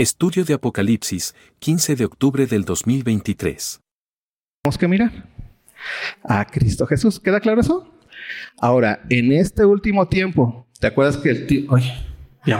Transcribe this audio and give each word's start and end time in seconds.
Estudio 0.00 0.46
de 0.46 0.54
Apocalipsis, 0.54 1.34
15 1.58 1.94
de 1.94 2.06
octubre 2.06 2.46
del 2.46 2.64
2023. 2.64 3.82
Tenemos 4.62 4.78
que 4.78 4.88
mirar 4.88 5.28
a 6.24 6.46
Cristo 6.46 6.86
Jesús. 6.86 7.20
¿Queda 7.20 7.38
claro 7.38 7.60
eso? 7.60 7.86
Ahora, 8.58 9.02
en 9.10 9.30
este 9.30 9.62
último 9.66 10.08
tiempo, 10.08 10.66
¿te 10.78 10.86
acuerdas 10.86 11.18
que 11.18 11.28
el 11.28 11.46
tío... 11.46 11.70
Oye, 11.70 11.92
ya. 12.46 12.58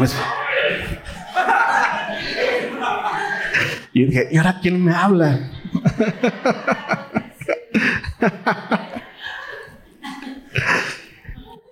Y 3.95 4.04
dije, 4.04 4.29
¿y 4.31 4.37
ahora 4.37 4.59
quién 4.61 4.85
me 4.85 4.93
habla? 4.93 5.51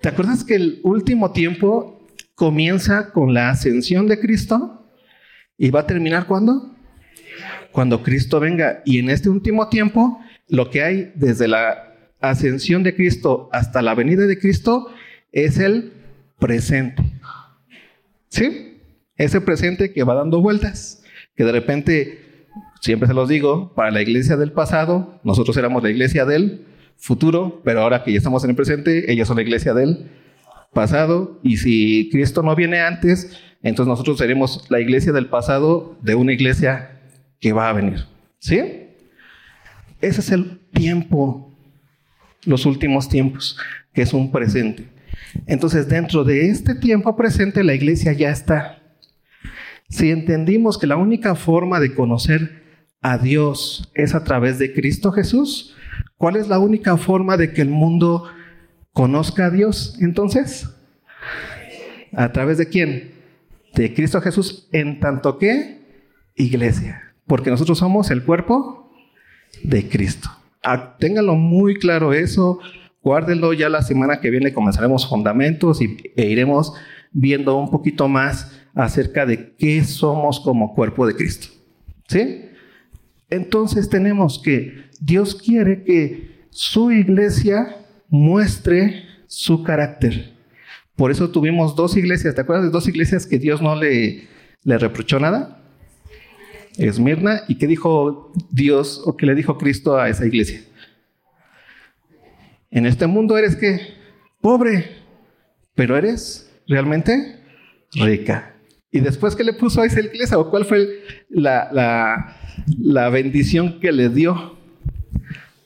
¿Te 0.01 0.09
acuerdas 0.09 0.45
que 0.45 0.55
el 0.55 0.81
último 0.83 1.33
tiempo 1.33 2.07
comienza 2.35 3.13
con 3.13 3.35
la 3.35 3.51
ascensión 3.51 4.07
de 4.07 4.19
Cristo? 4.19 4.78
¿Y 5.59 5.71
va 5.71 5.81
a 5.81 5.87
terminar 5.87 6.27
cuándo? 6.27 6.73
Cuando 7.73 8.03
Cristo 8.05 8.39
venga. 8.39 8.81
Y 8.85 9.01
en 9.01 9.11
este 9.11 9.29
último 9.29 9.69
tiempo, 9.69 10.21
lo 10.49 10.71
que 10.71 10.83
hay 10.83 11.13
desde 11.17 11.49
la 11.49 11.95
ascensión 12.21 12.85
de 12.85 12.95
Cristo 12.95 13.49
hasta 13.53 13.83
la 13.83 13.95
venida 13.95 14.27
de 14.27 14.39
Cristo 14.39 14.89
es 15.33 15.59
el 15.59 15.93
presente. 16.39 17.03
¿Sí? 18.29 18.79
Ese 19.17 19.41
presente 19.41 19.93
que 19.93 20.05
va 20.05 20.15
dando 20.15 20.41
vueltas, 20.41 21.03
que 21.35 21.43
de 21.43 21.53
repente, 21.53 22.47
siempre 22.81 23.09
se 23.09 23.15
los 23.15 23.29
digo, 23.29 23.75
para 23.75 23.91
la 23.91 24.01
iglesia 24.01 24.37
del 24.37 24.53
pasado, 24.53 25.21
nosotros 25.25 25.57
éramos 25.57 25.83
la 25.83 25.91
iglesia 25.91 26.25
del 26.25 26.67
futuro, 26.97 27.61
pero 27.65 27.83
ahora 27.83 28.05
que 28.05 28.13
ya 28.13 28.19
estamos 28.19 28.45
en 28.45 28.51
el 28.51 28.57
presente, 28.57 29.11
ellos 29.11 29.27
son 29.27 29.39
la 29.39 29.43
iglesia 29.43 29.75
del 29.75 30.09
pasado, 30.73 31.41
y 31.43 31.57
si 31.57 32.09
Cristo 32.13 32.43
no 32.43 32.55
viene 32.55 32.81
antes, 32.81 33.37
entonces 33.63 33.89
nosotros 33.89 34.19
seremos 34.19 34.65
la 34.69 34.81
iglesia 34.81 35.13
del 35.13 35.27
pasado 35.27 35.97
de 36.03 36.15
una 36.15 36.33
iglesia 36.33 37.01
que 37.41 37.53
va 37.53 37.69
a 37.69 37.73
venir. 37.73 38.05
¿Sí? 38.39 38.61
Ese 40.01 40.21
es 40.21 40.31
el 40.31 40.61
tiempo, 40.73 41.53
los 42.45 42.67
últimos 42.67 43.09
tiempos, 43.09 43.59
que 43.93 44.03
es 44.03 44.13
un 44.13 44.31
presente. 44.31 44.87
Entonces, 45.47 45.89
dentro 45.89 46.25
de 46.25 46.49
este 46.49 46.75
tiempo 46.75 47.17
presente, 47.17 47.65
la 47.65 47.75
iglesia 47.75 48.13
ya 48.13 48.31
está. 48.31 48.79
Si 49.89 50.11
entendimos 50.11 50.79
que 50.79 50.87
la 50.87 50.97
única 50.97 51.35
forma 51.35 51.81
de 51.81 51.95
conocer 51.95 52.63
a 53.01 53.19
Dios 53.19 53.91
es 53.95 54.15
a 54.15 54.23
través 54.23 54.59
de 54.59 54.73
Cristo 54.73 55.13
Jesús, 55.13 55.75
¿cuál 56.17 56.37
es 56.37 56.49
la 56.49 56.59
única 56.59 56.97
forma 56.97 57.37
de 57.37 57.53
que 57.53 57.63
el 57.63 57.71
mundo 57.71 58.25
conozca 58.93 59.47
a 59.47 59.51
Dios 59.51 59.97
entonces? 60.01 60.69
¿A 62.13 62.33
través 62.33 62.59
de 62.59 62.69
quién? 62.69 63.18
De 63.79 63.95
Cristo 63.95 64.21
Jesús 64.21 64.67
en 64.73 64.99
tanto 64.99 65.39
que 65.39 65.79
iglesia. 66.35 67.15
Porque 67.29 67.49
nosotros 67.49 67.79
somos 67.79 68.11
el 68.11 68.25
cuerpo 68.25 68.91
de 69.63 69.89
Cristo. 69.89 70.29
Ah, 70.65 70.97
ténganlo 70.99 71.37
muy 71.37 71.77
claro 71.77 72.13
eso. 72.13 72.59
Guárdenlo 73.03 73.53
ya 73.53 73.69
la 73.69 73.83
semana 73.83 74.21
que 74.21 74.31
viene 74.31 74.53
comenzaremos 74.53 75.09
fundamentos 75.09 75.81
y, 75.81 75.97
e 76.17 76.27
iremos 76.27 76.73
viendo 77.13 77.57
un 77.57 77.71
poquito 77.71 78.09
más 78.09 78.51
acerca 78.75 79.25
de 79.25 79.55
qué 79.57 79.85
somos 79.85 80.41
como 80.41 80.75
cuerpo 80.75 81.07
de 81.07 81.15
Cristo. 81.15 81.47
¿Sí? 82.09 82.47
Entonces 83.31 83.89
tenemos 83.89 84.41
que 84.43 84.87
Dios 85.01 85.37
quiere 85.37 85.85
que 85.85 86.49
su 86.51 86.91
iglesia 86.91 87.77
muestre 88.09 89.05
su 89.29 89.63
carácter. 89.63 90.37
Por 90.99 91.13
eso 91.13 91.31
tuvimos 91.31 91.77
dos 91.77 91.97
iglesias. 91.97 92.35
¿Te 92.35 92.41
acuerdas 92.41 92.65
de 92.65 92.73
dos 92.73 92.89
iglesias 92.89 93.25
que 93.25 93.39
Dios 93.39 93.63
no 93.63 93.77
le, 93.77 94.27
le 94.65 94.79
reprochó 94.79 95.21
nada? 95.21 95.63
Esmirna. 96.77 97.45
¿Y 97.47 97.55
qué 97.55 97.69
dijo 97.69 98.33
Dios 98.51 99.01
o 99.05 99.17
qué 99.17 99.25
le 99.25 99.37
dijo 99.37 99.57
Cristo 99.59 99.97
a 99.97 100.09
esa 100.09 100.27
iglesia? 100.27 100.61
En 102.73 102.85
este 102.85 103.07
mundo 103.07 103.39
eres 103.39 103.55
que 103.55 103.81
pobre, 104.41 104.91
pero 105.77 105.97
eres 105.97 106.53
realmente 106.67 107.45
rica. 107.93 108.57
Y 108.91 108.99
después, 108.99 109.37
¿qué 109.37 109.45
le 109.45 109.53
puso 109.53 109.81
a 109.81 109.87
esa 109.87 110.01
iglesia? 110.01 110.37
¿O 110.37 110.51
cuál 110.51 110.65
fue 110.65 111.05
la, 111.29 111.69
la, 111.73 112.37
la 112.77 113.09
bendición 113.09 113.79
que 113.79 113.93
le 113.93 114.09
dio? 114.09 114.59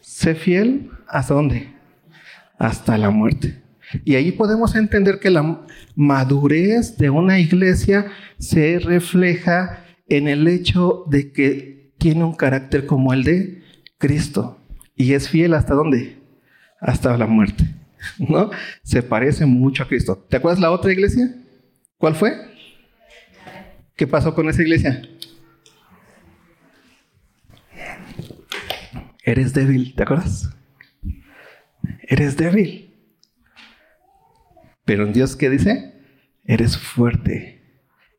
Sé 0.02 0.34
fiel 0.34 0.90
hasta 1.08 1.32
dónde? 1.32 1.72
Hasta 2.58 2.98
la 2.98 3.08
muerte. 3.08 3.61
Y 4.04 4.14
ahí 4.14 4.32
podemos 4.32 4.74
entender 4.74 5.18
que 5.18 5.30
la 5.30 5.66
madurez 5.94 6.96
de 6.96 7.10
una 7.10 7.38
iglesia 7.38 8.06
se 8.38 8.78
refleja 8.78 9.84
en 10.08 10.28
el 10.28 10.48
hecho 10.48 11.04
de 11.08 11.32
que 11.32 11.92
tiene 11.98 12.24
un 12.24 12.34
carácter 12.34 12.86
como 12.86 13.12
el 13.12 13.24
de 13.24 13.62
Cristo. 13.98 14.58
Y 14.96 15.12
es 15.14 15.28
fiel 15.28 15.54
hasta 15.54 15.74
dónde? 15.74 16.18
Hasta 16.80 17.16
la 17.16 17.26
muerte. 17.26 17.64
¿No? 18.18 18.50
Se 18.82 19.02
parece 19.02 19.46
mucho 19.46 19.82
a 19.82 19.88
Cristo. 19.88 20.26
¿Te 20.28 20.36
acuerdas 20.36 20.60
la 20.60 20.70
otra 20.70 20.92
iglesia? 20.92 21.34
¿Cuál 21.98 22.14
fue? 22.14 22.32
¿Qué 23.94 24.06
pasó 24.06 24.34
con 24.34 24.48
esa 24.48 24.62
iglesia? 24.62 25.02
Eres 29.24 29.52
débil, 29.52 29.94
¿te 29.94 30.02
acuerdas? 30.02 30.50
Eres 32.02 32.36
débil. 32.36 32.91
Pero 34.84 35.06
en 35.06 35.12
Dios, 35.12 35.36
¿qué 35.36 35.50
dice? 35.50 35.94
Eres 36.44 36.76
fuerte. 36.76 37.62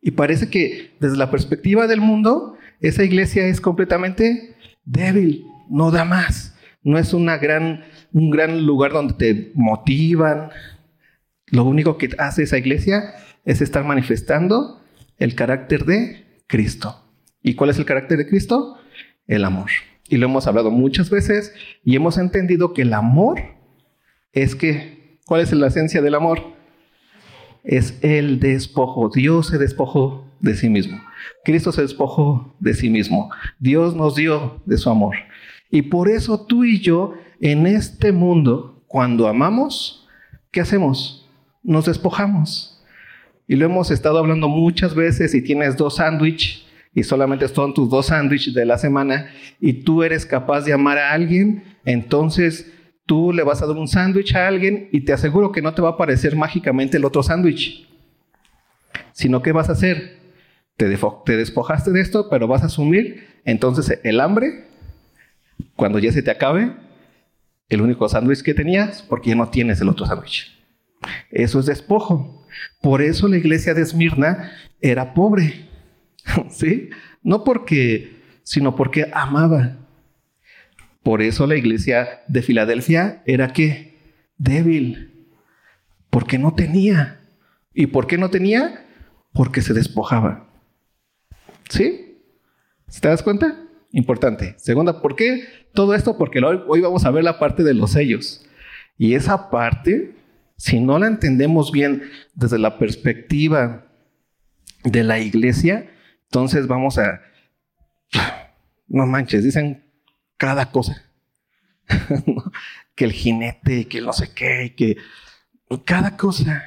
Y 0.02 0.12
parece 0.12 0.50
que 0.50 0.92
desde 1.00 1.18
la 1.18 1.32
perspectiva 1.32 1.88
del 1.88 2.02
mundo, 2.02 2.58
esa 2.80 3.04
iglesia 3.04 3.48
es 3.48 3.62
completamente 3.62 4.56
débil, 4.86 5.46
no 5.70 5.92
da 5.92 6.06
más. 6.06 6.56
No 6.84 6.98
es 6.98 7.14
una 7.14 7.38
gran, 7.38 7.84
un 8.12 8.30
gran 8.30 8.66
lugar 8.66 8.92
donde 8.92 9.14
te 9.14 9.52
motivan. 9.56 10.50
Lo 11.48 11.64
único 11.64 11.98
que 11.98 12.10
hace 12.18 12.44
esa 12.44 12.58
iglesia 12.58 13.14
es 13.46 13.62
estar 13.62 13.86
manifestando 13.86 14.82
el 15.18 15.36
carácter 15.36 15.86
de 15.86 16.26
Cristo. 16.48 17.04
¿Y 17.42 17.56
cuál 17.56 17.70
es 17.70 17.78
el 17.78 17.86
carácter 17.86 18.18
de 18.18 18.28
Cristo? 18.28 18.78
El 19.28 19.46
amor. 19.46 19.70
Y 20.10 20.18
lo 20.18 20.26
hemos 20.26 20.48
hablado 20.48 20.72
muchas 20.72 21.10
veces 21.10 21.54
y 21.84 21.96
hemos 21.96 22.18
entendido 22.18 22.74
que 22.74 22.82
el 22.82 22.94
amor 22.94 23.42
es 24.34 24.56
que, 24.56 25.03
¿cuál 25.26 25.42
es 25.42 25.52
la 25.54 25.68
esencia 25.68 26.02
del 26.02 26.16
amor? 26.16 26.42
Es 27.64 27.98
el 28.02 28.40
despojo. 28.40 29.10
Dios 29.14 29.48
se 29.48 29.58
despojó 29.58 30.28
de 30.40 30.56
sí 30.56 30.70
mismo. 30.70 31.02
Cristo 31.46 31.72
se 31.72 31.82
despojó 31.82 32.56
de 32.60 32.74
sí 32.74 32.90
mismo. 32.90 33.30
Dios 33.60 33.96
nos 33.96 34.16
dio 34.16 34.62
de 34.66 34.78
su 34.78 34.90
amor. 34.90 35.16
Y 35.70 35.84
por 35.84 36.10
eso 36.10 36.46
tú 36.46 36.64
y 36.66 36.80
yo 36.80 37.14
en 37.40 37.66
este 37.66 38.12
mundo, 38.12 38.84
cuando 38.88 39.28
amamos, 39.28 40.08
¿qué 40.52 40.62
hacemos? 40.62 41.30
Nos 41.64 41.86
despojamos. 41.86 42.84
Y 43.48 43.56
lo 43.56 43.66
hemos 43.66 43.92
estado 43.92 44.20
hablando 44.20 44.48
muchas 44.48 44.96
veces 44.96 45.32
si 45.32 45.42
tienes 45.42 45.76
dos 45.78 45.98
sándwiches 45.98 46.64
y 46.94 47.04
solamente 47.04 47.48
son 47.48 47.74
tus 47.74 47.90
dos 47.90 48.08
sándwiches 48.08 48.54
de 48.54 48.66
la 48.66 48.78
semana 48.78 49.30
y 49.60 49.74
tú 49.74 50.04
eres 50.04 50.26
capaz 50.26 50.62
de 50.62 50.74
amar 50.74 50.98
a 50.98 51.12
alguien, 51.12 51.64
entonces 51.86 52.72
tú 53.06 53.34
le 53.34 53.44
vas 53.44 53.62
a 53.62 53.68
dar 53.68 53.78
un 53.78 53.88
sándwich 53.88 54.36
a 54.36 54.48
alguien 54.48 54.90
y 54.92 55.02
te 55.02 55.14
aseguro 55.14 55.52
que 55.52 55.62
no 55.62 55.74
te 55.74 55.82
va 55.82 55.90
a 55.90 55.92
aparecer 55.94 56.36
mágicamente 56.36 56.98
el 56.98 57.06
otro 57.06 57.24
sándwich. 57.24 57.88
Sino 59.12 59.42
que 59.42 59.52
vas 59.52 59.70
a 59.70 59.74
hacer? 59.74 60.20
Te, 60.78 60.98
te 61.26 61.38
despojaste 61.38 61.92
de 61.92 62.02
esto, 62.02 62.30
pero 62.30 62.48
vas 62.48 62.64
a 62.64 62.68
asumir 62.68 63.28
entonces 63.46 64.00
el 64.04 64.20
hambre 64.20 64.66
cuando 65.76 66.00
ya 66.00 66.12
se 66.12 66.24
te 66.24 66.32
acabe 66.32 66.74
el 67.70 67.82
único 67.82 68.08
sándwich 68.08 68.42
que 68.42 68.54
tenías 68.54 69.02
porque 69.02 69.30
ya 69.30 69.36
no 69.36 69.50
tienes 69.50 69.82
el 69.82 69.90
otro 69.90 70.06
sándwich. 70.06 70.54
Eso 71.30 71.60
es 71.60 71.66
despojo. 71.66 72.46
Por 72.82 73.02
eso 73.02 73.28
la 73.28 73.38
iglesia 73.38 73.74
de 73.74 73.82
Esmirna 73.82 74.52
era 74.82 75.14
pobre, 75.14 75.70
¿sí? 76.50 76.90
No 77.22 77.44
porque, 77.44 78.22
sino 78.44 78.76
porque 78.76 79.10
amaba. 79.14 79.78
Por 81.04 81.22
eso 81.22 81.46
la 81.48 81.56
iglesia 81.56 82.24
de 82.28 82.42
Filadelfia 82.42 83.22
era 83.26 83.54
qué? 83.54 84.00
Débil, 84.38 85.28
porque 86.10 86.38
no 86.38 86.54
tenía. 86.54 87.20
¿Y 87.74 87.88
por 87.88 88.08
qué 88.08 88.18
no 88.18 88.30
tenía? 88.30 88.86
Porque 89.34 89.62
se 89.62 89.74
despojaba. 89.74 90.48
¿Sí? 91.70 92.20
¿Te 93.02 93.08
das 93.08 93.24
cuenta? 93.24 93.60
Importante. 93.92 94.56
Segunda, 94.58 95.02
¿por 95.02 95.16
qué 95.16 95.44
todo 95.74 95.94
esto? 95.94 96.18
Porque 96.18 96.40
hoy, 96.40 96.82
vamos 96.82 97.06
a 97.06 97.12
ver 97.12 97.24
la 97.24 97.40
parte 97.40 97.64
de 97.64 97.74
los 97.74 97.92
sellos. 97.92 98.46
Y 98.98 99.16
esa 99.16 99.50
parte 99.50 100.14
si 100.64 100.80
no 100.80 101.00
la 101.00 101.08
entendemos 101.08 101.72
bien 101.72 102.04
desde 102.36 102.58
la 102.58 102.78
perspectiva 102.78 103.86
de 104.84 105.04
la 105.04 105.20
iglesia, 105.20 105.90
entonces 106.26 106.68
vamos 106.68 106.98
a... 106.98 107.22
No 108.86 109.08
manches, 109.08 109.44
dicen 109.44 109.84
cada 110.38 110.72
cosa. 110.72 111.04
que 112.96 113.06
el 113.06 113.12
jinete, 113.12 113.88
que 113.88 114.02
no 114.02 114.14
sé 114.14 114.34
qué, 114.34 114.74
que 114.76 114.98
cada 115.86 116.18
cosa. 116.18 116.64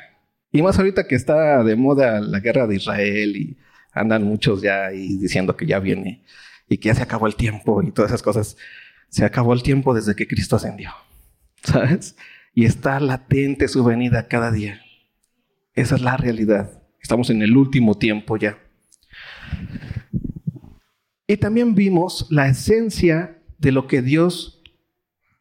Y 0.51 0.63
más 0.63 0.79
ahorita 0.79 1.07
que 1.07 1.15
está 1.15 1.63
de 1.63 1.77
moda 1.77 2.21
la 2.21 2.41
guerra 2.41 2.67
de 2.67 2.77
Israel 2.77 3.37
y 3.37 3.57
Andan 3.97 4.25
muchos 4.25 4.61
ya 4.61 4.85
ahí 4.85 5.17
diciendo 5.17 5.57
que 5.57 5.65
ya 5.65 5.79
viene 5.79 6.23
y 6.69 6.77
que 6.77 6.89
ya 6.89 6.95
se 6.95 7.03
acabó 7.03 7.27
el 7.27 7.35
tiempo 7.35 7.83
y 7.83 7.93
todas 7.93 8.11
esas 8.11 8.23
cosas. 8.23 8.59
Se 9.09 9.25
acabó 9.25 9.55
el 9.55 9.63
tiempo 9.63 9.95
desde 9.95 10.15
que 10.15 10.29
Cristo 10.29 10.57
ascendió, 10.57 10.91
¿sabes? 11.63 12.15
Y 12.53 12.67
está 12.67 13.01
latente 13.01 13.69
su 13.69 13.83
venida 13.85 14.29
cada 14.29 14.53
día. 14.53 14.83
Esa 15.73 15.95
es 15.95 16.03
la 16.03 16.19
realidad. 16.19 16.83
Estamos 17.01 17.31
en 17.31 17.41
el 17.41 17.57
último 17.57 17.97
tiempo 17.97 18.37
ya. 18.37 18.59
Y 21.27 21.39
también 21.39 21.75
vimos 21.75 22.27
la 22.29 22.49
esencia 22.49 23.36
de 23.59 23.73
lo 23.73 23.87
que 23.87 24.03
Dios 24.03 24.63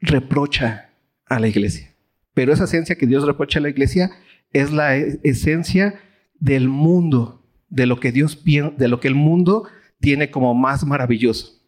reprocha 0.01 0.89
a 1.25 1.39
la 1.39 1.47
iglesia. 1.47 1.95
Pero 2.33 2.53
esa 2.53 2.65
esencia 2.65 2.95
que 2.95 3.07
Dios 3.07 3.25
reprocha 3.25 3.59
a 3.59 3.61
la 3.61 3.69
iglesia 3.69 4.11
es 4.51 4.71
la 4.71 4.97
e-, 4.97 5.19
esencia 5.23 5.99
del 6.39 6.67
mundo, 6.67 7.43
de 7.69 7.85
lo 7.85 7.99
que 7.99 8.11
Dios 8.11 8.43
de 8.43 8.87
lo 8.87 8.99
que 8.99 9.07
el 9.07 9.15
mundo 9.15 9.67
tiene 9.99 10.29
como 10.29 10.53
más 10.53 10.85
maravilloso. 10.85 11.61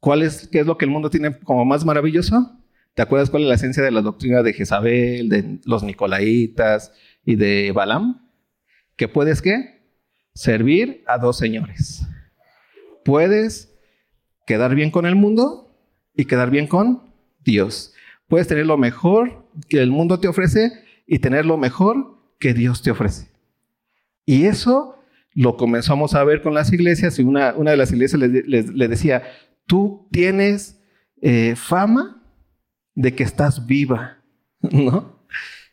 ¿Cuál 0.00 0.22
es, 0.22 0.48
qué 0.48 0.60
es 0.60 0.66
lo 0.66 0.76
que 0.76 0.84
el 0.84 0.90
mundo 0.90 1.08
tiene 1.10 1.38
como 1.38 1.64
más 1.64 1.84
maravilloso? 1.84 2.60
¿Te 2.94 3.02
acuerdas 3.02 3.30
cuál 3.30 3.44
es 3.44 3.48
la 3.48 3.54
esencia 3.54 3.82
de 3.82 3.90
la 3.90 4.02
doctrina 4.02 4.42
de 4.42 4.52
Jezabel, 4.52 5.28
de 5.28 5.60
los 5.64 5.82
Nicolaitas 5.82 6.92
y 7.24 7.36
de 7.36 7.72
Balaam? 7.72 8.28
Que 8.96 9.08
puedes 9.08 9.40
qué? 9.40 9.82
Servir 10.34 11.02
a 11.06 11.18
dos 11.18 11.38
señores. 11.38 12.06
Puedes 13.04 13.72
quedar 14.46 14.74
bien 14.74 14.90
con 14.90 15.06
el 15.06 15.14
mundo 15.14 15.63
y 16.14 16.24
quedar 16.24 16.50
bien 16.50 16.66
con 16.66 17.02
Dios. 17.44 17.94
Puedes 18.28 18.48
tener 18.48 18.66
lo 18.66 18.78
mejor 18.78 19.46
que 19.68 19.80
el 19.80 19.90
mundo 19.90 20.20
te 20.20 20.28
ofrece 20.28 20.72
y 21.06 21.18
tener 21.18 21.46
lo 21.46 21.56
mejor 21.56 22.18
que 22.38 22.54
Dios 22.54 22.82
te 22.82 22.90
ofrece. 22.90 23.28
Y 24.24 24.46
eso 24.46 24.98
lo 25.32 25.56
comenzamos 25.56 26.14
a 26.14 26.24
ver 26.24 26.42
con 26.42 26.54
las 26.54 26.72
iglesias 26.72 27.18
y 27.18 27.22
una, 27.22 27.54
una 27.54 27.72
de 27.72 27.76
las 27.76 27.92
iglesias 27.92 28.20
le, 28.20 28.88
decía, 28.88 29.22
tú 29.66 30.08
tienes 30.10 30.80
eh, 31.20 31.54
fama 31.56 32.22
de 32.94 33.14
que 33.14 33.24
estás 33.24 33.66
viva, 33.66 34.18
¿no? 34.60 35.26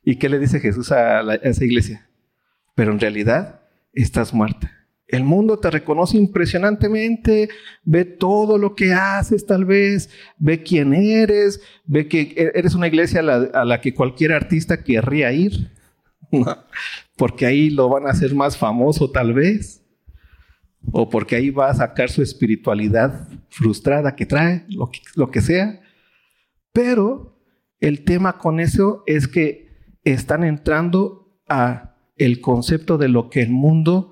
¿Y 0.03 0.15
qué 0.15 0.29
le 0.29 0.39
dice 0.39 0.59
Jesús 0.59 0.91
a, 0.91 1.19
a 1.19 1.35
esa 1.35 1.63
iglesia? 1.63 2.09
Pero 2.73 2.91
en 2.91 2.99
realidad 2.99 3.61
estás 3.93 4.33
muerta. 4.33 4.80
El 5.11 5.25
mundo 5.25 5.59
te 5.59 5.69
reconoce 5.69 6.17
impresionantemente, 6.17 7.49
ve 7.83 8.05
todo 8.05 8.57
lo 8.57 8.75
que 8.75 8.93
haces 8.93 9.45
tal 9.45 9.65
vez, 9.65 10.09
ve 10.37 10.63
quién 10.63 10.93
eres, 10.93 11.61
ve 11.85 12.07
que 12.07 12.21
e-, 12.21 12.51
eres 12.55 12.75
una 12.75 12.87
iglesia 12.87 13.19
a 13.19 13.65
la, 13.65 13.81
que 13.81 13.93
cualquier 13.93 14.31
artista 14.31 14.83
querría 14.83 15.33
ir, 15.33 15.69
porque 17.17 17.45
ahí 17.45 17.69
lo 17.69 17.89
van 17.89 18.07
a 18.07 18.11
hacer 18.11 18.33
más 18.33 18.57
famoso 18.57 19.11
tal 19.11 19.33
vez, 19.33 19.83
o 20.93 21.09
porque 21.09 21.35
ahí 21.35 21.49
va 21.49 21.69
a 21.69 21.75
sacar 21.75 22.09
su 22.09 22.21
espiritualidad 22.21 23.27
frustrada 23.49 24.15
que 24.15 24.25
trae, 24.25 24.63
lo 24.69 24.89
que, 24.89 25.01
lo 25.15 25.29
que 25.29 25.41
sea. 25.41 25.81
Pero 26.71 27.37
el 27.81 28.05
tema 28.05 28.37
con 28.37 28.61
eso 28.61 29.03
es 29.07 29.27
que 29.27 29.69
están 30.05 30.45
entrando 30.45 31.37
a 31.49 31.95
el 32.15 32.39
concepto 32.39 32.97
de 32.97 33.09
lo 33.09 33.29
que 33.29 33.41
el 33.41 33.49
mundo 33.49 34.11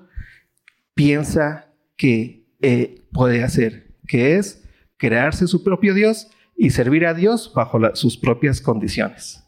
piensa 1.00 1.72
que 1.96 2.44
eh, 2.60 3.00
puede 3.10 3.42
hacer, 3.42 3.96
que 4.06 4.36
es 4.36 4.62
crearse 4.98 5.46
su 5.46 5.64
propio 5.64 5.94
Dios 5.94 6.28
y 6.58 6.68
servir 6.70 7.06
a 7.06 7.14
Dios 7.14 7.50
bajo 7.54 7.78
sus 7.94 8.18
propias 8.18 8.60
condiciones. 8.60 9.42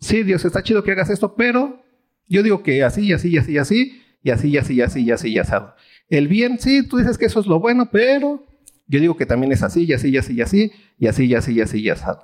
Sí, 0.00 0.22
Dios, 0.22 0.46
está 0.46 0.62
chido 0.62 0.82
que 0.82 0.92
hagas 0.92 1.10
esto, 1.10 1.34
pero 1.36 1.84
yo 2.26 2.42
digo 2.42 2.62
que 2.62 2.82
así, 2.84 3.02
y 3.02 3.12
así, 3.12 3.28
y 3.28 3.36
así, 3.36 3.52
y 3.52 3.58
así, 3.58 4.02
y 4.22 4.30
así, 4.30 4.48
y 4.48 4.56
así, 4.56 4.74
y 4.76 4.80
así, 4.80 5.02
y 5.02 5.10
así, 5.10 5.28
y 5.28 5.38
asado. 5.38 5.74
El 6.08 6.26
bien, 6.26 6.58
sí, 6.58 6.88
tú 6.88 6.96
dices 6.96 7.18
que 7.18 7.26
eso 7.26 7.40
es 7.40 7.46
lo 7.46 7.60
bueno, 7.60 7.90
pero 7.92 8.46
yo 8.86 8.98
digo 8.98 9.14
que 9.14 9.26
también 9.26 9.52
es 9.52 9.62
así, 9.62 9.84
y 9.84 9.92
así, 9.92 10.08
y 10.08 10.16
así, 10.16 10.32
y 10.32 10.40
así, 10.40 10.72
y 10.98 11.06
así, 11.06 11.26
y 11.26 11.34
así, 11.34 11.52
y 11.52 11.60
así, 11.60 11.80
y 11.80 11.90
asado. 11.90 12.22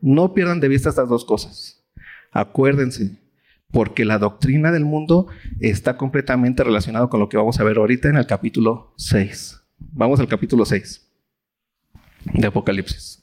No 0.00 0.34
pierdan 0.34 0.58
de 0.58 0.66
vista 0.66 0.88
estas 0.88 1.08
dos 1.08 1.24
cosas. 1.24 1.86
Acuérdense, 2.32 3.16
porque 3.76 4.06
la 4.06 4.16
doctrina 4.16 4.72
del 4.72 4.86
mundo 4.86 5.26
está 5.60 5.98
completamente 5.98 6.64
relacionada 6.64 7.08
con 7.10 7.20
lo 7.20 7.28
que 7.28 7.36
vamos 7.36 7.60
a 7.60 7.62
ver 7.62 7.76
ahorita 7.76 8.08
en 8.08 8.16
el 8.16 8.26
capítulo 8.26 8.94
6. 8.96 9.60
Vamos 9.92 10.18
al 10.18 10.28
capítulo 10.28 10.64
6 10.64 11.06
de 12.24 12.46
Apocalipsis. 12.46 13.22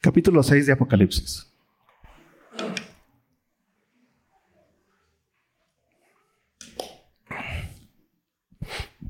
Capítulo 0.00 0.44
6 0.44 0.66
de 0.66 0.72
Apocalipsis. 0.74 1.52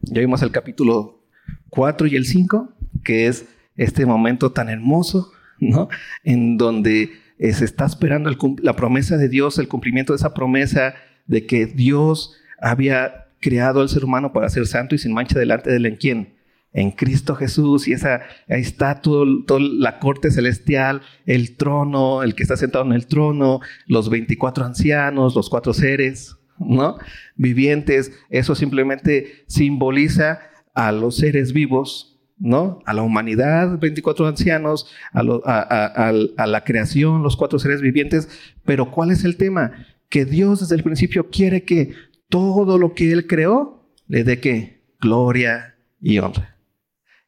Ya 0.00 0.20
vimos 0.20 0.40
el 0.40 0.50
capítulo 0.50 1.26
4 1.68 2.06
y 2.06 2.16
el 2.16 2.24
5, 2.24 2.72
que 3.04 3.26
es 3.26 3.46
este 3.76 4.06
momento 4.06 4.50
tan 4.50 4.70
hermoso, 4.70 5.30
¿no? 5.58 5.90
En 6.22 6.56
donde 6.56 7.22
eh, 7.38 7.52
se 7.52 7.64
está 7.64 7.86
esperando 7.86 8.30
la 8.62 8.76
promesa 8.76 9.16
de 9.16 9.28
Dios, 9.28 9.58
el 9.58 9.68
cumplimiento 9.68 10.12
de 10.12 10.18
esa 10.18 10.34
promesa 10.34 10.94
de 11.26 11.46
que 11.46 11.66
Dios 11.66 12.34
había 12.60 13.26
creado 13.40 13.80
al 13.80 13.88
ser 13.88 14.04
humano 14.04 14.32
para 14.32 14.48
ser 14.48 14.66
santo 14.66 14.94
y 14.94 14.98
sin 14.98 15.12
mancha 15.12 15.38
delante 15.38 15.70
de 15.70 15.76
él 15.76 15.86
en 15.86 15.96
quién? 15.96 16.34
En 16.72 16.90
Cristo 16.90 17.34
Jesús 17.34 17.86
y 17.86 17.92
esa, 17.92 18.22
ahí 18.48 18.60
está 18.60 19.00
toda 19.00 19.26
la 19.60 19.98
corte 20.00 20.30
celestial, 20.30 21.02
el 21.24 21.56
trono, 21.56 22.22
el 22.22 22.34
que 22.34 22.42
está 22.42 22.56
sentado 22.56 22.84
en 22.84 22.92
el 22.92 23.06
trono, 23.06 23.60
los 23.86 24.10
24 24.10 24.64
ancianos, 24.64 25.36
los 25.36 25.50
cuatro 25.50 25.72
seres, 25.72 26.36
¿no? 26.58 26.98
Vivientes, 27.36 28.12
eso 28.30 28.54
simplemente 28.54 29.44
simboliza 29.46 30.40
a 30.74 30.90
los 30.90 31.16
seres 31.16 31.52
vivos 31.52 32.13
¿no? 32.38 32.80
A 32.84 32.92
la 32.94 33.02
humanidad, 33.02 33.78
24 33.78 34.26
ancianos, 34.26 34.90
a, 35.12 35.22
la 35.22 36.64
creación, 36.64 37.22
los 37.22 37.36
cuatro 37.36 37.58
seres 37.58 37.80
vivientes. 37.80 38.28
Pero 38.64 38.90
¿cuál 38.90 39.10
es 39.10 39.24
el 39.24 39.36
tema? 39.36 39.86
Que 40.08 40.24
Dios 40.24 40.60
desde 40.60 40.76
el 40.76 40.82
principio 40.82 41.30
quiere 41.30 41.64
que 41.64 41.94
todo 42.28 42.78
lo 42.78 42.94
que 42.94 43.12
Él 43.12 43.26
creó 43.26 43.88
le 44.06 44.24
dé 44.24 44.40
que 44.40 44.82
gloria 45.00 45.76
y 46.00 46.18
honra. 46.18 46.56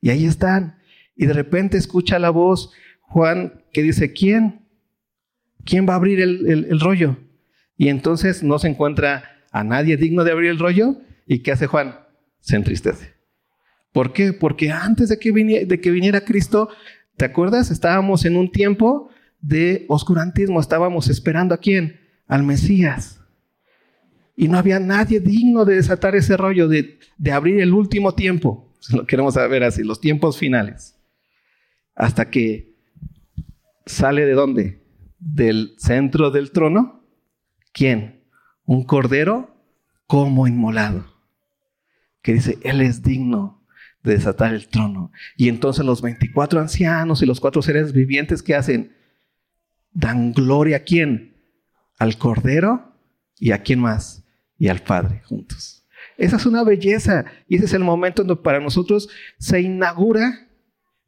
Y 0.00 0.10
ahí 0.10 0.26
están. 0.26 0.78
Y 1.16 1.26
de 1.26 1.32
repente 1.32 1.78
escucha 1.78 2.18
la 2.18 2.30
voz 2.30 2.72
Juan 3.00 3.64
que 3.72 3.82
dice, 3.82 4.12
¿quién? 4.12 4.66
¿Quién 5.64 5.88
va 5.88 5.94
a 5.94 5.96
abrir 5.96 6.20
el, 6.20 6.46
el 6.46 6.80
rollo? 6.80 7.16
Y 7.76 7.88
entonces 7.88 8.42
no 8.42 8.58
se 8.58 8.68
encuentra 8.68 9.24
a 9.50 9.64
nadie 9.64 9.96
digno 9.96 10.24
de 10.24 10.32
abrir 10.32 10.50
el 10.50 10.58
rollo. 10.58 10.96
¿Y 11.26 11.40
qué 11.40 11.52
hace 11.52 11.66
Juan? 11.66 12.00
Se 12.40 12.56
entristece. 12.56 13.15
¿Por 13.96 14.12
qué? 14.12 14.34
Porque 14.34 14.70
antes 14.70 15.08
de 15.08 15.18
que, 15.18 15.32
viniera, 15.32 16.20
Cristo, 16.20 16.68
¿te 17.16 17.24
acuerdas? 17.24 17.70
Estábamos 17.70 18.26
en 18.26 18.36
un 18.36 18.52
tiempo 18.52 19.08
de 19.40 19.86
oscurantismo, 19.88 20.60
estábamos 20.60 21.08
esperando 21.08 21.54
a 21.54 21.58
quién? 21.60 21.98
Al 22.26 22.42
Mesías. 22.42 23.22
Y 24.36 24.48
no 24.48 24.58
había 24.58 24.80
nadie 24.80 25.18
digno 25.18 25.64
de 25.64 25.76
desatar 25.76 26.14
ese 26.14 26.36
rollo, 26.36 26.68
de, 26.68 26.98
abrir 27.32 27.58
el 27.58 27.72
último 27.72 28.12
tiempo. 28.14 28.70
Lo 28.92 29.06
queremos 29.06 29.32
saber 29.32 29.64
así, 29.64 29.82
los 29.82 29.98
tiempos 29.98 30.36
finales. 30.36 30.94
Hasta 31.94 32.28
que 32.28 32.76
sale 33.86 34.26
de 34.26 34.34
dónde? 34.34 34.84
Del 35.18 35.74
centro 35.78 36.30
del 36.30 36.50
trono. 36.50 37.02
¿Quién? 37.72 38.26
Un 38.66 38.84
cordero 38.84 39.56
como 40.06 40.46
inmolado. 40.46 41.06
Que 42.20 42.34
dice, 42.34 42.58
Él 42.62 42.82
es 42.82 43.02
digno 43.02 43.56
de 44.06 44.14
desatar 44.14 44.54
el 44.54 44.68
trono. 44.68 45.12
Y 45.36 45.48
entonces 45.48 45.84
los 45.84 46.00
24 46.00 46.60
ancianos 46.60 47.22
y 47.22 47.26
los 47.26 47.40
cuatro 47.40 47.60
seres 47.60 47.92
vivientes 47.92 48.42
que 48.42 48.54
hacen, 48.54 48.92
dan 49.92 50.32
gloria 50.32 50.78
a 50.78 50.80
quién? 50.80 51.36
Al 51.98 52.16
Cordero 52.16 52.94
y 53.38 53.52
a 53.52 53.62
quién 53.62 53.80
más? 53.80 54.24
Y 54.58 54.68
al 54.68 54.80
Padre 54.80 55.22
juntos. 55.24 55.86
Esa 56.16 56.36
es 56.36 56.46
una 56.46 56.64
belleza 56.64 57.26
y 57.46 57.56
ese 57.56 57.66
es 57.66 57.74
el 57.74 57.84
momento 57.84 58.22
donde 58.22 58.42
para 58.42 58.60
nosotros 58.60 59.08
se 59.38 59.60
inaugura 59.60 60.48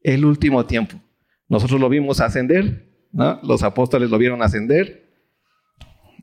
el 0.03 0.25
último 0.25 0.67
tiempo. 0.67 1.01
Nosotros 1.49 1.81
lo 1.81 1.89
vimos 1.89 2.21
ascender, 2.21 2.93
los 3.43 3.63
apóstoles 3.63 4.11
lo 4.11 4.19
vieron 4.19 4.43
ascender 4.43 5.09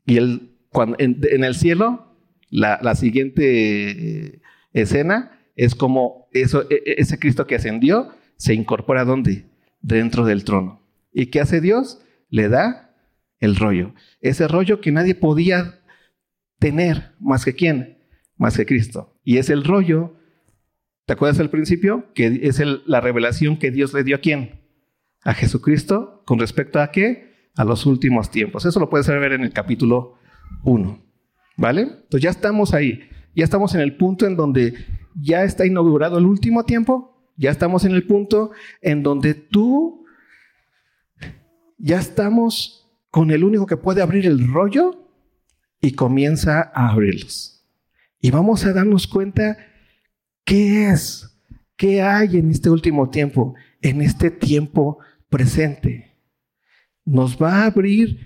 y 0.06 0.18
el, 0.18 0.56
cuando, 0.70 0.98
en, 1.00 1.44
el 1.44 1.56
cielo, 1.56 2.16
la, 2.50 2.80
la 2.82 2.94
siguiente 2.94 3.90
eh, 3.90 4.42
escena 4.74 5.40
es 5.56 5.74
como 5.74 6.25
eso, 6.42 6.64
e, 6.70 6.76
e, 6.86 6.96
ese 6.98 7.20
Cristo 7.20 7.48
que 7.48 7.56
ascendió 7.56 8.10
se 8.38 8.54
incorpora 8.54 9.06
¿dónde? 9.06 9.46
Dentro 9.82 10.26
del 10.26 10.44
trono. 10.44 10.82
¿Y 11.14 11.28
qué 11.28 11.42
hace 11.42 11.62
Dios? 11.62 12.02
Le 12.30 12.50
da 12.50 12.96
el 13.40 13.56
rollo. 13.56 13.94
Ese 14.22 14.48
rollo 14.48 14.82
que 14.82 14.92
nadie 14.92 15.16
podía 15.16 15.82
tener 16.60 17.14
más 17.20 17.46
que 17.46 17.54
quién, 17.54 18.00
más 18.38 18.58
que 18.58 18.66
Cristo. 18.66 19.20
Y 19.24 19.38
es 19.38 19.50
el 19.50 19.64
rollo, 19.64 20.16
¿te 21.06 21.14
acuerdas 21.14 21.40
al 21.40 21.50
principio? 21.50 22.12
Que 22.14 22.40
es 22.44 22.62
la 22.86 23.02
revelación 23.02 23.58
que 23.58 23.72
Dios 23.72 23.94
le 23.94 24.04
dio 24.04 24.16
a 24.16 24.20
quién? 24.20 24.62
A 25.24 25.34
Jesucristo 25.34 26.24
con 26.26 26.40
respecto 26.40 26.80
a 26.80 26.92
qué? 26.92 27.50
A 27.56 27.64
los 27.64 27.86
últimos 27.86 28.32
tiempos. 28.32 28.66
Eso 28.66 28.80
lo 28.80 28.90
puedes 28.90 29.08
ver 29.08 29.34
en 29.34 29.44
el 29.44 29.54
capítulo 29.54 30.16
1. 30.64 31.04
¿Vale? 31.58 31.82
Entonces 31.82 32.22
ya 32.22 32.30
estamos 32.30 32.74
ahí. 32.74 33.08
Ya 33.36 33.44
estamos 33.44 33.76
en 33.76 33.82
el 33.82 33.96
punto 33.96 34.26
en 34.26 34.36
donde 34.36 34.74
ya 35.16 35.44
está 35.44 35.66
inaugurado 35.66 36.18
el 36.18 36.26
último 36.26 36.66
tiempo. 36.66 37.32
Ya 37.38 37.52
estamos 37.52 37.86
en 37.86 37.94
el 37.94 38.06
punto 38.06 38.52
en 38.82 39.04
donde 39.04 39.34
tú 39.34 40.06
ya 41.78 42.00
estamos 42.00 42.88
con 43.10 43.32
el 43.32 43.44
único 43.44 43.66
que 43.66 43.78
puede 43.78 44.02
abrir 44.02 44.26
el 44.26 44.48
rollo 44.52 45.10
y 45.82 45.94
comienza 45.94 46.72
a 46.74 46.90
abrirlos. 46.90 47.66
Y 48.20 48.32
vamos 48.32 48.66
a 48.66 48.74
darnos 48.74 49.08
cuenta 49.08 49.58
qué 50.44 50.90
es, 50.90 51.40
qué 51.78 52.02
hay 52.02 52.38
en 52.38 52.52
este 52.52 52.70
último 52.70 53.10
tiempo, 53.10 53.56
en 53.82 54.02
este 54.02 54.32
tiempo 54.32 55.00
presente. 55.30 56.18
Nos 57.04 57.42
va 57.42 57.64
a 57.64 57.66
abrir 57.68 58.20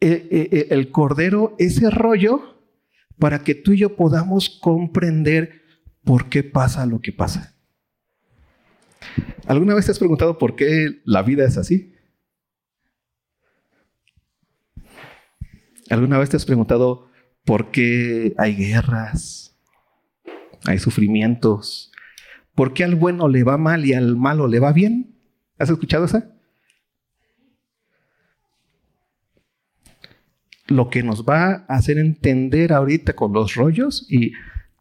eh, 0.00 0.28
eh, 0.30 0.48
eh, 0.50 0.66
el, 0.70 0.90
Cordero 0.90 1.54
ese 1.58 1.90
rollo 1.90 2.58
para 3.18 3.42
que 3.42 3.54
tú 3.54 3.72
y 3.72 3.78
yo 3.78 3.96
podamos 3.96 4.48
comprender 4.48 5.59
por 6.10 6.28
qué 6.28 6.42
pasa 6.42 6.86
lo 6.86 7.00
que 7.00 7.12
pasa. 7.12 7.54
¿Alguna 9.46 9.76
vez 9.76 9.84
te 9.84 9.92
has 9.92 9.98
preguntado 10.00 10.38
por 10.38 10.56
qué 10.56 11.00
la 11.04 11.22
vida 11.22 11.44
es 11.44 11.56
así? 11.56 11.94
¿Alguna 15.88 16.18
vez 16.18 16.28
te 16.28 16.36
has 16.36 16.44
preguntado 16.44 17.08
por 17.44 17.70
qué 17.70 18.34
hay 18.38 18.56
guerras, 18.56 19.56
hay 20.64 20.80
sufrimientos? 20.80 21.92
¿Por 22.56 22.74
qué 22.74 22.82
al 22.82 22.96
bueno 22.96 23.28
le 23.28 23.44
va 23.44 23.56
mal 23.56 23.86
y 23.86 23.94
al 23.94 24.16
malo 24.16 24.48
le 24.48 24.58
va 24.58 24.72
bien? 24.72 25.14
¿Has 25.60 25.70
escuchado 25.70 26.06
esa? 26.06 26.34
Lo 30.66 30.90
que 30.90 31.04
nos 31.04 31.24
va 31.24 31.64
a 31.68 31.76
hacer 31.76 31.98
entender 31.98 32.72
ahorita 32.72 33.12
con 33.12 33.32
los 33.32 33.54
rollos 33.54 34.08
y 34.10 34.32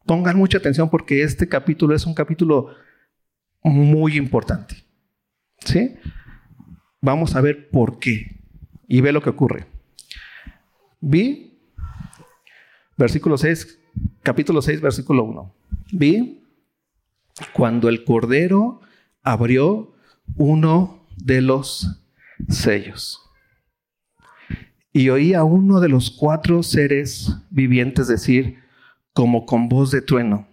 pongan 0.10 0.38
mucha 0.38 0.58
atención 0.58 0.90
porque 0.90 1.22
este 1.22 1.48
capítulo 1.48 1.94
es 1.94 2.04
un 2.08 2.16
capítulo 2.16 2.70
muy 3.62 4.18
importante. 4.18 4.76
¿Sí? 5.60 5.98
Vamos 7.00 7.36
a 7.36 7.42
ver 7.42 7.70
por 7.70 8.00
qué 8.00 8.40
y 8.88 9.02
ve 9.02 9.12
lo 9.12 9.22
que 9.22 9.30
ocurre. 9.30 9.68
Vi, 11.00 11.60
versículo 12.98 13.38
6, 13.38 13.80
capítulo 14.24 14.64
6, 14.64 14.82
versículo 14.82 15.26
1. 15.26 15.56
Vi 15.92 16.44
cuando 17.54 17.88
el 17.88 18.04
Cordero 18.04 18.82
abrió 19.22 19.94
uno 20.38 21.06
de 21.18 21.42
los 21.44 22.02
sellos. 22.48 23.22
Y 24.92 25.10
oí 25.10 25.36
a 25.36 25.44
uno 25.44 25.80
de 25.80 25.90
los 25.90 26.10
cuatro 26.10 26.64
seres 26.64 27.32
vivientes 27.52 28.08
decir, 28.08 28.58
como 29.14 29.46
con 29.46 29.70
voz 29.70 29.92
de 29.92 30.02
trueno, 30.02 30.48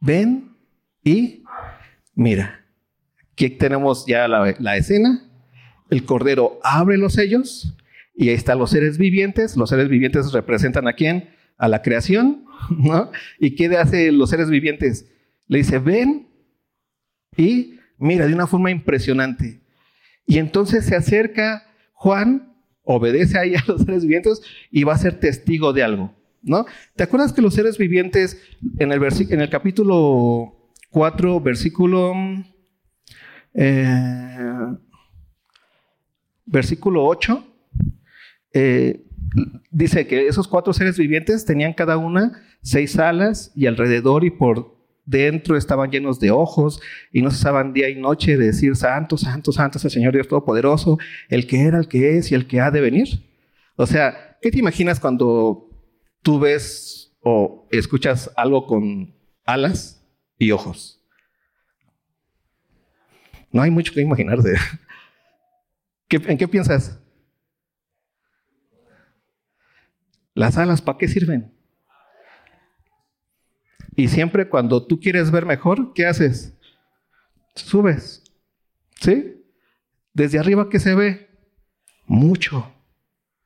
ven 0.00 0.56
y 1.04 1.44
mira. 2.14 2.64
Aquí 3.32 3.50
tenemos 3.50 4.04
ya 4.06 4.28
la, 4.28 4.54
la 4.58 4.76
escena. 4.76 5.24
El 5.88 6.04
Cordero 6.04 6.58
abre 6.62 6.98
los 6.98 7.14
sellos 7.14 7.76
y 8.14 8.28
ahí 8.28 8.34
están 8.34 8.58
los 8.58 8.70
seres 8.70 8.98
vivientes. 8.98 9.56
Los 9.56 9.70
seres 9.70 9.88
vivientes 9.88 10.32
representan 10.32 10.86
a 10.86 10.92
quién? 10.92 11.30
A 11.56 11.68
la 11.68 11.82
creación, 11.82 12.44
¿no? 12.70 13.10
¿Y 13.38 13.54
qué 13.54 13.66
hace 13.76 14.12
los 14.12 14.30
seres 14.30 14.50
vivientes? 14.50 15.10
Le 15.46 15.58
dice, 15.58 15.78
ven 15.78 16.28
y 17.36 17.78
mira, 17.98 18.26
de 18.26 18.34
una 18.34 18.46
forma 18.46 18.70
impresionante. 18.70 19.60
Y 20.26 20.38
entonces 20.38 20.84
se 20.84 20.96
acerca 20.96 21.66
Juan, 21.92 22.54
obedece 22.82 23.38
ahí 23.38 23.54
a 23.54 23.64
los 23.66 23.82
seres 23.82 24.02
vivientes 24.02 24.40
y 24.70 24.84
va 24.84 24.94
a 24.94 24.98
ser 24.98 25.20
testigo 25.20 25.72
de 25.72 25.82
algo, 25.82 26.14
¿no? 26.42 26.66
¿Te 26.96 27.04
acuerdas 27.04 27.32
que 27.32 27.42
los 27.42 27.54
seres 27.54 27.78
vivientes 27.78 28.40
en 28.78 28.92
el, 28.92 29.02
en 29.02 29.40
el 29.40 29.50
capítulo 29.50 30.72
4, 30.90 31.40
versículo... 31.40 32.12
Eh, 33.54 34.66
versículo 36.46 37.04
8, 37.04 37.44
eh, 38.54 39.04
dice 39.70 40.06
que 40.06 40.26
esos 40.26 40.48
cuatro 40.48 40.72
seres 40.72 40.98
vivientes 40.98 41.44
tenían 41.44 41.72
cada 41.72 41.96
una 41.96 42.42
seis 42.62 42.98
alas 42.98 43.52
y 43.54 43.66
alrededor 43.66 44.24
y 44.24 44.30
por 44.30 44.76
dentro 45.06 45.56
estaban 45.56 45.90
llenos 45.90 46.20
de 46.20 46.30
ojos 46.30 46.80
y 47.12 47.22
no 47.22 47.30
cesaban 47.30 47.72
día 47.72 47.88
y 47.88 47.96
noche 47.96 48.36
de 48.36 48.46
decir, 48.46 48.76
Santo, 48.76 49.16
Santo, 49.16 49.52
Santo 49.52 49.78
es 49.78 49.84
el 49.84 49.90
Señor 49.90 50.12
Dios 50.12 50.28
Todopoderoso, 50.28 50.98
el 51.28 51.46
que 51.46 51.62
era, 51.62 51.78
el 51.78 51.88
que 51.88 52.16
es 52.16 52.30
y 52.30 52.34
el 52.34 52.46
que 52.46 52.60
ha 52.60 52.70
de 52.70 52.80
venir. 52.80 53.08
O 53.76 53.86
sea, 53.86 54.36
¿qué 54.42 54.50
te 54.50 54.58
imaginas 54.58 55.00
cuando 55.00 55.69
tú 56.22 56.38
ves 56.38 57.16
o 57.22 57.68
escuchas 57.70 58.30
algo 58.36 58.66
con 58.66 59.14
alas 59.44 60.04
y 60.38 60.52
ojos? 60.52 61.00
No 63.52 63.62
hay 63.62 63.70
mucho 63.70 63.92
que 63.92 64.00
imaginarse. 64.00 64.54
¿En 66.08 66.38
qué 66.38 66.48
piensas? 66.48 67.00
Las 70.34 70.56
alas, 70.56 70.80
¿para 70.80 70.98
qué 70.98 71.08
sirven? 71.08 71.52
Y 73.96 74.08
siempre 74.08 74.48
cuando 74.48 74.86
tú 74.86 75.00
quieres 75.00 75.30
ver 75.30 75.44
mejor, 75.44 75.92
¿qué 75.92 76.06
haces? 76.06 76.56
Subes. 77.54 78.24
¿Sí? 79.00 79.44
Desde 80.14 80.38
arriba, 80.38 80.68
¿qué 80.70 80.78
se 80.78 80.94
ve? 80.94 81.28
Mucho. 82.06 82.72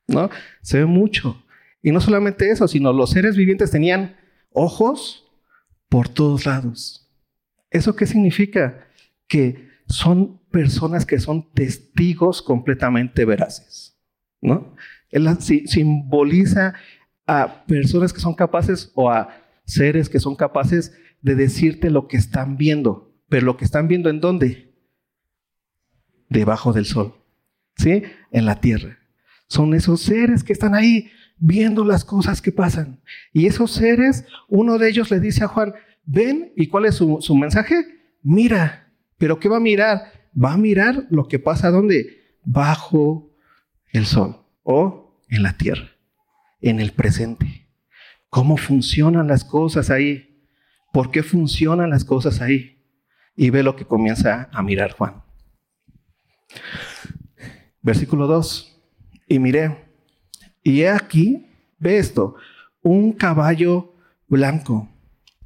¿No? 0.07 0.29
Se 0.61 0.79
ve 0.79 0.85
mucho. 0.85 1.43
Y 1.85 1.91
no 1.91 2.01
solamente 2.01 2.49
eso, 2.49 2.67
sino 2.67 2.91
los 2.91 3.11
seres 3.11 3.37
vivientes 3.37 3.69
tenían 3.69 4.15
ojos 4.49 5.31
por 5.87 6.09
todos 6.09 6.47
lados. 6.47 7.15
¿Eso 7.69 7.95
qué 7.95 8.07
significa? 8.07 8.87
Que 9.27 9.69
son 9.85 10.39
personas 10.49 11.05
que 11.05 11.19
son 11.19 11.53
testigos 11.53 12.41
completamente 12.41 13.23
veraces. 13.23 13.95
¿No? 14.41 14.75
Él 15.11 15.29
simboliza 15.39 16.73
a 17.27 17.67
personas 17.67 18.13
que 18.13 18.19
son 18.19 18.33
capaces 18.33 18.91
o 18.95 19.11
a 19.11 19.29
seres 19.65 20.09
que 20.09 20.19
son 20.19 20.35
capaces 20.35 20.97
de 21.21 21.35
decirte 21.35 21.91
lo 21.91 22.07
que 22.07 22.17
están 22.17 22.57
viendo. 22.57 23.13
Pero 23.29 23.45
lo 23.45 23.57
que 23.57 23.65
están 23.65 23.87
viendo 23.87 24.09
en 24.09 24.21
dónde? 24.21 24.73
Debajo 26.29 26.73
del 26.73 26.85
sol. 26.85 27.13
¿Sí? 27.77 28.01
En 28.31 28.47
la 28.47 28.59
tierra. 28.59 28.97
Son 29.47 29.75
esos 29.75 30.01
seres 30.01 30.43
que 30.43 30.51
están 30.51 30.73
ahí 30.73 31.11
viendo 31.37 31.83
las 31.83 32.05
cosas 32.05 32.41
que 32.41 32.51
pasan. 32.51 33.01
Y 33.33 33.45
esos 33.47 33.71
seres, 33.71 34.25
uno 34.47 34.77
de 34.77 34.89
ellos 34.89 35.11
le 35.11 35.19
dice 35.19 35.43
a 35.43 35.47
Juan, 35.47 35.73
ven, 36.05 36.53
¿y 36.55 36.67
cuál 36.67 36.85
es 36.85 36.95
su, 36.95 37.17
su 37.21 37.35
mensaje? 37.35 37.75
Mira. 38.21 38.85
¿Pero 39.17 39.39
qué 39.39 39.49
va 39.49 39.57
a 39.57 39.61
mirar? 39.61 40.11
Va 40.37 40.53
a 40.53 40.57
mirar 40.57 41.05
lo 41.09 41.27
que 41.27 41.39
pasa 41.39 41.71
donde? 41.71 42.37
Bajo 42.43 43.31
el 43.91 44.05
sol 44.05 44.45
o 44.63 45.21
en 45.29 45.43
la 45.43 45.53
tierra, 45.57 45.89
en 46.61 46.79
el 46.79 46.91
presente. 46.91 47.69
¿Cómo 48.29 48.57
funcionan 48.57 49.27
las 49.27 49.45
cosas 49.45 49.89
ahí? 49.89 50.45
¿Por 50.91 51.11
qué 51.11 51.23
funcionan 51.23 51.89
las 51.89 52.03
cosas 52.03 52.41
ahí? 52.41 52.83
Y 53.35 53.49
ve 53.49 53.63
lo 53.63 53.75
que 53.75 53.85
comienza 53.85 54.49
a 54.51 54.61
mirar 54.61 54.91
Juan. 54.91 55.23
Versículo 57.81 58.27
2. 58.27 58.81
Y 59.27 59.39
miré, 59.39 59.84
y 60.65 60.81
he 60.81 60.89
aquí, 60.89 61.45
ve 61.77 61.99
esto, 61.99 62.35
un 62.81 63.13
caballo 63.13 63.93
blanco, 64.27 64.89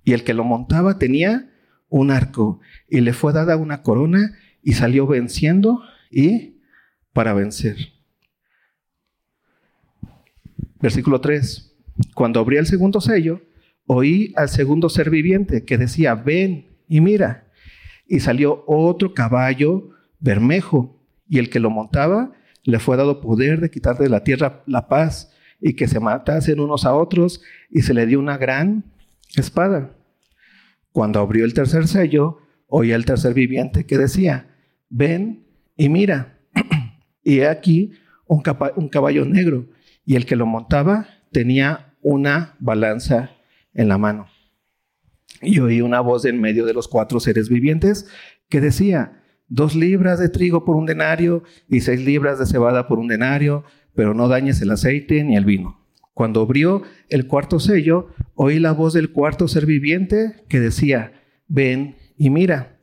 y 0.05 0.13
el 0.13 0.23
que 0.23 0.33
lo 0.33 0.45
montaba 0.45 0.97
tenía 0.97 1.51
un 1.89 2.09
arco, 2.09 2.61
y 2.87 3.01
le 3.01 3.11
fue 3.11 3.33
dada 3.33 3.57
una 3.57 3.83
corona, 3.83 4.37
y 4.63 4.73
salió 4.73 5.05
venciendo 5.07 5.81
y 6.09 6.61
para 7.11 7.33
vencer. 7.33 7.75
Versículo 10.79 11.19
3. 11.19 11.75
Cuando 12.15 12.39
abrí 12.39 12.55
el 12.55 12.65
segundo 12.65 13.01
sello, 13.01 13.41
oí 13.87 14.33
al 14.37 14.47
segundo 14.47 14.87
ser 14.87 15.09
viviente 15.09 15.65
que 15.65 15.77
decía, 15.77 16.15
ven 16.15 16.77
y 16.87 17.01
mira. 17.01 17.51
Y 18.07 18.21
salió 18.21 18.63
otro 18.67 19.13
caballo 19.13 19.89
bermejo, 20.21 20.97
y 21.27 21.39
el 21.39 21.49
que 21.49 21.59
lo 21.59 21.69
montaba 21.69 22.31
le 22.63 22.79
fue 22.79 22.97
dado 22.97 23.21
poder 23.21 23.59
de 23.59 23.69
quitar 23.69 23.97
de 23.97 24.09
la 24.09 24.23
tierra 24.23 24.63
la 24.65 24.87
paz 24.87 25.31
y 25.61 25.75
que 25.75 25.87
se 25.87 25.99
matasen 25.99 26.59
unos 26.59 26.85
a 26.85 26.93
otros, 26.93 27.41
y 27.69 27.81
se 27.81 27.93
le 27.93 28.05
dio 28.05 28.19
una 28.19 28.37
gran 28.37 28.85
espada. 29.35 29.95
Cuando 30.91 31.19
abrió 31.19 31.45
el 31.45 31.53
tercer 31.53 31.87
sello, 31.87 32.39
oí 32.67 32.93
al 32.93 33.05
tercer 33.05 33.33
viviente 33.33 33.85
que 33.85 33.97
decía, 33.97 34.47
ven 34.89 35.45
y 35.75 35.89
mira. 35.89 36.39
y 37.23 37.39
he 37.39 37.47
aquí 37.47 37.91
un, 38.25 38.41
un 38.75 38.89
caballo 38.89 39.25
negro 39.25 39.67
y 40.05 40.15
el 40.15 40.25
que 40.25 40.35
lo 40.35 40.45
montaba 40.45 41.07
tenía 41.31 41.93
una 42.01 42.55
balanza 42.59 43.31
en 43.73 43.89
la 43.89 43.97
mano. 43.97 44.27
Y 45.41 45.59
oí 45.59 45.81
una 45.81 45.99
voz 45.99 46.25
en 46.25 46.39
medio 46.39 46.65
de 46.65 46.73
los 46.73 46.87
cuatro 46.87 47.19
seres 47.19 47.49
vivientes 47.49 48.09
que 48.49 48.61
decía, 48.61 49.18
dos 49.49 49.75
libras 49.75 50.19
de 50.19 50.29
trigo 50.29 50.63
por 50.63 50.75
un 50.75 50.85
denario 50.85 51.43
y 51.67 51.81
seis 51.81 51.99
libras 52.05 52.39
de 52.39 52.45
cebada 52.45 52.87
por 52.87 52.99
un 52.99 53.07
denario, 53.07 53.65
pero 53.95 54.13
no 54.13 54.27
dañes 54.27 54.61
el 54.61 54.71
aceite 54.71 55.23
ni 55.23 55.35
el 55.35 55.45
vino. 55.45 55.79
Cuando 56.13 56.41
abrió 56.41 56.83
el 57.09 57.27
cuarto 57.27 57.59
sello, 57.59 58.09
oí 58.35 58.59
la 58.59 58.71
voz 58.71 58.93
del 58.93 59.11
cuarto 59.11 59.47
ser 59.47 59.65
viviente 59.65 60.43
que 60.47 60.59
decía, 60.59 61.13
ven 61.47 61.95
y 62.17 62.29
mira. 62.29 62.77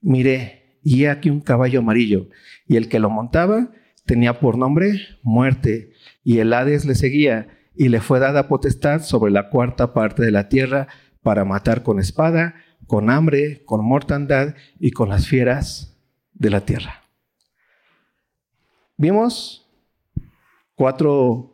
Miré, 0.00 0.78
y 0.82 1.04
he 1.04 1.10
aquí 1.10 1.28
un 1.28 1.40
caballo 1.40 1.80
amarillo, 1.80 2.28
y 2.66 2.76
el 2.76 2.88
que 2.88 3.00
lo 3.00 3.10
montaba 3.10 3.72
tenía 4.06 4.38
por 4.38 4.56
nombre 4.56 5.00
muerte, 5.22 5.92
y 6.22 6.38
el 6.38 6.52
Hades 6.52 6.84
le 6.84 6.94
seguía, 6.94 7.48
y 7.74 7.88
le 7.88 8.00
fue 8.00 8.20
dada 8.20 8.48
potestad 8.48 9.02
sobre 9.02 9.32
la 9.32 9.50
cuarta 9.50 9.92
parte 9.92 10.22
de 10.22 10.30
la 10.30 10.48
tierra 10.48 10.86
para 11.22 11.44
matar 11.44 11.82
con 11.82 11.98
espada, 11.98 12.54
con 12.86 13.10
hambre, 13.10 13.62
con 13.64 13.84
mortandad 13.84 14.54
y 14.78 14.92
con 14.92 15.08
las 15.08 15.26
fieras 15.26 15.97
de 16.38 16.50
la 16.50 16.60
tierra. 16.60 17.02
Vimos 18.96 19.68
cuatro 20.74 21.52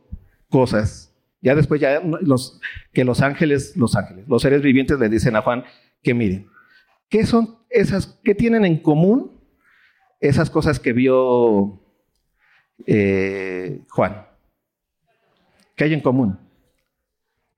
cosas. 0.48 1.12
Ya 1.40 1.54
después 1.54 1.80
ya 1.80 2.00
los, 2.00 2.60
que 2.92 3.04
los 3.04 3.20
ángeles, 3.20 3.76
los 3.76 3.96
ángeles, 3.96 4.26
los 4.28 4.40
seres 4.40 4.62
vivientes 4.62 4.98
le 4.98 5.08
dicen 5.08 5.36
a 5.36 5.42
Juan 5.42 5.64
que 6.02 6.14
miren, 6.14 6.48
¿qué 7.08 7.26
son 7.26 7.58
esas, 7.68 8.18
qué 8.22 8.34
tienen 8.34 8.64
en 8.64 8.78
común 8.78 9.40
esas 10.20 10.48
cosas 10.48 10.78
que 10.78 10.92
vio 10.92 11.82
eh, 12.86 13.82
Juan? 13.88 14.26
¿Qué 15.76 15.84
hay 15.84 15.94
en 15.94 16.00
común? 16.00 16.38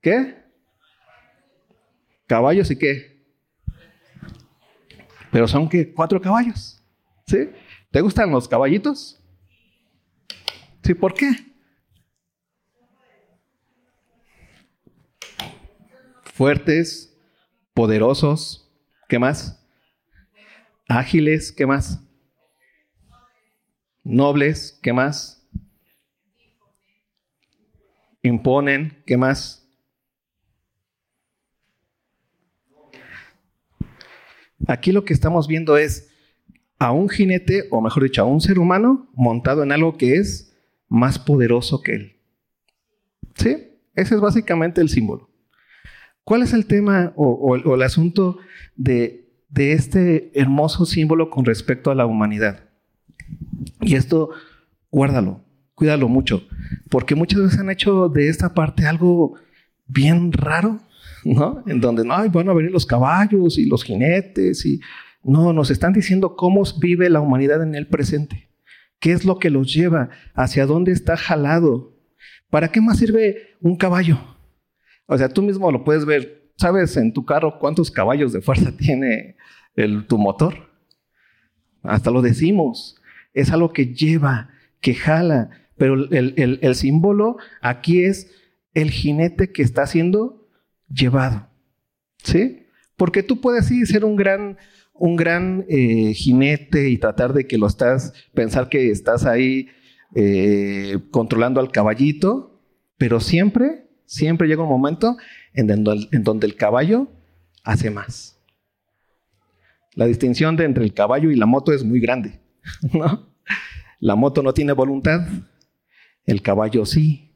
¿Qué? 0.01 0.35
Caballos 2.25 2.71
y 2.71 2.77
qué? 2.77 3.25
Pero 5.31 5.47
son 5.47 5.69
que 5.69 5.93
cuatro 5.93 6.19
caballos. 6.19 6.76
¿Sí? 7.27 7.49
¿Te 7.91 7.99
gustan 7.99 8.31
los 8.31 8.47
caballitos? 8.47 9.21
Sí, 10.81 10.93
¿por 10.93 11.13
qué? 11.13 11.29
Fuertes, 16.33 17.13
poderosos, 17.73 18.71
¿qué 19.09 19.19
más? 19.19 19.61
Ágiles, 20.87 21.51
¿qué 21.51 21.65
más? 21.65 22.01
Nobles, 24.05 24.79
¿qué 24.81 24.93
más? 24.93 25.45
Imponen, 28.21 29.03
¿qué 29.05 29.17
más? 29.17 29.67
Aquí 34.65 34.93
lo 34.93 35.03
que 35.03 35.13
estamos 35.13 35.47
viendo 35.47 35.77
es 35.77 36.06
a 36.79 36.91
un 36.91 37.09
jinete, 37.09 37.67
o 37.71 37.81
mejor 37.81 38.03
dicho, 38.03 38.21
a 38.21 38.25
un 38.25 38.41
ser 38.41 38.59
humano 38.59 39.09
montado 39.13 39.63
en 39.63 39.71
algo 39.71 39.97
que 39.97 40.15
es 40.15 40.55
más 40.89 41.19
poderoso 41.19 41.81
que 41.81 41.93
él. 41.93 42.15
¿Sí? 43.35 43.57
Ese 43.95 44.15
es 44.15 44.21
básicamente 44.21 44.81
el 44.81 44.89
símbolo. 44.89 45.29
¿Cuál 46.23 46.43
es 46.43 46.53
el 46.53 46.65
tema 46.65 47.13
o, 47.15 47.55
el 47.55 47.81
asunto 47.81 48.37
de, 48.75 49.29
de 49.49 49.71
este 49.73 50.31
hermoso 50.39 50.85
símbolo 50.85 51.29
con 51.29 51.45
respecto 51.45 51.89
a 51.89 51.95
la 51.95 52.05
humanidad? 52.05 52.65
Y 53.81 53.95
esto, 53.95 54.31
guárdalo, 54.91 55.41
cuídalo 55.73 56.07
mucho, 56.09 56.47
porque 56.89 57.15
muchas 57.15 57.41
veces 57.41 57.59
han 57.59 57.69
hecho 57.69 58.09
de 58.09 58.29
esta 58.29 58.53
parte 58.53 58.85
algo 58.85 59.35
bien 59.87 60.31
raro, 60.31 60.79
¿no? 61.23 61.63
En 61.67 61.79
donde, 61.79 62.03
no, 62.03 62.29
van 62.29 62.49
a 62.49 62.53
venir 62.53 62.71
los 62.71 62.85
caballos 62.85 63.57
y 63.57 63.65
los 63.65 63.83
jinetes 63.83 64.65
y 64.65 64.81
no, 65.27 65.51
nos 65.51 65.71
están 65.71 65.91
diciendo 65.91 66.35
cómo 66.37 66.63
vive 66.79 67.09
la 67.09 67.19
humanidad 67.19 67.61
en 67.61 67.75
el 67.75 67.87
presente. 67.87 68.49
¿Qué 68.99 69.11
es 69.11 69.25
lo 69.25 69.39
que 69.39 69.49
los 69.49 69.73
lleva? 69.73 70.09
¿Hacia 70.33 70.65
dónde 70.65 70.93
está 70.93 71.17
jalado? 71.17 71.93
¿Para 72.49 72.69
qué 72.69 72.79
más 72.79 72.97
sirve 72.97 73.55
un 73.61 73.75
caballo? 73.75 74.19
O 75.05 75.17
sea, 75.17 75.27
tú 75.27 75.41
mismo 75.41 75.69
lo 75.69 75.83
puedes 75.83 76.05
ver. 76.05 76.49
¿Sabes 76.55 76.95
en 76.95 77.11
tu 77.11 77.25
carro 77.25 77.59
cuántos 77.59 77.91
caballos 77.91 78.31
de 78.31 78.41
fuerza 78.41 78.71
tiene 78.77 79.35
el, 79.75 80.07
tu 80.07 80.17
motor? 80.17 80.71
Hasta 81.83 82.09
lo 82.09 82.21
decimos. 82.21 82.95
Es 83.33 83.51
algo 83.51 83.73
que 83.73 83.93
lleva, 83.93 84.49
que 84.79 84.95
jala. 84.95 85.49
Pero 85.75 86.09
el, 86.09 86.59
el 86.61 86.75
símbolo 86.75 87.37
aquí 87.61 88.03
es 88.03 88.31
el 88.73 88.91
jinete 88.91 89.51
que 89.51 89.61
está 89.61 89.85
siendo 89.87 90.47
llevado. 90.89 91.49
¿Sí? 92.23 92.67
Porque 92.95 93.23
tú 93.23 93.41
puedes 93.41 93.67
sí 93.67 93.85
ser 93.85 94.05
un 94.05 94.15
gran 94.15 94.57
un 94.99 95.15
gran 95.15 95.65
eh, 95.69 96.13
jinete 96.13 96.89
y 96.89 96.97
tratar 96.97 97.33
de 97.33 97.47
que 97.47 97.57
lo 97.57 97.67
estás, 97.67 98.13
pensar 98.33 98.69
que 98.69 98.89
estás 98.89 99.25
ahí 99.25 99.67
eh, 100.15 100.97
controlando 101.11 101.59
al 101.59 101.71
caballito, 101.71 102.61
pero 102.97 103.19
siempre, 103.19 103.87
siempre 104.05 104.47
llega 104.47 104.63
un 104.63 104.69
momento 104.69 105.17
en 105.53 105.67
donde, 105.67 106.07
en 106.11 106.23
donde 106.23 106.47
el 106.47 106.55
caballo 106.55 107.07
hace 107.63 107.89
más. 107.89 108.39
La 109.93 110.05
distinción 110.05 110.59
entre 110.61 110.83
el 110.83 110.93
caballo 110.93 111.31
y 111.31 111.35
la 111.35 111.45
moto 111.45 111.73
es 111.73 111.83
muy 111.83 111.99
grande. 111.99 112.39
La 113.99 114.15
moto 114.15 114.43
no 114.43 114.53
tiene 114.53 114.73
voluntad, 114.73 115.27
el 116.25 116.41
caballo 116.43 116.85
sí. 116.85 117.31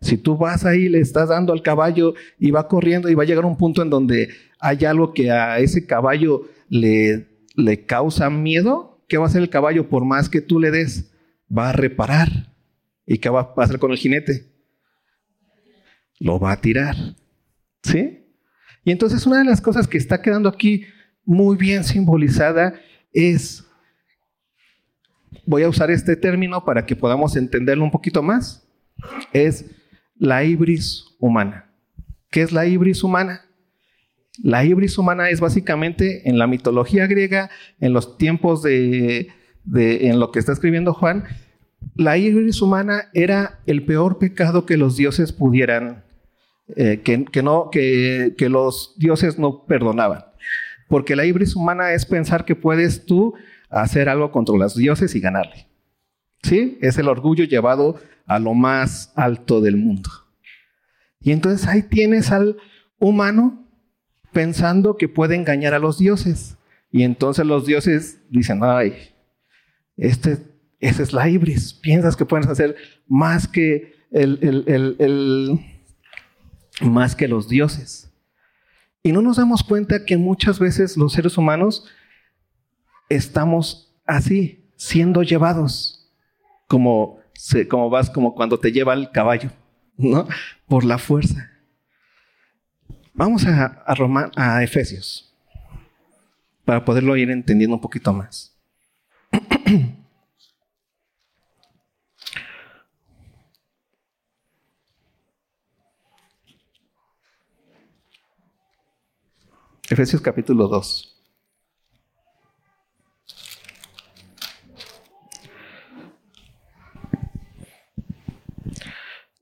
Si 0.00 0.16
tú 0.16 0.36
vas 0.36 0.64
ahí, 0.64 0.88
le 0.88 1.00
estás 1.00 1.30
dando 1.30 1.52
al 1.52 1.62
caballo 1.62 2.14
y 2.38 2.52
va 2.52 2.68
corriendo 2.68 3.08
y 3.08 3.14
va 3.14 3.24
a 3.24 3.26
llegar 3.26 3.44
un 3.44 3.56
punto 3.56 3.82
en 3.82 3.90
donde 3.90 4.28
hay 4.60 4.84
algo 4.84 5.12
que 5.12 5.30
a 5.30 5.58
ese 5.58 5.86
caballo 5.86 6.48
le, 6.68 7.26
le 7.54 7.86
causa 7.86 8.30
miedo, 8.30 9.04
¿qué 9.08 9.18
va 9.18 9.24
a 9.24 9.28
hacer 9.28 9.42
el 9.42 9.50
caballo 9.50 9.88
por 9.88 10.04
más 10.04 10.28
que 10.28 10.40
tú 10.40 10.60
le 10.60 10.70
des? 10.70 11.12
Va 11.56 11.70
a 11.70 11.72
reparar. 11.72 12.52
¿Y 13.06 13.18
qué 13.18 13.28
va 13.28 13.52
a 13.56 13.62
hacer 13.62 13.78
con 13.78 13.92
el 13.92 13.98
jinete? 13.98 14.52
Lo 16.18 16.40
va 16.40 16.52
a 16.52 16.60
tirar. 16.60 16.96
¿Sí? 17.82 18.24
Y 18.84 18.90
entonces 18.90 19.26
una 19.26 19.38
de 19.38 19.44
las 19.44 19.60
cosas 19.60 19.86
que 19.86 19.98
está 19.98 20.22
quedando 20.22 20.48
aquí 20.48 20.84
muy 21.24 21.56
bien 21.56 21.84
simbolizada 21.84 22.80
es, 23.12 23.64
voy 25.44 25.62
a 25.62 25.68
usar 25.68 25.90
este 25.90 26.16
término 26.16 26.64
para 26.64 26.86
que 26.86 26.96
podamos 26.96 27.36
entenderlo 27.36 27.84
un 27.84 27.90
poquito 27.90 28.22
más, 28.22 28.66
es 29.32 29.64
la 30.16 30.44
ibris 30.44 31.16
humana. 31.18 31.70
¿Qué 32.30 32.42
es 32.42 32.52
la 32.52 32.66
ibris 32.66 33.02
humana? 33.02 33.45
La 34.42 34.64
ibris 34.64 34.98
humana 34.98 35.30
es 35.30 35.40
básicamente 35.40 36.28
en 36.28 36.38
la 36.38 36.46
mitología 36.46 37.06
griega, 37.06 37.50
en 37.80 37.92
los 37.92 38.18
tiempos 38.18 38.62
de, 38.62 39.32
en 39.74 40.20
lo 40.20 40.30
que 40.30 40.38
está 40.38 40.52
escribiendo 40.52 40.92
Juan, 40.92 41.24
la 41.94 42.18
ibris 42.18 42.60
humana 42.60 43.08
era 43.14 43.60
el 43.66 43.84
peor 43.84 44.18
pecado 44.18 44.66
que 44.66 44.76
los 44.76 44.96
dioses 44.96 45.32
pudieran, 45.32 46.04
eh, 46.76 47.00
que, 47.02 47.42
no, 47.42 47.70
que, 47.70 48.34
que 48.36 48.48
los 48.48 48.94
dioses 48.98 49.38
no 49.38 49.64
perdonaban. 49.66 50.24
Porque 50.88 51.16
la 51.16 51.24
ibris 51.24 51.56
humana 51.56 51.92
es 51.92 52.04
pensar 52.06 52.44
que 52.44 52.54
puedes 52.54 53.06
tú 53.06 53.34
hacer 53.70 54.08
algo 54.08 54.30
contra 54.30 54.56
los 54.56 54.76
dioses 54.76 55.14
y 55.14 55.20
ganarle. 55.20 55.68
¿Sí? 56.42 56.78
Es 56.80 56.98
el 56.98 57.08
orgullo 57.08 57.44
llevado 57.44 57.96
a 58.26 58.38
lo 58.38 58.54
más 58.54 59.12
alto 59.16 59.60
del 59.60 59.76
mundo. 59.76 60.10
Y 61.20 61.32
entonces 61.32 61.66
ahí 61.66 61.82
tienes 61.82 62.30
al 62.30 62.56
humano 62.98 63.65
pensando 64.36 64.98
que 64.98 65.08
puede 65.08 65.34
engañar 65.34 65.72
a 65.72 65.78
los 65.78 65.96
dioses. 65.96 66.58
Y 66.92 67.04
entonces 67.04 67.46
los 67.46 67.64
dioses 67.64 68.20
dicen, 68.28 68.60
ay, 68.62 68.92
este, 69.96 70.36
esa 70.78 71.02
es 71.02 71.14
la 71.14 71.26
ibris. 71.26 71.72
Piensas 71.72 72.16
que 72.16 72.26
puedes 72.26 72.46
hacer 72.46 72.76
más 73.08 73.48
que, 73.48 73.94
el, 74.10 75.58
más 76.82 77.16
que 77.16 77.28
los 77.28 77.48
dioses. 77.48 78.12
Y 79.02 79.12
no 79.12 79.22
nos 79.22 79.38
damos 79.38 79.62
cuenta 79.62 80.04
que 80.04 80.18
muchas 80.18 80.58
veces 80.58 80.98
los 80.98 81.14
seres 81.14 81.38
humanos 81.38 81.86
estamos 83.08 83.96
así, 84.04 84.68
siendo 84.76 85.22
llevados, 85.22 86.12
como, 86.68 87.20
como 87.70 87.88
vas, 87.88 88.10
como 88.10 88.34
cuando 88.34 88.60
te 88.60 88.70
lleva 88.70 88.92
el 88.92 89.10
caballo, 89.12 89.50
¿no? 89.96 90.28
Por 90.68 90.84
la 90.84 90.98
fuerza. 90.98 91.55
Vamos 93.18 93.46
a, 93.46 93.82
a, 93.86 93.96
a 94.36 94.62
Efesios 94.62 95.34
para 96.66 96.84
poderlo 96.84 97.16
ir 97.16 97.30
entendiendo 97.30 97.76
un 97.76 97.80
poquito 97.80 98.12
más. 98.12 98.54
Efesios 109.88 110.20
capítulo 110.20 110.68
2. 110.68 111.14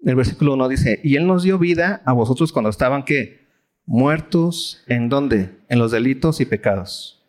El 0.04 0.14
versículo 0.14 0.54
1 0.54 0.68
dice, 0.68 1.00
y 1.02 1.16
Él 1.16 1.26
nos 1.26 1.42
dio 1.42 1.58
vida 1.58 2.02
a 2.04 2.12
vosotros 2.12 2.52
cuando 2.52 2.70
estaban 2.70 3.04
que 3.04 3.43
muertos 3.86 4.82
en 4.86 5.08
dónde? 5.08 5.58
En 5.68 5.78
los 5.78 5.92
delitos 5.92 6.40
y 6.40 6.46
pecados, 6.46 7.24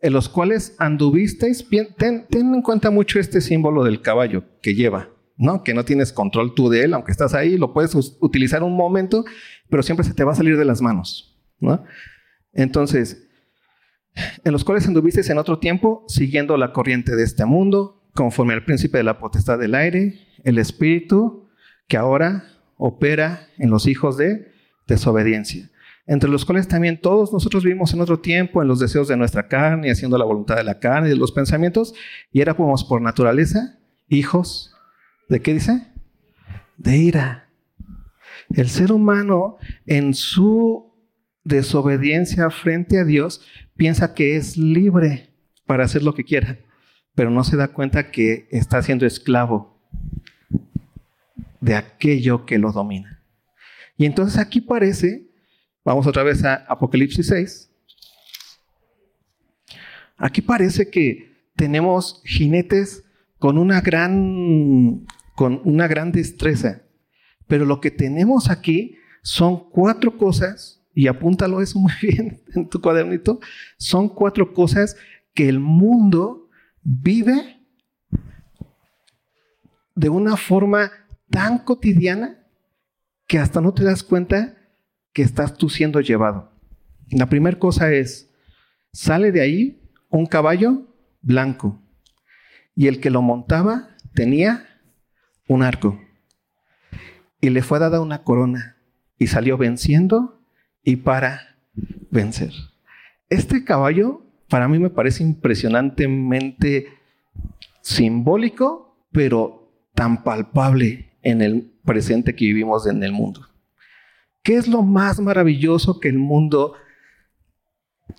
en 0.00 0.12
los 0.12 0.28
cuales 0.28 0.74
anduvisteis, 0.78 1.66
ten, 1.96 2.26
ten 2.28 2.54
en 2.54 2.62
cuenta 2.62 2.90
mucho 2.90 3.18
este 3.18 3.40
símbolo 3.40 3.84
del 3.84 4.00
caballo 4.00 4.44
que 4.60 4.74
lleva, 4.74 5.10
¿no? 5.36 5.62
Que 5.62 5.74
no 5.74 5.84
tienes 5.84 6.12
control 6.12 6.54
tú 6.54 6.68
de 6.68 6.84
él, 6.84 6.94
aunque 6.94 7.12
estás 7.12 7.34
ahí, 7.34 7.56
lo 7.56 7.72
puedes 7.72 7.94
utilizar 8.20 8.62
un 8.62 8.76
momento, 8.76 9.24
pero 9.68 9.82
siempre 9.82 10.04
se 10.04 10.14
te 10.14 10.24
va 10.24 10.32
a 10.32 10.36
salir 10.36 10.56
de 10.56 10.64
las 10.64 10.80
manos, 10.80 11.38
¿no? 11.58 11.84
Entonces, 12.52 13.28
en 14.44 14.52
los 14.52 14.64
cuales 14.64 14.86
anduviste 14.86 15.20
en 15.30 15.38
otro 15.38 15.58
tiempo, 15.58 16.04
siguiendo 16.08 16.56
la 16.56 16.72
corriente 16.72 17.16
de 17.16 17.22
este 17.24 17.44
mundo, 17.44 18.02
conforme 18.14 18.54
al 18.54 18.64
príncipe 18.64 18.98
de 18.98 19.04
la 19.04 19.18
potestad 19.18 19.58
del 19.58 19.74
aire, 19.74 20.18
el 20.44 20.58
espíritu 20.58 21.48
que 21.88 21.96
ahora 21.96 22.44
opera 22.76 23.48
en 23.58 23.70
los 23.70 23.86
hijos 23.86 24.16
de 24.16 24.52
desobediencia, 24.86 25.70
entre 26.06 26.30
los 26.30 26.44
cuales 26.44 26.68
también 26.68 27.00
todos 27.00 27.32
nosotros 27.32 27.64
vivimos 27.64 27.94
en 27.94 28.00
otro 28.00 28.18
tiempo, 28.20 28.60
en 28.60 28.68
los 28.68 28.80
deseos 28.80 29.08
de 29.08 29.16
nuestra 29.16 29.48
carne, 29.48 29.90
haciendo 29.90 30.18
la 30.18 30.24
voluntad 30.24 30.56
de 30.56 30.64
la 30.64 30.78
carne 30.78 31.08
y 31.08 31.10
de 31.10 31.16
los 31.16 31.32
pensamientos, 31.32 31.94
y 32.32 32.40
éramos 32.40 32.84
por 32.84 33.00
naturaleza 33.00 33.78
hijos 34.08 34.74
de 35.28 35.40
qué 35.40 35.54
dice? 35.54 35.86
De 36.76 36.96
ira. 36.98 37.48
El 38.50 38.68
ser 38.68 38.92
humano 38.92 39.56
en 39.86 40.14
su 40.14 40.92
desobediencia 41.44 42.50
frente 42.50 42.98
a 42.98 43.04
Dios 43.04 43.42
piensa 43.76 44.14
que 44.14 44.36
es 44.36 44.56
libre 44.56 45.30
para 45.66 45.84
hacer 45.84 46.02
lo 46.02 46.14
que 46.14 46.24
quiera, 46.24 46.58
pero 47.14 47.30
no 47.30 47.44
se 47.44 47.56
da 47.56 47.68
cuenta 47.68 48.10
que 48.10 48.46
está 48.50 48.82
siendo 48.82 49.06
esclavo 49.06 49.80
de 51.60 51.76
aquello 51.76 52.44
que 52.44 52.58
lo 52.58 52.72
domina. 52.72 53.22
Y 53.96 54.04
entonces 54.04 54.38
aquí 54.38 54.60
parece, 54.60 55.30
vamos 55.84 56.06
otra 56.06 56.22
vez 56.22 56.44
a 56.44 56.54
Apocalipsis 56.68 57.26
6, 57.26 57.70
aquí 60.16 60.42
parece 60.42 60.90
que 60.90 61.50
tenemos 61.56 62.22
jinetes 62.24 63.04
con 63.38 63.58
una 63.58 63.80
gran, 63.80 65.06
con 65.34 65.60
una 65.64 65.88
gran 65.88 66.12
destreza, 66.12 66.82
pero 67.46 67.64
lo 67.64 67.80
que 67.80 67.90
tenemos 67.90 68.50
aquí 68.50 68.96
son 69.22 69.70
cuatro 69.70 70.16
cosas 70.16 70.84
y 70.94 71.06
apúntalo 71.08 71.60
eso 71.60 71.78
muy 71.78 71.92
bien 72.02 72.42
en 72.54 72.68
tu 72.68 72.80
cuadernito, 72.80 73.40
son 73.78 74.08
cuatro 74.08 74.52
cosas 74.52 74.96
que 75.34 75.48
el 75.48 75.58
mundo 75.58 76.48
vive 76.82 77.60
de 79.94 80.08
una 80.08 80.36
forma 80.36 80.90
tan 81.30 81.58
cotidiana 81.58 82.46
que 83.26 83.38
hasta 83.38 83.60
no 83.60 83.72
te 83.72 83.84
das 83.84 84.02
cuenta 84.02 84.61
que 85.12 85.22
estás 85.22 85.54
tú 85.56 85.68
siendo 85.68 86.00
llevado. 86.00 86.52
La 87.10 87.28
primera 87.28 87.58
cosa 87.58 87.92
es, 87.92 88.30
sale 88.92 89.32
de 89.32 89.40
ahí 89.40 89.82
un 90.08 90.26
caballo 90.26 90.86
blanco 91.20 91.80
y 92.74 92.86
el 92.86 93.00
que 93.00 93.10
lo 93.10 93.22
montaba 93.22 93.90
tenía 94.14 94.66
un 95.48 95.62
arco 95.62 96.00
y 97.40 97.50
le 97.50 97.62
fue 97.62 97.78
dada 97.78 98.00
una 98.00 98.22
corona 98.22 98.76
y 99.18 99.26
salió 99.26 99.58
venciendo 99.58 100.40
y 100.82 100.96
para 100.96 101.56
vencer. 102.10 102.52
Este 103.28 103.64
caballo 103.64 104.22
para 104.48 104.68
mí 104.68 104.78
me 104.78 104.90
parece 104.90 105.22
impresionantemente 105.22 106.88
simbólico, 107.80 109.06
pero 109.12 109.70
tan 109.94 110.22
palpable 110.22 111.12
en 111.22 111.42
el 111.42 111.72
presente 111.84 112.34
que 112.34 112.44
vivimos 112.44 112.86
en 112.86 113.02
el 113.02 113.12
mundo. 113.12 113.48
¿Qué 114.42 114.56
es 114.56 114.66
lo 114.66 114.82
más 114.82 115.20
maravilloso 115.20 116.00
que 116.00 116.08
el 116.08 116.18
mundo 116.18 116.74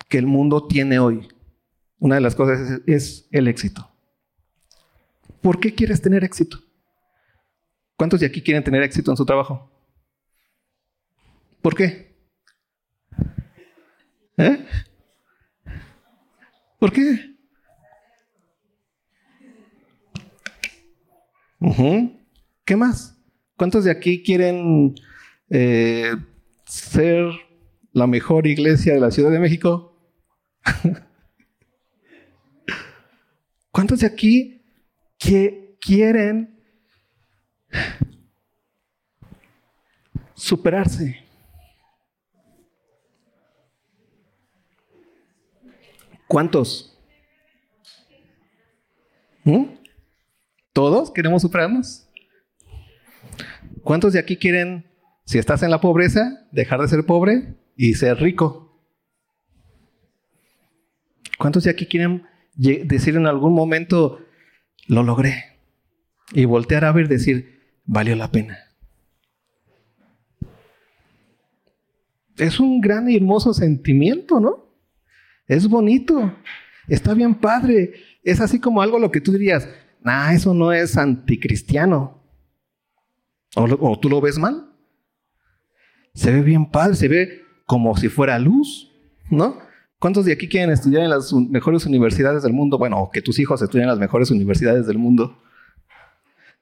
que 0.10 0.18
el 0.18 0.26
mundo 0.26 0.68
tiene 0.68 1.00
hoy? 1.00 1.28
Una 2.00 2.16
de 2.16 2.22
las 2.22 2.36
cosas 2.36 2.82
es, 2.86 3.28
el 3.32 3.48
éxito. 3.48 3.90
¿Por 5.42 5.60
qué 5.60 5.74
quieres 5.74 6.02
tener 6.02 6.24
éxito? 6.24 6.60
¿Cuántos 7.98 8.20
de 8.20 8.26
aquí 8.26 8.42
quieren 8.42 8.64
tener 8.64 8.84
éxito 8.84 9.12
en 9.12 9.18
su 9.18 9.26
trabajo? 9.26 9.70
¿Por 11.62 11.76
qué? 11.76 12.16
¿Eh? 14.38 14.66
¿Por 16.80 16.92
qué? 16.92 17.36
¿Qué 22.66 22.76
más? 22.76 23.18
¿Cuántos 23.56 23.86
de 23.86 23.92
aquí 23.92 24.24
quieren 24.24 24.96
eh, 25.56 26.16
ser 26.66 27.30
la 27.92 28.08
mejor 28.08 28.48
iglesia 28.48 28.96
de 28.96 29.00
la 29.00 29.12
Ciudad 29.12 29.30
de 29.30 29.38
México? 29.38 29.96
¿Cuántos 33.72 34.00
de 34.00 34.08
aquí 34.08 34.66
que 35.20 35.78
quieren 35.80 36.60
superarse? 40.34 41.24
¿Cuántos? 46.28 46.98
¿Mm? 49.44 49.66
¿Todos 50.74 51.12
queremos 51.12 51.44
superarnos? 51.44 52.10
¿Cuántos 53.84 54.14
de 54.14 54.20
aquí 54.20 54.36
quieren, 54.36 54.84
si 55.34 55.40
estás 55.40 55.64
en 55.64 55.72
la 55.72 55.82
pobreza, 55.82 56.46
dejar 56.52 56.80
de 56.80 56.88
ser 56.88 57.08
pobre 57.08 57.56
y 57.76 57.96
ser 57.96 58.20
rico? 58.20 58.80
¿Cuántos 61.40 61.64
de 61.64 61.72
aquí 61.72 61.88
quieren 61.88 62.28
decir 62.56 63.16
en 63.16 63.26
algún 63.26 63.56
momento, 63.56 64.20
lo 64.86 65.02
logré? 65.02 65.58
Y 66.34 66.46
voltear 66.46 66.86
a 66.86 66.92
ver 66.92 67.08
decir, 67.08 67.80
valió 67.84 68.16
la 68.16 68.32
pena. 68.32 68.60
Es 72.38 72.60
un 72.60 72.80
gran 72.80 73.10
y 73.10 73.16
hermoso 73.16 73.56
sentimiento, 73.56 74.40
¿no? 74.40 74.68
Es 75.48 75.68
bonito, 75.68 76.32
está 76.88 77.16
bien 77.16 77.34
padre. 77.34 77.94
Es 78.22 78.40
así 78.40 78.60
como 78.60 78.84
algo 78.84 79.00
lo 79.00 79.10
que 79.10 79.20
tú 79.20 79.32
dirías, 79.32 79.68
nah, 80.04 80.32
eso 80.32 80.54
no 80.54 80.72
es 80.72 80.96
anticristiano. 80.96 82.24
¿O, 83.56 84.00
tú 84.00 84.10
lo 84.10 84.22
ves 84.22 84.38
mal? 84.38 84.73
Se 86.14 86.32
ve 86.32 86.42
bien 86.42 86.70
padre, 86.70 86.96
se 86.96 87.08
ve 87.08 87.46
como 87.66 87.98
si 87.98 88.10
fuera 88.10 88.38
luz, 88.40 88.92
¿no? 89.30 89.58
¿Cuántos 90.00 90.26
de 90.26 90.34
aquí 90.34 90.50
quieren 90.50 90.70
estudiar 90.70 91.04
en 91.04 91.10
las 91.10 91.32
mejores 91.34 91.86
universidades 91.86 92.44
del 92.44 92.54
mundo? 92.54 92.78
Bueno, 92.78 93.10
que 93.12 93.22
tus 93.22 93.40
hijos 93.40 93.62
estudien 93.62 93.86
en 93.86 93.90
las 93.90 94.00
mejores 94.00 94.32
universidades 94.32 94.86
del 94.86 94.98
mundo. 94.98 95.38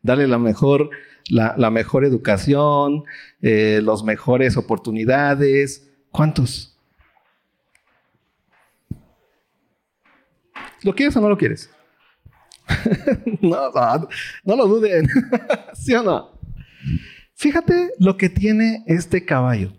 Darle 0.03 0.27
la 0.27 0.37
mejor, 0.37 0.91
la, 1.27 1.71
mejor 1.71 2.05
educación, 2.05 3.03
eh, 3.41 3.81
las 3.83 4.03
mejores 4.03 4.57
oportunidades. 4.57 5.91
¿Cuántos? 6.11 6.77
¿Lo 10.83 10.93
quieres 10.93 11.15
o 11.15 11.21
no 11.21 11.29
lo 11.29 11.37
quieres? 11.37 11.69
no, 13.41 13.71
no, 14.43 14.55
lo 14.55 14.67
duden. 14.67 15.07
¿Sí 15.73 15.93
o 15.93 16.03
no? 16.03 16.31
Fíjate 17.41 17.89
lo 17.97 18.17
que 18.17 18.29
tiene 18.29 18.83
este 18.85 19.25
caballo. 19.25 19.73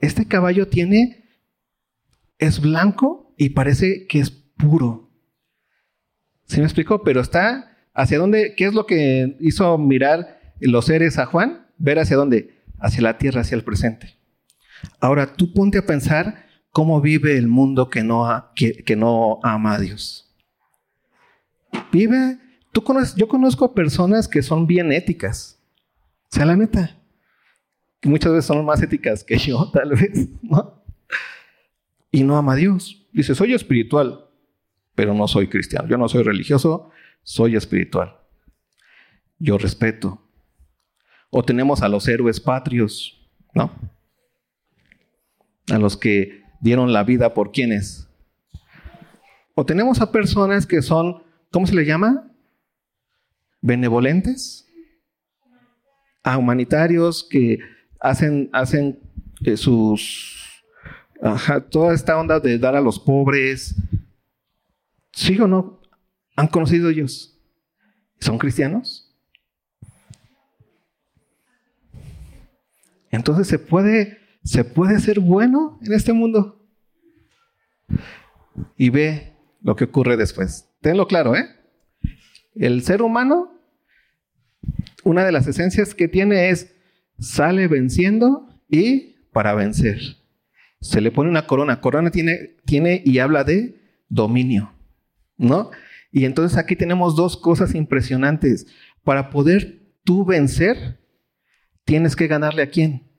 Este 0.00 0.28
caballo 0.28 0.68
tiene, 0.68 1.24
es 2.38 2.60
blanco 2.60 3.34
y 3.36 3.48
parece 3.48 4.06
que 4.06 4.20
es 4.20 4.30
puro. 4.30 5.10
¿Sí 6.44 6.60
me 6.60 6.66
explico? 6.66 7.02
Pero 7.02 7.20
está 7.20 7.76
hacia 7.92 8.18
dónde, 8.18 8.54
¿qué 8.56 8.66
es 8.66 8.72
lo 8.72 8.86
que 8.86 9.36
hizo 9.40 9.76
mirar 9.78 10.38
los 10.60 10.84
seres 10.84 11.18
a 11.18 11.26
Juan? 11.26 11.66
Ver 11.76 11.98
hacia 11.98 12.16
dónde, 12.16 12.62
hacia 12.78 13.02
la 13.02 13.18
tierra, 13.18 13.40
hacia 13.40 13.56
el 13.56 13.64
presente. 13.64 14.14
Ahora 15.00 15.34
tú 15.34 15.52
ponte 15.52 15.78
a 15.78 15.86
pensar 15.86 16.46
cómo 16.70 17.00
vive 17.00 17.36
el 17.36 17.48
mundo 17.48 17.90
que 17.90 18.04
no, 18.04 18.52
que, 18.54 18.94
no 18.94 19.40
ama 19.42 19.74
a 19.74 19.80
Dios. 19.80 20.32
Vive, 21.90 22.38
tú 22.70 22.84
conoces, 22.84 23.16
yo 23.16 23.26
conozco 23.26 23.74
personas 23.74 24.28
que 24.28 24.42
son 24.42 24.68
bien 24.68 24.92
éticas, 24.92 25.57
sea, 26.34 26.44
la 26.44 26.56
neta, 26.56 26.98
que 28.00 28.08
muchas 28.08 28.32
veces 28.32 28.46
son 28.46 28.64
más 28.64 28.82
éticas 28.82 29.24
que 29.24 29.38
yo, 29.38 29.70
tal 29.72 29.90
vez, 29.90 30.28
¿no? 30.42 30.82
Y 32.10 32.22
no 32.22 32.36
ama 32.36 32.52
a 32.52 32.56
Dios. 32.56 33.06
Dice, 33.12 33.34
soy 33.34 33.54
espiritual, 33.54 34.26
pero 34.94 35.14
no 35.14 35.28
soy 35.28 35.48
cristiano. 35.48 35.88
Yo 35.88 35.98
no 35.98 36.08
soy 36.08 36.22
religioso, 36.22 36.90
soy 37.22 37.56
espiritual. 37.56 38.16
Yo 39.38 39.58
respeto. 39.58 40.22
O 41.30 41.42
tenemos 41.42 41.82
a 41.82 41.88
los 41.88 42.08
héroes 42.08 42.40
patrios, 42.40 43.28
¿no? 43.52 43.70
A 45.70 45.78
los 45.78 45.96
que 45.96 46.42
dieron 46.60 46.92
la 46.92 47.04
vida 47.04 47.34
por 47.34 47.52
quienes. 47.52 48.08
O 49.54 49.66
tenemos 49.66 50.00
a 50.00 50.12
personas 50.12 50.66
que 50.66 50.82
son, 50.82 51.22
¿cómo 51.50 51.66
se 51.66 51.74
le 51.74 51.84
llama? 51.84 52.30
Benevolentes 53.60 54.67
a 56.22 56.38
humanitarios 56.38 57.26
que 57.28 57.58
hacen, 58.00 58.50
hacen 58.52 58.98
sus... 59.56 60.64
Toda 61.70 61.94
esta 61.94 62.18
onda 62.18 62.38
de 62.38 62.58
dar 62.58 62.76
a 62.76 62.80
los 62.80 62.98
pobres. 62.98 63.74
¿Sí 65.12 65.38
o 65.40 65.48
no? 65.48 65.80
¿Han 66.36 66.46
conocido 66.46 66.90
ellos? 66.90 67.36
¿Son 68.20 68.38
cristianos? 68.38 69.08
Entonces 73.10 73.48
se 73.48 73.58
puede, 73.58 74.18
se 74.44 74.64
puede 74.64 75.00
ser 75.00 75.18
bueno 75.18 75.78
en 75.82 75.92
este 75.92 76.12
mundo. 76.12 76.64
Y 78.76 78.90
ve 78.90 79.36
lo 79.62 79.74
que 79.74 79.84
ocurre 79.84 80.16
después. 80.16 80.68
Tenlo 80.80 81.06
claro, 81.06 81.34
¿eh? 81.34 81.48
El 82.54 82.82
ser 82.82 83.02
humano 83.02 83.57
una 85.08 85.24
de 85.24 85.32
las 85.32 85.46
esencias 85.46 85.94
que 85.94 86.06
tiene 86.06 86.50
es 86.50 86.74
sale 87.18 87.66
venciendo 87.66 88.46
y 88.68 89.16
para 89.32 89.54
vencer. 89.54 89.98
Se 90.82 91.00
le 91.00 91.10
pone 91.10 91.30
una 91.30 91.46
corona. 91.46 91.80
Corona 91.80 92.10
tiene, 92.10 92.56
tiene 92.66 93.02
y 93.04 93.18
habla 93.18 93.42
de 93.42 93.80
dominio, 94.10 94.70
¿no? 95.38 95.70
Y 96.12 96.26
entonces 96.26 96.58
aquí 96.58 96.76
tenemos 96.76 97.16
dos 97.16 97.38
cosas 97.38 97.74
impresionantes. 97.74 98.66
Para 99.02 99.30
poder 99.30 99.80
tú 100.04 100.26
vencer, 100.26 101.00
tienes 101.84 102.14
que 102.14 102.26
ganarle 102.26 102.62
a 102.62 102.70
quién? 102.70 103.10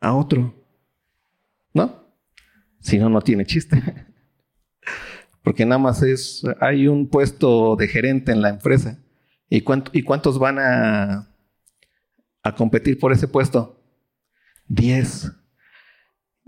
A 0.00 0.14
otro. 0.14 0.54
¿No? 1.74 2.06
Si 2.78 2.96
no, 2.96 3.08
no 3.08 3.20
tiene 3.22 3.44
chiste. 3.44 3.82
Porque 5.42 5.66
nada 5.66 5.80
más 5.80 6.00
es, 6.02 6.44
hay 6.60 6.86
un 6.86 7.08
puesto 7.08 7.74
de 7.74 7.88
gerente 7.88 8.30
en 8.30 8.40
la 8.40 8.50
empresa. 8.50 9.00
¿Y, 9.48 9.60
cuántos 9.60 10.38
van 10.38 10.58
a, 10.58 11.28
competir 12.56 12.98
por 12.98 13.12
ese 13.12 13.28
puesto? 13.28 13.80
Diez. 14.68 15.32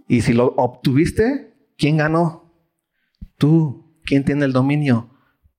Y 0.08 0.22
si 0.22 0.32
lo 0.32 0.46
obtuviste, 0.56 1.54
¿quién 1.76 1.98
ganó? 1.98 2.52
Tú. 3.36 4.00
¿Quién 4.04 4.24
tiene 4.24 4.44
el 4.44 4.52
dominio? 4.52 5.10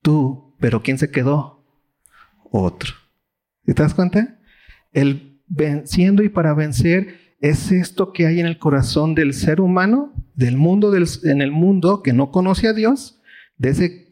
Tú. 0.01 0.55
Pero 0.59 0.81
¿quién 0.81 0.97
se 0.97 1.11
quedó? 1.11 1.63
Otro. 2.51 2.93
¿Te 3.65 3.73
das 3.73 3.93
cuenta? 3.93 4.39
El 4.91 5.41
venciendo 5.47 6.23
y 6.23 6.29
para 6.29 6.53
vencer 6.53 7.35
es 7.39 7.71
esto 7.71 8.11
que 8.11 8.27
hay 8.27 8.39
en 8.39 8.45
el 8.45 8.59
corazón 8.59 9.15
del 9.15 9.33
ser 9.33 9.61
humano, 9.61 10.13
del 10.35 10.57
mundo, 10.57 10.93
en 10.95 11.41
el 11.41 11.51
mundo 11.51 12.01
que 12.03 12.13
no 12.13 12.31
conoce 12.31 12.67
a 12.67 12.73
Dios, 12.73 13.21
de 13.57 13.69
ese, 13.69 14.08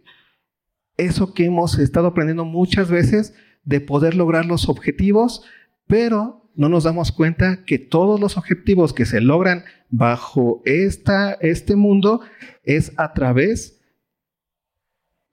eso 0.97 1.33
que 1.33 1.45
hemos 1.45 1.77
estado 1.79 2.07
aprendiendo 2.07 2.45
muchas 2.45 2.89
veces, 2.89 3.33
de 3.63 3.81
poder 3.81 4.15
lograr 4.15 4.45
los 4.45 4.69
objetivos, 4.69 5.43
pero 5.87 6.49
no 6.55 6.69
nos 6.69 6.83
damos 6.85 7.11
cuenta 7.11 7.63
que 7.65 7.77
todos 7.77 8.19
los 8.19 8.37
objetivos 8.37 8.93
que 8.93 9.05
se 9.05 9.21
logran 9.21 9.63
bajo 9.89 10.61
esta, 10.65 11.33
este 11.33 11.75
mundo 11.75 12.21
es 12.63 12.91
a 12.97 13.13
través 13.13 13.79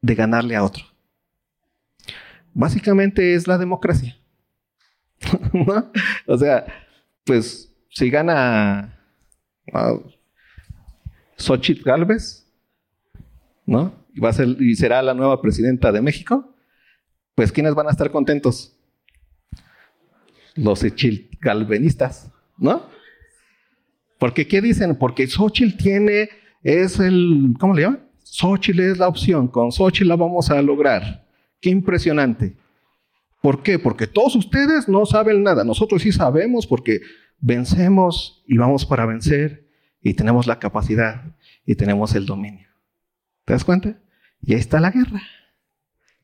de 0.03 0.15
ganarle 0.15 0.55
a 0.55 0.63
otro. 0.63 0.85
Básicamente 2.53 3.35
es 3.35 3.49
la 3.49 3.59
democracia. 3.59 4.17
O 6.27 6.37
sea, 6.37 6.67
pues 7.25 7.75
si 7.89 8.11
gana 8.11 8.99
uh, 9.73 10.01
Xochitl 11.37 11.83
Galvez, 11.85 12.47
¿no? 13.65 14.04
Y, 14.15 14.21
va 14.21 14.31
a 14.31 14.33
ser, 14.33 14.49
y 14.61 14.75
será 14.77 15.03
la 15.03 15.13
nueva 15.13 15.43
presidenta 15.43 15.93
de 15.93 16.01
México, 16.01 16.55
pues 17.35 17.53
¿quiénes 17.53 17.75
van 17.75 17.89
a 17.89 17.91
estar 17.91 18.11
contentos? 18.11 18.77
Los 20.55 20.85
galvenistas, 21.41 22.31
¿no? 22.57 22.87
Porque 24.19 24.47
¿qué 24.47 24.61
dicen? 24.61 24.97
Porque 24.97 25.27
Xochitl 25.27 25.77
tiene, 25.77 26.29
es 26.63 27.01
el, 27.01 27.55
¿cómo 27.59 27.75
le 27.75 27.83
llaman? 27.83 28.09
Xochitl 28.23 28.81
es 28.81 28.99
la 28.99 29.09
opción, 29.09 29.49
con 29.49 29.73
Xochitl 29.73 30.09
la 30.09 30.17
vamos 30.17 30.51
a 30.51 30.63
lograr. 30.63 31.27
Qué 31.61 31.71
impresionante. 31.71 32.57
¿Por 33.43 33.63
qué? 33.63 33.79
Porque 33.79 34.07
todos 34.07 34.37
ustedes 34.37 34.89
no 34.89 35.05
saben 35.05 35.43
nada, 35.43 35.65
nosotros 35.65 36.03
sí 36.03 36.13
sabemos 36.13 36.67
porque 36.67 37.01
vencemos 37.41 38.43
y 38.47 38.57
vamos 38.57 38.87
para 38.87 39.05
vencer 39.05 39.69
y 40.01 40.15
tenemos 40.15 40.47
la 40.47 40.59
capacidad 40.59 41.37
y 41.67 41.75
tenemos 41.75 42.15
el 42.15 42.27
dominio. 42.27 42.69
¿Te 43.45 43.53
das 43.53 43.65
cuenta? 43.65 43.99
Y 44.47 44.55
ahí 44.55 44.61
está 44.61 44.81
la 44.81 44.91
guerra. 44.91 45.23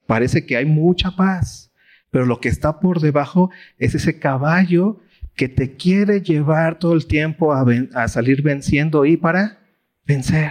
Parece 0.07 0.45
que 0.45 0.57
hay 0.57 0.67
mucha 0.67 1.15
paz, 1.17 1.73
pero 2.11 2.27
lo 2.27 2.41
que 2.41 2.49
está 2.49 2.81
por 2.81 3.01
debajo 3.01 3.51
es 3.79 3.95
ese 3.95 4.19
caballo 4.19 5.01
que 5.37 5.49
te 5.49 5.77
quiere 5.77 6.21
llevar 6.21 6.79
todo 6.79 6.95
el 6.95 7.07
tiempo 7.07 7.53
a, 7.55 8.09
salir 8.09 8.43
venciendo 8.43 9.05
y 9.07 9.17
para 9.17 9.61
vencer. 10.05 10.51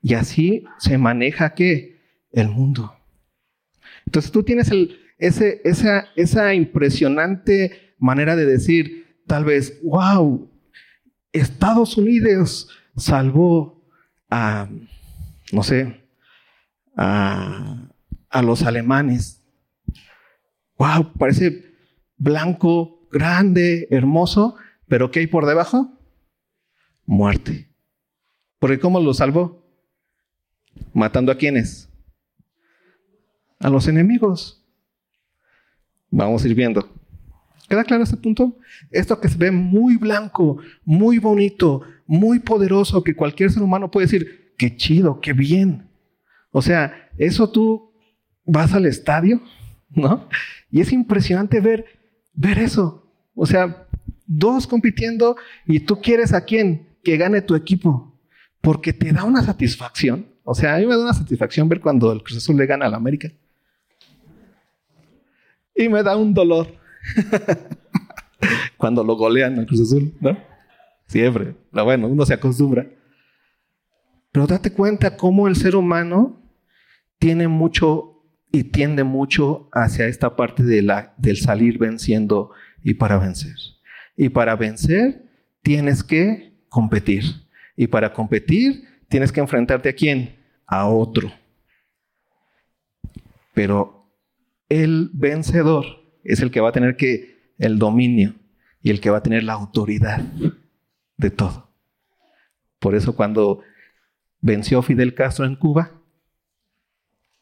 Y 0.00 0.14
así 0.14 0.64
se 0.78 0.96
maneja 0.96 1.54
qué? 1.54 1.98
El 2.32 2.48
mundo. 2.48 2.94
Entonces 4.06 4.30
tú 4.30 4.42
tienes 4.42 4.70
ese, 5.18 5.60
esa, 5.64 6.06
esa 6.16 6.54
impresionante 6.54 7.94
manera 7.98 8.36
de 8.36 8.46
decir, 8.46 9.22
tal 9.26 9.44
vez, 9.44 9.78
wow, 9.82 10.48
Estados 11.32 11.96
Unidos 11.98 12.68
salvó 12.96 13.84
a, 14.30 14.68
no 15.52 15.62
sé, 15.62 16.07
a, 16.98 17.88
a 18.28 18.42
los 18.42 18.62
alemanes. 18.64 19.42
Wow, 20.76 21.12
parece 21.16 21.64
blanco, 22.16 23.08
grande, 23.10 23.86
hermoso, 23.90 24.56
pero 24.88 25.10
¿qué 25.10 25.20
hay 25.20 25.26
por 25.28 25.46
debajo? 25.46 25.92
Muerte. 27.06 27.68
Porque 28.58 28.78
¿cómo 28.78 29.00
lo 29.00 29.14
salvó? 29.14 29.64
Matando 30.92 31.32
a 31.32 31.36
quienes? 31.36 31.88
A 33.60 33.70
los 33.70 33.86
enemigos. 33.88 34.64
Vamos 36.10 36.44
a 36.44 36.48
ir 36.48 36.54
viendo. 36.54 36.88
¿Queda 37.68 37.84
claro 37.84 38.02
este 38.02 38.16
punto? 38.16 38.58
Esto 38.90 39.20
que 39.20 39.28
se 39.28 39.36
ve 39.36 39.50
muy 39.50 39.96
blanco, 39.96 40.58
muy 40.84 41.18
bonito, 41.18 41.82
muy 42.06 42.38
poderoso, 42.38 43.04
que 43.04 43.14
cualquier 43.14 43.50
ser 43.50 43.62
humano 43.62 43.90
puede 43.90 44.06
decir, 44.06 44.54
qué 44.56 44.74
chido, 44.76 45.20
qué 45.20 45.32
bien. 45.32 45.87
O 46.50 46.62
sea, 46.62 47.10
eso 47.18 47.50
tú 47.50 47.92
vas 48.44 48.72
al 48.72 48.86
estadio, 48.86 49.40
¿no? 49.90 50.28
Y 50.70 50.80
es 50.80 50.92
impresionante 50.92 51.60
ver, 51.60 51.84
ver 52.32 52.58
eso. 52.58 53.10
O 53.34 53.46
sea, 53.46 53.86
dos 54.26 54.66
compitiendo 54.66 55.36
y 55.66 55.80
tú 55.80 56.00
quieres 56.00 56.32
a 56.32 56.44
quién 56.44 56.88
que 57.04 57.16
gane 57.16 57.42
tu 57.42 57.54
equipo, 57.54 58.18
porque 58.60 58.92
te 58.92 59.12
da 59.12 59.24
una 59.24 59.42
satisfacción. 59.42 60.26
O 60.44 60.54
sea, 60.54 60.74
a 60.74 60.78
mí 60.78 60.86
me 60.86 60.94
da 60.94 61.02
una 61.02 61.14
satisfacción 61.14 61.68
ver 61.68 61.80
cuando 61.80 62.10
el 62.12 62.22
Cruz 62.22 62.38
Azul 62.38 62.56
le 62.56 62.66
gana 62.66 62.86
al 62.86 62.94
América. 62.94 63.30
Y 65.74 65.88
me 65.88 66.02
da 66.02 66.16
un 66.16 66.34
dolor 66.34 66.78
Cuando 68.76 69.02
lo 69.04 69.16
golean 69.16 69.58
al 69.58 69.66
Cruz 69.66 69.80
Azul, 69.80 70.12
¿no? 70.20 70.36
Siempre. 71.06 71.54
Pero 71.70 71.84
bueno, 71.84 72.08
uno 72.08 72.24
se 72.26 72.34
acostumbra. 72.34 72.86
Pero 74.32 74.46
date 74.46 74.72
cuenta 74.72 75.16
cómo 75.16 75.48
el 75.48 75.56
ser 75.56 75.76
humano 75.76 76.42
tiene 77.18 77.48
mucho 77.48 78.22
y 78.50 78.64
tiende 78.64 79.04
mucho 79.04 79.68
hacia 79.72 80.06
esta 80.06 80.36
parte 80.36 80.62
de 80.62 80.82
del 81.16 81.36
salir 81.36 81.78
venciendo 81.78 82.50
y 82.82 82.94
para 82.94 83.18
vencer. 83.18 83.56
Y 84.16 84.30
para 84.30 84.56
vencer 84.56 85.24
tienes 85.62 86.02
que 86.02 86.52
competir. 86.68 87.24
Y 87.76 87.86
para 87.86 88.12
competir 88.12 88.84
tienes 89.08 89.32
que 89.32 89.40
enfrentarte 89.40 89.88
a 89.88 89.92
quién? 89.92 90.36
A 90.66 90.86
otro. 90.88 91.32
Pero 93.54 94.10
el 94.68 95.10
vencedor 95.12 95.84
es 96.24 96.40
el 96.40 96.50
que 96.50 96.60
va 96.60 96.70
a 96.70 96.72
tener 96.72 96.96
que 96.96 97.54
el 97.58 97.78
dominio 97.78 98.34
y 98.82 98.90
el 98.90 99.00
que 99.00 99.10
va 99.10 99.18
a 99.18 99.22
tener 99.22 99.42
la 99.42 99.54
autoridad 99.54 100.22
de 101.16 101.30
todo. 101.30 101.70
Por 102.78 102.94
eso 102.94 103.16
cuando 103.16 103.62
venció 104.40 104.82
Fidel 104.82 105.14
Castro 105.14 105.44
en 105.44 105.56
Cuba, 105.56 105.92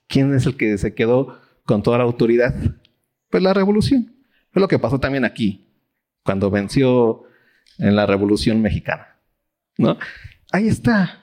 ¿quién 0.06 0.34
es 0.34 0.46
el 0.46 0.56
que 0.56 0.76
se 0.78 0.94
quedó 0.94 1.40
con 1.64 1.82
toda 1.82 1.98
la 1.98 2.04
autoridad? 2.04 2.54
Pues 3.30 3.42
la 3.42 3.54
revolución. 3.54 4.14
Fue 4.50 4.60
lo 4.60 4.68
que 4.68 4.78
pasó 4.78 4.98
también 4.98 5.24
aquí, 5.24 5.66
cuando 6.22 6.50
venció 6.50 7.24
en 7.78 7.96
la 7.96 8.06
revolución 8.06 8.62
mexicana. 8.62 9.18
¿No? 9.76 9.98
Ahí 10.50 10.68
está. 10.68 11.22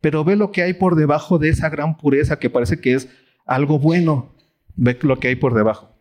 Pero 0.00 0.24
ve 0.24 0.36
lo 0.36 0.52
que 0.52 0.62
hay 0.62 0.74
por 0.74 0.96
debajo 0.96 1.38
de 1.38 1.48
esa 1.48 1.70
gran 1.70 1.96
pureza 1.96 2.38
que 2.38 2.50
parece 2.50 2.80
que 2.80 2.94
es 2.94 3.08
algo 3.46 3.78
bueno. 3.78 4.34
Ve 4.74 4.98
lo 5.02 5.18
que 5.18 5.28
hay 5.28 5.36
por 5.36 5.54
debajo. 5.54 5.96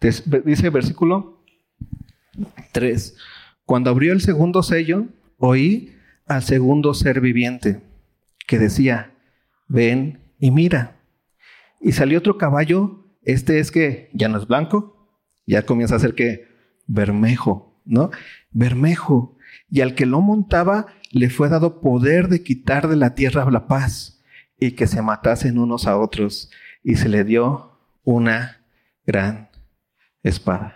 Dice 0.00 0.70
versículo 0.70 1.42
3. 2.72 3.16
Cuando 3.64 3.90
abrió 3.90 4.12
el 4.12 4.20
segundo 4.20 4.62
sello, 4.62 5.06
oí 5.36 5.97
al 6.28 6.42
segundo 6.42 6.94
ser 6.94 7.20
viviente 7.20 7.82
que 8.46 8.58
decía, 8.58 9.14
ven 9.68 10.32
y 10.38 10.50
mira. 10.50 11.00
Y 11.80 11.92
salió 11.92 12.18
otro 12.18 12.38
caballo, 12.38 13.06
este 13.22 13.60
es 13.60 13.70
que 13.70 14.10
ya 14.12 14.28
no 14.28 14.38
es 14.38 14.46
blanco, 14.46 15.12
ya 15.46 15.62
comienza 15.62 15.96
a 15.96 16.00
ser 16.00 16.14
que 16.14 16.48
bermejo, 16.86 17.80
¿no? 17.84 18.10
Bermejo. 18.50 19.36
Y 19.70 19.80
al 19.80 19.94
que 19.94 20.06
lo 20.06 20.20
montaba 20.20 20.86
le 21.10 21.30
fue 21.30 21.48
dado 21.48 21.80
poder 21.80 22.28
de 22.28 22.42
quitar 22.42 22.88
de 22.88 22.96
la 22.96 23.14
tierra 23.14 23.50
la 23.50 23.66
paz 23.66 24.22
y 24.58 24.72
que 24.72 24.86
se 24.86 25.02
matasen 25.02 25.58
unos 25.58 25.86
a 25.86 25.98
otros. 25.98 26.50
Y 26.82 26.96
se 26.96 27.08
le 27.08 27.24
dio 27.24 27.78
una 28.04 28.64
gran 29.06 29.50
espada. 30.22 30.74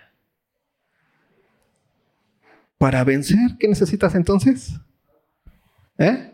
para 2.78 3.04
vencer, 3.04 3.38
¿qué 3.60 3.68
necesitas 3.68 4.16
entonces? 4.16 4.80
¿Eh? 5.98 6.32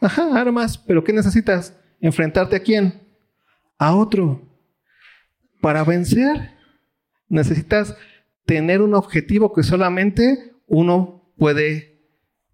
Ajá, 0.00 0.40
armas, 0.40 0.78
pero 0.78 1.04
¿qué 1.04 1.12
necesitas? 1.12 1.76
¿Enfrentarte 2.00 2.56
a 2.56 2.60
quién? 2.60 3.00
A 3.78 3.94
otro. 3.94 4.42
Para 5.60 5.84
vencer, 5.84 6.50
necesitas 7.28 7.96
tener 8.44 8.82
un 8.82 8.94
objetivo 8.94 9.52
que 9.52 9.62
solamente 9.62 10.52
uno 10.66 11.32
puede 11.36 12.00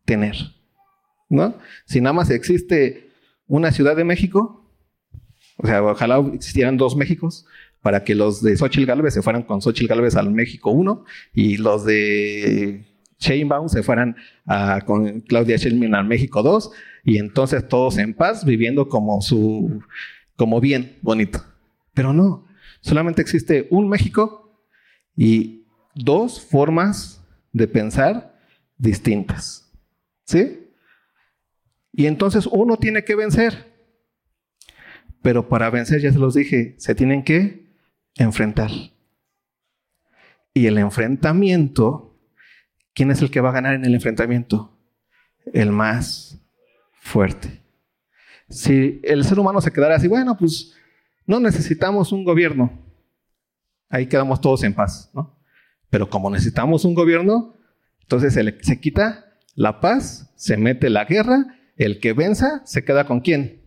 tener. 0.05 0.37
¿No? 1.31 1.59
Si 1.87 2.01
nada 2.01 2.13
más 2.15 2.31
existe 2.31 3.11
una 3.47 3.73
Ciudad 3.73 3.97
de 3.97 4.05
México, 4.05 4.71
o 5.57 5.67
sea, 5.67 5.83
ojalá 5.83 6.19
existieran 6.33 6.77
dos 6.77 6.97
Méxicos 6.97 7.47
para 7.83 8.05
que 8.05 8.15
los 8.15 8.43
de 8.43 8.57
Xochitl 8.57 8.87
Galvez 8.87 9.15
se 9.15 9.23
fueran 9.23 9.43
con 9.43 9.61
Xochitl 9.61 9.89
Galvez 9.89 10.17
al 10.17 10.31
México 10.31 10.71
1 10.71 11.05
y 11.33 11.57
los 11.57 11.85
de 11.85 12.85
Sheinbaum 13.19 13.69
se 13.69 13.83
fueran 13.83 14.17
con 14.87 15.21
Claudia 15.23 15.57
Sheinbaum 15.57 15.95
al 15.95 16.07
México 16.07 16.43
2 16.43 16.71
y 17.05 17.19
entonces 17.19 17.67
todos 17.67 17.99
en 17.99 18.15
paz 18.15 18.45
viviendo 18.45 18.89
como 18.89 19.21
su 19.21 19.83
como 20.37 20.61
bien 20.61 20.99
bonito. 21.03 21.45
Pero 21.95 22.13
no, 22.13 22.47
solamente 22.81 23.23
existe 23.23 23.67
un 23.71 23.89
México 23.89 24.63
y 25.17 25.67
dos 25.95 26.41
formas 26.41 27.25
de 27.53 27.67
pensar 27.67 28.39
distintas. 28.77 29.73
¿Sí? 30.25 30.69
Y 31.93 32.07
entonces 32.07 32.47
uno 32.47 32.77
tiene 32.77 33.03
que 33.03 33.17
vencer. 33.17 33.67
Pero 35.23 35.49
para 35.49 35.71
vencer, 35.71 36.01
ya 36.01 36.13
se 36.13 36.19
los 36.19 36.35
dije, 36.35 36.77
se 36.79 36.95
tienen 36.95 37.25
que 37.25 37.67
enfrentar. 38.15 38.71
Y 40.55 40.67
el 40.67 40.79
enfrentamiento, 40.79 42.08
¿quién 42.95 43.11
es 43.11 43.23
el 43.23 43.31
que 43.31 43.41
va 43.41 43.51
a 43.51 43.53
ganar 43.53 43.75
en 43.75 43.85
el 43.85 43.95
enfrentamiento? 43.95 44.77
El 45.53 45.73
más 45.73 46.41
fuerte. 47.01 47.63
Si 48.49 49.01
el 49.03 49.25
ser 49.25 49.39
humano 49.39 49.61
se 49.61 49.73
quedara 49.73 49.97
así, 49.97 50.09
bueno, 50.09 50.37
pues 50.37 50.75
no 51.27 51.41
necesitamos 51.41 52.13
un 52.13 52.25
gobierno. 52.25 52.73
Ahí 53.89 54.07
quedamos 54.07 54.41
todos 54.41 54.63
en 54.65 54.75
paz, 54.75 55.11
¿no? 55.15 55.39
Pero 55.91 56.11
como 56.11 56.31
necesitamos 56.31 56.85
un 56.85 56.95
gobierno, 56.95 57.55
entonces 58.03 58.35
se, 58.35 58.59
se 58.63 58.81
quita 58.81 59.39
la 59.55 59.81
paz, 59.81 60.33
se 60.37 60.57
mete 60.57 60.91
la 60.91 61.05
guerra, 61.05 61.59
el 61.77 62.01
que 62.01 62.13
venza 62.13 62.63
se 62.65 62.85
queda 62.85 63.07
con 63.07 63.21
quién? 63.21 63.63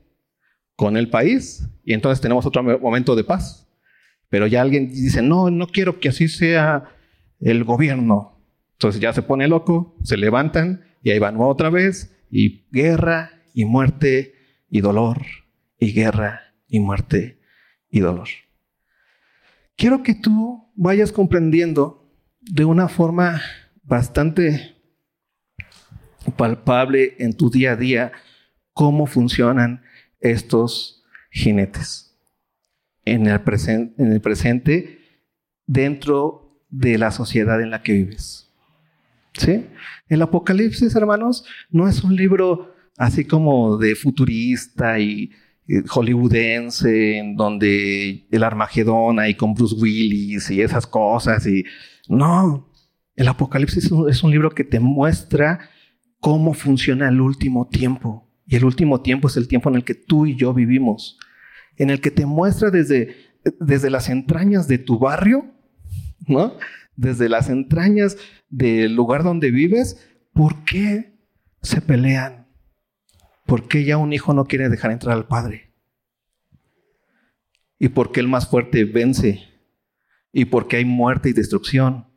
Con 0.75 0.97
el 0.97 1.09
país 1.09 1.67
y 1.83 1.93
entonces 1.93 2.21
tenemos 2.21 2.45
otro 2.45 2.63
momento 2.63 3.15
de 3.15 3.23
paz. 3.23 3.67
Pero 4.29 4.47
ya 4.47 4.61
alguien 4.61 4.89
dice, 4.89 5.21
no, 5.21 5.49
no 5.49 5.67
quiero 5.67 5.99
que 5.99 6.09
así 6.09 6.27
sea 6.27 6.85
el 7.39 7.63
gobierno. 7.63 8.40
Entonces 8.81 8.99
ya 8.99 9.13
se 9.13 9.21
pone 9.21 9.47
loco, 9.47 9.95
se 10.01 10.17
levantan 10.17 10.83
y 11.03 11.11
ahí 11.11 11.19
van 11.19 11.35
otra 11.39 11.69
vez 11.69 12.17
y 12.31 12.65
guerra 12.71 13.29
y 13.53 13.65
muerte 13.65 14.33
y 14.71 14.81
dolor 14.81 15.21
y 15.77 15.93
guerra 15.93 16.55
y 16.67 16.79
muerte 16.79 17.39
y 17.91 17.99
dolor. 17.99 18.27
Quiero 19.75 20.01
que 20.01 20.15
tú 20.15 20.71
vayas 20.73 21.11
comprendiendo 21.11 22.11
de 22.41 22.65
una 22.65 22.87
forma 22.87 23.43
bastante 23.83 24.75
palpable 26.35 27.13
en 27.19 27.37
tu 27.37 27.51
día 27.51 27.73
a 27.73 27.75
día 27.75 28.11
cómo 28.73 29.05
funcionan 29.05 29.83
estos 30.21 31.03
jinetes 31.29 32.17
en 33.05 33.27
el, 33.27 33.39
en 33.99 34.11
el 34.11 34.21
presente 34.21 34.97
dentro 35.67 36.65
de 36.71 36.97
la 36.97 37.11
sociedad 37.11 37.61
en 37.61 37.69
la 37.69 37.83
que 37.83 37.93
vives. 37.93 38.47
¿Sí? 39.33 39.65
El 40.09 40.21
Apocalipsis, 40.21 40.95
hermanos, 40.95 41.45
no 41.69 41.87
es 41.87 42.03
un 42.03 42.15
libro 42.15 42.73
así 42.97 43.25
como 43.25 43.77
de 43.77 43.95
futurista 43.95 44.99
y, 44.99 45.31
hollywoodense, 45.87 47.17
en 47.17 47.35
donde 47.35 48.27
el 48.29 48.43
Armagedón 48.43 49.19
ahí 49.19 49.35
con 49.35 49.53
Bruce 49.53 49.75
Willis 49.75 50.51
y 50.51 50.61
esas 50.61 50.85
cosas. 50.85 51.47
Y 51.47 51.63
no, 52.09 52.69
el 53.15 53.27
Apocalipsis 53.27 53.89
es 54.09 54.23
un 54.23 54.31
libro 54.31 54.49
que 54.51 54.63
te 54.63 54.79
muestra 54.79 55.69
cómo 56.19 56.53
funciona 56.53 57.09
el 57.09 57.21
último 57.21 57.67
tiempo. 57.67 58.27
Y 58.45 58.55
el 58.57 58.65
último 58.65 59.01
tiempo 59.01 59.27
es 59.27 59.37
el 59.37 59.47
tiempo 59.47 59.69
en 59.69 59.75
el 59.75 59.83
que 59.83 59.95
tú 59.95 60.25
y 60.25 60.35
yo 60.35 60.53
vivimos, 60.53 61.17
en 61.77 61.89
el 61.89 62.01
que 62.01 62.11
te 62.11 62.25
muestra 62.25 62.69
desde, 62.69 63.15
desde 63.59 63.89
las 63.89 64.09
entrañas 64.09 64.67
de 64.67 64.77
tu 64.77 64.99
barrio, 64.99 65.45
¿no? 66.27 66.55
Desde 66.95 67.29
las 67.29 67.49
entrañas 67.49 68.17
del 68.51 68.93
lugar 68.93 69.23
donde 69.23 69.49
vives, 69.49 70.07
por 70.33 70.63
qué 70.63 71.17
se 71.63 71.81
pelean, 71.81 72.41
¿Por 73.51 73.67
qué 73.67 73.83
ya 73.83 73.97
un 73.97 74.13
hijo 74.13 74.33
no 74.33 74.45
quiere 74.45 74.69
dejar 74.69 74.91
entrar 74.91 75.13
al 75.13 75.27
padre? 75.27 75.73
¿Y 77.77 77.89
por 77.89 78.13
qué 78.13 78.21
el 78.21 78.29
más 78.29 78.47
fuerte 78.47 78.85
vence? 78.85 79.43
¿Y 80.31 80.45
por 80.45 80.69
qué 80.69 80.77
hay 80.77 80.85
muerte 80.85 81.27
y 81.27 81.33
destrucción? 81.33 82.07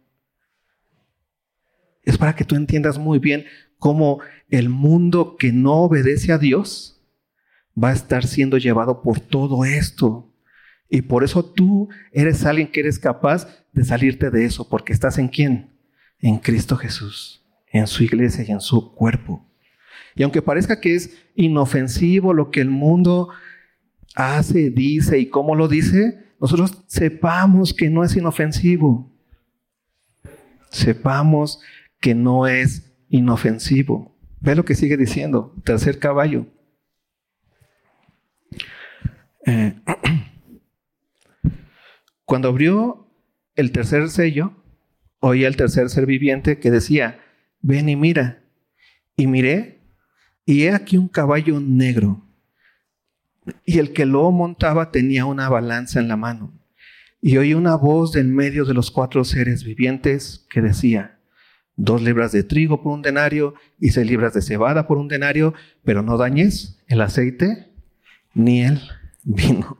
Es 2.02 2.18
para 2.18 2.36
que 2.36 2.44
tú 2.44 2.54
entiendas 2.54 2.98
muy 2.98 3.18
bien 3.18 3.46
cómo 3.80 4.20
el 4.48 4.68
mundo 4.68 5.36
que 5.36 5.52
no 5.52 5.72
obedece 5.82 6.30
a 6.32 6.38
Dios 6.38 7.04
va 7.76 7.88
a 7.88 7.94
estar 7.94 8.24
siendo 8.24 8.56
llevado 8.56 9.02
por 9.02 9.18
todo 9.18 9.64
esto. 9.64 10.32
Y 10.88 11.02
por 11.02 11.24
eso 11.24 11.44
tú 11.44 11.88
eres 12.12 12.44
alguien 12.44 12.70
que 12.70 12.78
eres 12.78 13.00
capaz 13.00 13.48
de 13.72 13.84
salirte 13.84 14.30
de 14.30 14.44
eso, 14.44 14.68
porque 14.68 14.92
estás 14.92 15.18
en 15.18 15.26
quién? 15.26 15.73
En 16.24 16.38
Cristo 16.38 16.78
Jesús, 16.78 17.44
en 17.70 17.86
su 17.86 18.02
iglesia 18.02 18.46
y 18.48 18.50
en 18.50 18.62
su 18.62 18.94
cuerpo. 18.94 19.46
Y 20.14 20.22
aunque 20.22 20.40
parezca 20.40 20.80
que 20.80 20.94
es 20.94 21.22
inofensivo 21.34 22.32
lo 22.32 22.50
que 22.50 22.62
el 22.62 22.70
mundo 22.70 23.28
hace, 24.14 24.70
dice 24.70 25.18
y 25.18 25.26
cómo 25.26 25.54
lo 25.54 25.68
dice, 25.68 26.32
nosotros 26.40 26.82
sepamos 26.86 27.74
que 27.74 27.90
no 27.90 28.02
es 28.04 28.16
inofensivo. 28.16 29.12
Sepamos 30.70 31.60
que 32.00 32.14
no 32.14 32.46
es 32.46 32.96
inofensivo. 33.10 34.16
Ve 34.40 34.54
lo 34.54 34.64
que 34.64 34.76
sigue 34.76 34.96
diciendo, 34.96 35.54
tercer 35.62 35.98
caballo. 35.98 36.46
Eh, 39.44 39.78
cuando 42.24 42.48
abrió 42.48 43.10
el 43.56 43.72
tercer 43.72 44.08
sello, 44.08 44.63
oía 45.26 45.48
el 45.48 45.56
tercer 45.56 45.88
ser 45.90 46.06
viviente 46.06 46.58
que 46.58 46.70
decía, 46.70 47.20
ven 47.60 47.88
y 47.88 47.96
mira. 47.96 48.42
Y 49.16 49.26
miré 49.26 49.74
y 50.46 50.64
he 50.64 50.74
aquí 50.74 50.96
un 50.96 51.08
caballo 51.08 51.58
negro, 51.60 52.22
y 53.64 53.78
el 53.78 53.92
que 53.92 54.06
lo 54.06 54.30
montaba 54.30 54.90
tenía 54.90 55.24
una 55.24 55.48
balanza 55.48 56.00
en 56.00 56.08
la 56.08 56.16
mano. 56.16 56.52
Y 57.20 57.38
oí 57.38 57.54
una 57.54 57.76
voz 57.76 58.12
de 58.12 58.20
en 58.20 58.34
medio 58.34 58.64
de 58.64 58.74
los 58.74 58.90
cuatro 58.90 59.24
seres 59.24 59.64
vivientes 59.64 60.46
que 60.50 60.60
decía, 60.60 61.18
dos 61.76 62.02
libras 62.02 62.32
de 62.32 62.42
trigo 62.42 62.82
por 62.82 62.92
un 62.92 63.02
denario 63.02 63.54
y 63.80 63.90
seis 63.90 64.06
libras 64.06 64.34
de 64.34 64.42
cebada 64.42 64.86
por 64.86 64.98
un 64.98 65.08
denario, 65.08 65.54
pero 65.82 66.02
no 66.02 66.18
dañes 66.18 66.78
el 66.86 67.00
aceite 67.00 67.72
ni 68.34 68.62
el 68.62 68.80
vino. 69.22 69.78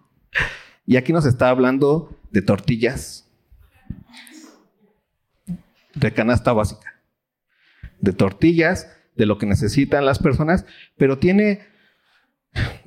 Y 0.87 0.96
aquí 0.96 1.12
nos 1.12 1.26
está 1.26 1.50
hablando 1.50 2.16
de 2.30 2.42
tortillas, 2.42 3.23
de 5.94 6.12
canasta 6.12 6.52
básica, 6.52 7.00
de 8.00 8.12
tortillas 8.12 8.88
de 9.16 9.26
lo 9.26 9.38
que 9.38 9.46
necesitan 9.46 10.04
las 10.04 10.18
personas, 10.18 10.66
pero 10.96 11.18
tiene, 11.18 11.61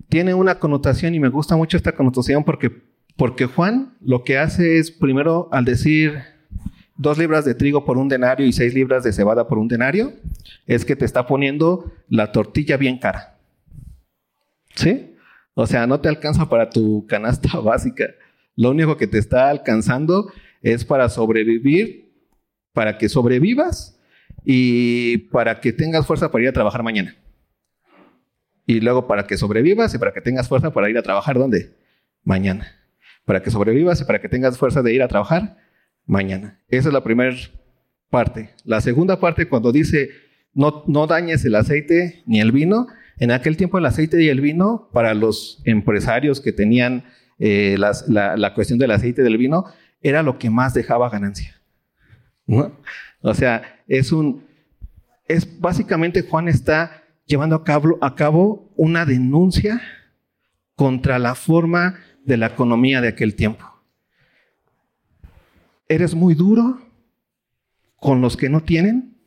tiene 0.09 0.33
una 0.33 0.59
connotación 0.59 1.15
y 1.15 1.19
me 1.19 1.29
gusta 1.29 1.55
mucho 1.55 1.77
esta 1.77 1.93
connotación 1.93 2.43
porque, 2.43 2.71
porque 3.15 3.45
Juan 3.45 3.97
lo 4.01 4.23
que 4.23 4.37
hace 4.37 4.77
es 4.77 4.91
primero 4.91 5.49
al 5.51 5.65
decir 5.65 6.21
dos 6.97 7.17
libras 7.17 7.45
de 7.45 7.55
trigo 7.55 7.85
por 7.85 7.97
un 7.97 8.09
denario 8.09 8.45
y 8.45 8.51
seis 8.51 8.73
libras 8.73 9.03
de 9.03 9.13
cebada 9.13 9.47
por 9.47 9.57
un 9.57 9.67
denario, 9.67 10.13
es 10.65 10.83
que 10.83 10.95
te 10.95 11.05
está 11.05 11.27
poniendo 11.27 11.93
la 12.09 12.31
tortilla 12.31 12.77
bien 12.77 12.97
cara. 12.97 13.37
¿Sí? 14.75 15.15
O 15.53 15.65
sea, 15.65 15.87
no 15.87 15.99
te 15.99 16.09
alcanza 16.09 16.49
para 16.49 16.69
tu 16.69 17.05
canasta 17.07 17.59
básica. 17.63 18.05
Lo 18.55 18.71
único 18.71 18.97
que 18.97 19.07
te 19.07 19.17
está 19.17 19.49
alcanzando 19.49 20.31
es 20.61 20.83
para 20.83 21.09
sobrevivir, 21.09 22.06
para 22.77 22.99
que 22.99 23.09
sobrevivas 23.09 23.99
y 24.45 25.17
para 25.31 25.61
que 25.61 25.73
tengas 25.73 26.05
fuerza 26.05 26.29
para 26.29 26.43
ir 26.43 26.49
a 26.49 26.53
trabajar 26.53 26.83
mañana. 26.83 27.15
Y 28.67 28.81
luego 28.81 29.07
para 29.07 29.25
que 29.25 29.35
sobrevivas 29.35 29.95
y 29.95 29.97
para 29.97 30.13
que 30.13 30.21
tengas 30.21 30.47
fuerza 30.47 30.71
para 30.71 30.87
ir 30.87 30.95
a 30.99 31.01
trabajar 31.01 31.39
¿dónde? 31.39 31.75
Mañana. 32.23 32.67
Para 33.25 33.41
que 33.41 33.49
sobrevivas 33.49 33.99
y 33.99 34.05
para 34.05 34.21
que 34.21 34.29
tengas 34.29 34.59
fuerza 34.59 34.83
de 34.83 34.93
ir 34.93 35.01
a 35.01 35.07
trabajar 35.07 35.57
mañana. 36.05 36.59
Esa 36.67 36.89
es 36.89 36.93
la 36.93 37.03
primera 37.03 37.35
parte. 38.11 38.51
La 38.63 38.79
segunda 38.79 39.19
parte, 39.19 39.47
cuando 39.47 39.71
dice 39.71 40.11
no, 40.53 40.83
no 40.85 41.07
dañes 41.07 41.43
el 41.45 41.55
aceite 41.55 42.21
ni 42.27 42.41
el 42.41 42.51
vino, 42.51 42.85
en 43.17 43.31
aquel 43.31 43.57
tiempo 43.57 43.79
el 43.79 43.87
aceite 43.87 44.21
y 44.21 44.29
el 44.29 44.39
vino, 44.39 44.91
para 44.93 45.15
los 45.15 45.63
empresarios 45.65 46.41
que 46.41 46.51
tenían 46.53 47.05
eh, 47.39 47.75
la, 47.79 48.37
la 48.37 48.53
cuestión 48.53 48.77
del 48.77 48.91
aceite 48.91 49.21
y 49.21 49.23
del 49.23 49.39
vino, 49.39 49.65
era 49.99 50.21
lo 50.21 50.37
que 50.37 50.51
más 50.51 50.75
dejaba 50.75 51.09
ganancia. 51.09 51.56
O 53.21 53.33
sea, 53.33 53.81
es 53.87 54.11
un, 54.11 54.45
es 55.27 55.59
básicamente 55.59 56.21
Juan 56.21 56.47
está 56.47 57.03
llevando 57.25 57.55
a 57.55 57.63
cabo, 57.63 57.97
a 58.01 58.15
cabo 58.15 58.71
una 58.75 59.05
denuncia 59.05 59.81
contra 60.75 61.19
la 61.19 61.35
forma 61.35 61.99
de 62.23 62.37
la 62.37 62.47
economía 62.47 63.01
de 63.01 63.09
aquel 63.09 63.35
tiempo. 63.35 63.65
Eres 65.89 66.15
muy 66.15 66.35
duro 66.35 66.81
con 67.97 68.21
los 68.21 68.37
que 68.37 68.49
no 68.49 68.61
tienen 68.61 69.17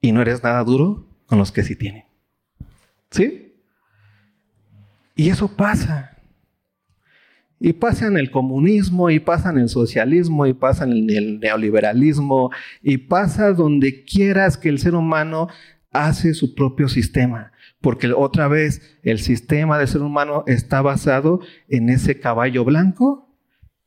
y 0.00 0.12
no 0.12 0.20
eres 0.20 0.42
nada 0.42 0.62
duro 0.64 1.06
con 1.26 1.38
los 1.38 1.52
que 1.52 1.62
sí 1.62 1.76
tienen. 1.76 2.04
¿Sí? 3.10 3.54
Y 5.14 5.30
eso 5.30 5.56
pasa. 5.56 6.16
Y 7.64 7.74
pasa 7.74 8.08
en 8.08 8.16
el 8.16 8.32
comunismo, 8.32 9.08
y 9.08 9.20
pasa 9.20 9.50
en 9.50 9.58
el 9.58 9.68
socialismo, 9.68 10.46
y 10.46 10.52
pasa 10.52 10.82
en 10.82 11.08
el 11.08 11.38
neoliberalismo, 11.38 12.50
y 12.82 12.98
pasa 12.98 13.52
donde 13.52 14.02
quieras 14.02 14.58
que 14.58 14.68
el 14.68 14.80
ser 14.80 14.96
humano 14.96 15.46
hace 15.92 16.34
su 16.34 16.56
propio 16.56 16.88
sistema. 16.88 17.52
Porque 17.80 18.12
otra 18.12 18.48
vez 18.48 18.98
el 19.04 19.20
sistema 19.20 19.78
del 19.78 19.86
ser 19.86 20.02
humano 20.02 20.42
está 20.48 20.82
basado 20.82 21.38
en 21.68 21.88
ese 21.88 22.18
caballo 22.18 22.64
blanco 22.64 23.32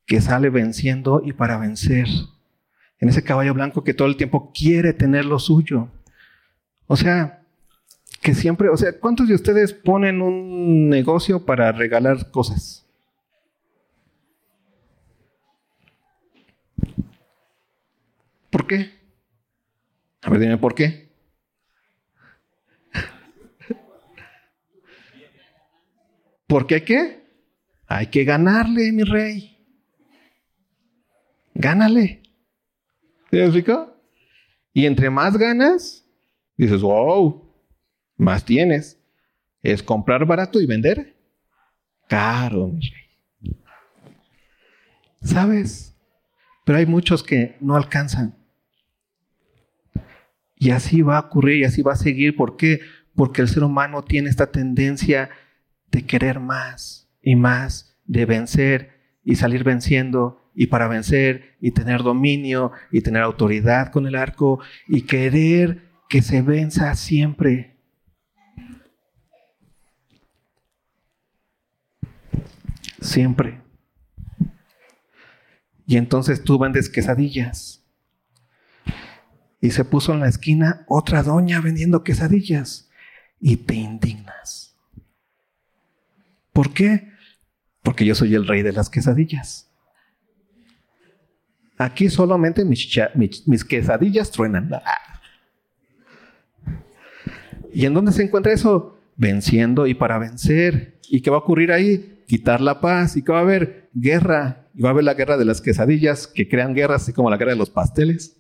que 0.06 0.22
sale 0.22 0.50
venciendo 0.50 1.22
y 1.26 1.34
para 1.34 1.58
vencer. 1.58 2.08
En 3.00 3.10
ese 3.10 3.24
caballo 3.24 3.54
blanco 3.54 3.84
que 3.84 3.94
todo 3.94 4.08
el 4.08 4.16
tiempo 4.16 4.54
quiere 4.58 4.94
tener 4.94 5.26
lo 5.26 5.38
suyo. 5.38 5.90
O 6.88 6.96
sea, 6.96 7.42
que 8.22 8.36
siempre, 8.36 8.70
o 8.70 8.78
sea, 8.78 8.98
¿cuántos 8.98 9.28
de 9.28 9.36
ustedes 9.36 9.74
ponen 9.74 10.22
un 10.22 10.88
negocio 10.88 11.46
para 11.46 11.74
regalar 11.74 12.32
cosas? 12.32 12.85
¿Por 18.56 18.68
qué? 18.68 18.90
A 20.22 20.30
ver, 20.30 20.40
dime 20.40 20.58
por 20.58 20.74
qué. 20.74 21.12
¿Por 26.48 26.66
qué 26.66 26.86
qué? 26.86 27.28
Hay 27.86 28.08
que 28.08 28.24
ganarle, 28.24 28.94
mi 28.94 29.04
rey. 29.04 29.62
Gánale. 31.54 32.24
¿Sí 33.30 33.36
me 33.36 33.44
explico? 33.44 34.02
Y 34.72 34.86
entre 34.86 35.10
más 35.10 35.36
ganas, 35.36 36.08
dices, 36.56 36.80
wow, 36.80 37.54
más 38.16 38.46
tienes. 38.46 38.98
Es 39.64 39.84
comprar 39.84 40.26
barato 40.26 40.62
y 40.62 40.66
vender 40.66 41.14
caro, 42.08 42.70
mi 42.70 42.80
rey. 42.80 43.60
¿Sabes? 45.22 45.94
Pero 46.64 46.78
hay 46.78 46.86
muchos 46.86 47.22
que 47.22 47.58
no 47.60 47.76
alcanzan. 47.76 48.45
Y 50.66 50.72
así 50.72 51.04
va 51.04 51.18
a 51.18 51.20
ocurrir 51.20 51.60
y 51.60 51.64
así 51.64 51.84
va 51.84 51.94
a 51.94 51.96
seguir. 51.96 52.36
¿Por 52.36 52.58
qué? 52.58 52.80
Porque 53.14 53.44
el 53.44 53.48
ser 53.48 53.64
humano 53.64 54.04
tiene 54.04 54.32
esta 54.32 54.52
tendencia 54.52 55.30
de 55.92 56.08
querer 56.08 56.40
más 56.40 57.08
y 57.22 57.36
más, 57.36 57.96
de 58.06 58.26
vencer 58.26 58.90
y 59.24 59.36
salir 59.36 59.64
venciendo 59.64 60.50
y 60.56 60.66
para 60.66 60.88
vencer 60.88 61.56
y 61.62 61.70
tener 61.70 62.02
dominio 62.02 62.72
y 62.92 63.02
tener 63.02 63.22
autoridad 63.22 63.92
con 63.92 64.08
el 64.08 64.16
arco 64.16 64.60
y 64.88 65.04
querer 65.04 65.92
que 66.10 66.24
se 66.24 66.42
venza 66.42 66.96
siempre. 66.96 67.78
Siempre. 73.00 73.62
Y 75.86 75.98
entonces 75.98 76.44
tú 76.44 76.58
vendes 76.58 76.90
quesadillas 76.90 77.85
y 79.62 79.72
se 79.72 79.86
puso 79.86 80.14
en 80.14 80.20
la 80.20 80.28
esquina 80.28 80.86
otra 80.88 81.24
doña 81.24 81.62
vendiendo 81.62 82.04
quesadillas 82.04 82.90
y 83.40 83.58
te 83.58 83.76
indignas. 83.76 84.76
¿Por 86.54 86.72
qué? 86.74 87.10
Porque 87.84 88.06
yo 88.06 88.16
soy 88.16 88.34
el 88.34 88.48
rey 88.48 88.64
de 88.64 88.72
las 88.72 88.90
quesadillas. 88.90 89.70
Aquí 91.78 92.10
solamente 92.10 92.64
mis, 92.64 93.66
quesadillas 93.68 94.32
truenan. 94.32 94.72
¿Y 97.74 97.86
en 97.86 97.94
dónde 97.94 98.14
se 98.14 98.24
encuentra 98.24 98.54
eso? 98.54 98.98
Venciendo 99.18 99.86
y 99.86 99.94
para 99.94 100.18
vencer. 100.18 101.00
¿Y 101.10 101.22
qué 101.22 101.30
va 101.30 101.38
a 101.38 101.42
ocurrir 101.42 101.72
ahí? 101.72 102.24
Quitar 102.28 102.62
la 102.62 102.80
paz. 102.80 103.18
¿Y 103.18 103.24
qué 103.24 103.32
va 103.34 103.40
a 103.40 103.42
haber? 103.42 103.90
Guerra. 103.94 104.68
Y 104.74 104.82
va 104.82 104.90
a 104.90 104.92
haber 104.94 105.04
la 105.04 105.14
guerra 105.14 105.38
de 105.38 105.46
las 105.46 105.60
quesadillas 105.60 106.28
que 106.28 106.48
crean 106.48 106.74
guerras, 106.74 107.04
así 107.04 107.14
como 107.14 107.30
la 107.30 107.38
guerra 107.38 107.52
de 107.52 107.58
los 107.58 107.70
pasteles. 107.70 108.38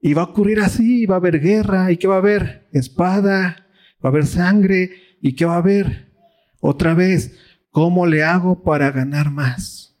Y 0.00 0.14
va 0.14 0.22
a 0.22 0.26
ocurrir 0.26 0.60
así, 0.60 1.06
va 1.06 1.16
a 1.16 1.18
haber 1.18 1.40
guerra, 1.40 1.90
¿y 1.90 1.96
qué 1.96 2.06
va 2.06 2.16
a 2.16 2.18
haber? 2.18 2.68
Espada, 2.72 3.66
va 4.04 4.08
a 4.08 4.08
haber 4.08 4.26
sangre, 4.26 4.90
¿y 5.20 5.34
qué 5.34 5.44
va 5.44 5.54
a 5.54 5.58
haber? 5.58 6.12
Otra 6.60 6.94
vez, 6.94 7.38
¿cómo 7.70 8.06
le 8.06 8.22
hago 8.22 8.62
para 8.62 8.90
ganar 8.90 9.30
más? 9.30 9.96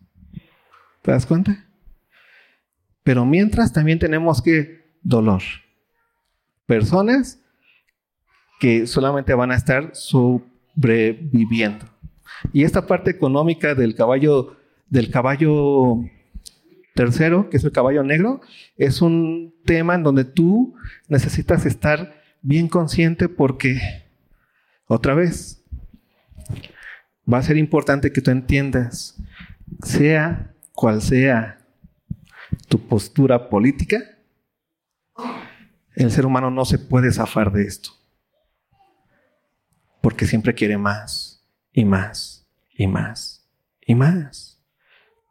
¿Te 1.02 1.10
das 1.10 1.26
cuenta? 1.26 1.66
Pero 3.02 3.24
mientras 3.24 3.72
también 3.72 3.98
tenemos 3.98 4.42
que 4.42 4.98
dolor. 5.02 5.42
Personas 6.66 7.40
que 8.58 8.86
solamente 8.86 9.34
van 9.34 9.52
a 9.52 9.56
estar 9.56 9.90
sobreviviendo. 9.94 11.86
Y 12.52 12.64
esta 12.64 12.86
parte 12.86 13.10
económica 13.10 13.74
del 13.74 13.94
caballo, 13.94 14.56
del 14.88 15.10
caballo 15.10 16.02
Tercero, 16.96 17.50
que 17.50 17.58
es 17.58 17.64
el 17.64 17.72
caballo 17.72 18.02
negro, 18.02 18.40
es 18.78 19.02
un 19.02 19.54
tema 19.66 19.94
en 19.94 20.02
donde 20.02 20.24
tú 20.24 20.74
necesitas 21.08 21.66
estar 21.66 22.22
bien 22.40 22.68
consciente 22.68 23.28
porque, 23.28 23.78
otra 24.86 25.12
vez, 25.14 25.62
va 27.30 27.36
a 27.36 27.42
ser 27.42 27.58
importante 27.58 28.12
que 28.12 28.22
tú 28.22 28.30
entiendas, 28.30 29.14
sea 29.82 30.54
cual 30.72 31.02
sea 31.02 31.58
tu 32.66 32.80
postura 32.88 33.50
política, 33.50 33.98
el 35.96 36.10
ser 36.10 36.24
humano 36.24 36.50
no 36.50 36.64
se 36.64 36.78
puede 36.78 37.12
zafar 37.12 37.52
de 37.52 37.64
esto. 37.64 37.90
Porque 40.00 40.24
siempre 40.24 40.54
quiere 40.54 40.78
más 40.78 41.46
y 41.72 41.84
más 41.84 42.46
y 42.74 42.86
más 42.86 43.46
y 43.86 43.94
más 43.94 44.55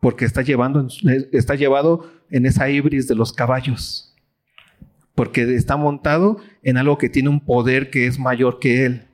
porque 0.06 0.26
está, 0.26 0.44
llevando, 0.44 0.88
está 1.32 1.56
llevado 1.56 2.12
en 2.30 2.46
esa 2.46 2.70
ibris 2.70 3.08
de 3.08 3.16
los 3.16 3.34
caballos, 3.34 4.16
porque 5.16 5.56
está 5.56 5.78
montado 5.78 6.38
en 6.62 6.78
algo 6.78 7.00
que 7.00 7.10
tiene 7.10 7.30
un 7.30 7.40
poder 7.40 7.90
que 7.90 8.06
es 8.06 8.20
mayor 8.20 8.60
que 8.60 8.86
él, 8.86 9.08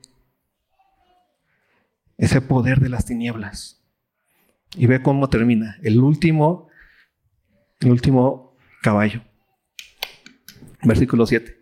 ese 2.18 2.42
poder 2.42 2.80
de 2.80 2.90
las 2.90 3.06
tinieblas. 3.06 3.82
Y 4.76 4.84
ve 4.84 5.00
cómo 5.00 5.30
termina, 5.30 5.78
el 5.82 5.98
último, 5.98 6.68
el 7.80 7.90
último 7.90 8.54
caballo. 8.82 9.22
Versículo 10.82 11.24
7. 11.24 11.58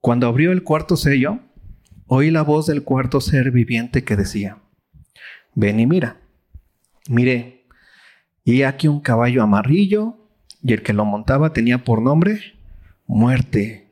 Cuando 0.00 0.26
abrió 0.26 0.50
el 0.50 0.64
cuarto 0.64 0.96
sello, 0.96 1.38
oí 2.08 2.32
la 2.32 2.42
voz 2.42 2.66
del 2.66 2.82
cuarto 2.82 3.20
ser 3.20 3.52
viviente 3.52 4.02
que 4.02 4.16
decía, 4.16 4.58
ven 5.56 5.80
y 5.80 5.86
mira. 5.86 6.20
Mire, 7.08 7.66
y 8.44 8.62
aquí 8.62 8.86
un 8.86 9.00
caballo 9.00 9.42
amarillo, 9.42 10.16
y 10.62 10.72
el 10.72 10.82
que 10.82 10.92
lo 10.92 11.04
montaba 11.04 11.52
tenía 11.52 11.82
por 11.82 12.00
nombre 12.00 12.54
muerte, 13.06 13.90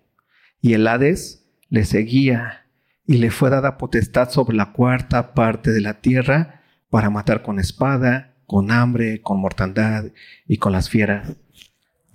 y 0.61 0.75
el 0.75 0.87
Hades 0.87 1.47
le 1.69 1.85
seguía, 1.85 2.67
y 3.07 3.19
le 3.19 3.31
fue 3.31 3.51
dada 3.51 3.77
potestad 3.77 4.31
sobre 4.31 4.57
la 4.57 4.73
cuarta 4.73 5.35
parte 5.35 5.73
de 5.73 5.81
la 5.81 6.01
tierra 6.01 6.63
para 6.91 7.11
matar 7.11 7.43
con 7.43 7.59
espada, 7.59 8.35
con 8.47 8.71
hambre, 8.71 9.21
con 9.21 9.41
mortandad 9.41 10.07
y 10.47 10.59
con 10.59 10.73
las 10.73 10.89
fieras 10.89 11.33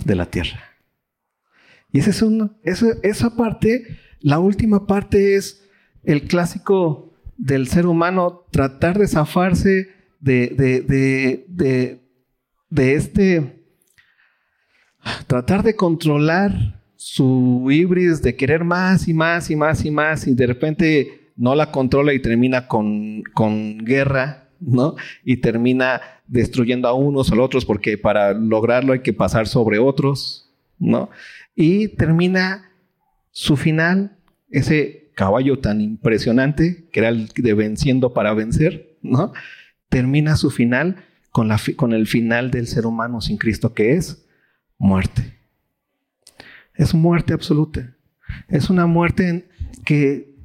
de 0.03 0.15
la 0.15 0.27
tierra. 0.27 0.59
Y 1.91 1.99
esa 1.99 2.11
es 2.11 2.21
una, 2.21 2.51
esa 2.63 3.35
parte, 3.35 3.99
la 4.19 4.39
última 4.39 4.85
parte 4.87 5.35
es 5.35 5.67
el 6.03 6.27
clásico 6.27 7.09
del 7.39 7.67
ser 7.67 7.85
humano 7.85 8.45
tratar 8.51 8.99
de 8.99 9.07
zafarse 9.07 9.89
de, 10.19 10.49
de, 10.49 11.99
de, 12.69 12.93
este, 12.93 13.63
tratar 15.25 15.63
de 15.63 15.75
controlar 15.75 16.81
su 16.97 17.65
híbrido 17.71 18.17
de 18.17 18.35
querer 18.35 18.65
más 18.65 19.07
y 19.07 19.13
más 19.13 19.49
y 19.49 19.55
más 19.55 19.85
y 19.85 19.91
más 19.91 20.27
y 20.27 20.35
de 20.35 20.47
repente 20.47 21.31
no 21.37 21.55
la 21.55 21.71
controla 21.71 22.13
y 22.13 22.21
termina 22.21 22.67
con, 22.67 23.23
con 23.33 23.77
guerra, 23.77 24.49
¿no? 24.59 24.95
Y 25.23 25.37
termina 25.37 26.01
destruyendo 26.27 26.89
a 26.89 26.93
unos 26.93 27.31
a 27.31 27.41
otros 27.41 27.63
porque 27.63 27.97
para 27.97 28.33
lograrlo 28.33 28.91
hay 28.91 28.99
que 28.99 29.13
pasar 29.13 29.47
sobre 29.47 29.79
otros, 29.79 30.51
¿no? 30.77 31.09
Y 31.55 31.87
termina 31.87 32.69
su 33.31 33.55
final, 33.55 34.17
ese 34.49 35.09
caballo 35.20 35.59
tan 35.59 35.82
impresionante, 35.82 36.88
que 36.93 37.01
era 37.01 37.09
el 37.09 37.28
de 37.28 37.53
venciendo 37.53 38.13
para 38.13 38.34
vencer, 38.34 38.97
¿no? 39.01 39.34
Termina 39.89 40.38
su 40.38 40.49
final 40.49 41.03
con, 41.30 41.49
la, 41.49 41.59
con 41.76 41.91
el 41.91 42.07
final 42.07 42.51
del 42.51 42.67
ser 42.67 42.86
humano 42.86 43.20
sin 43.20 43.36
Cristo, 43.36 43.74
que 43.74 43.95
es 43.95 44.26
muerte. 44.78 45.38
Es 46.74 46.93
muerte 46.93 47.34
absoluta. 47.34 47.97
Es 48.47 48.70
una 48.70 48.86
muerte 48.86 49.49
que 49.84 50.38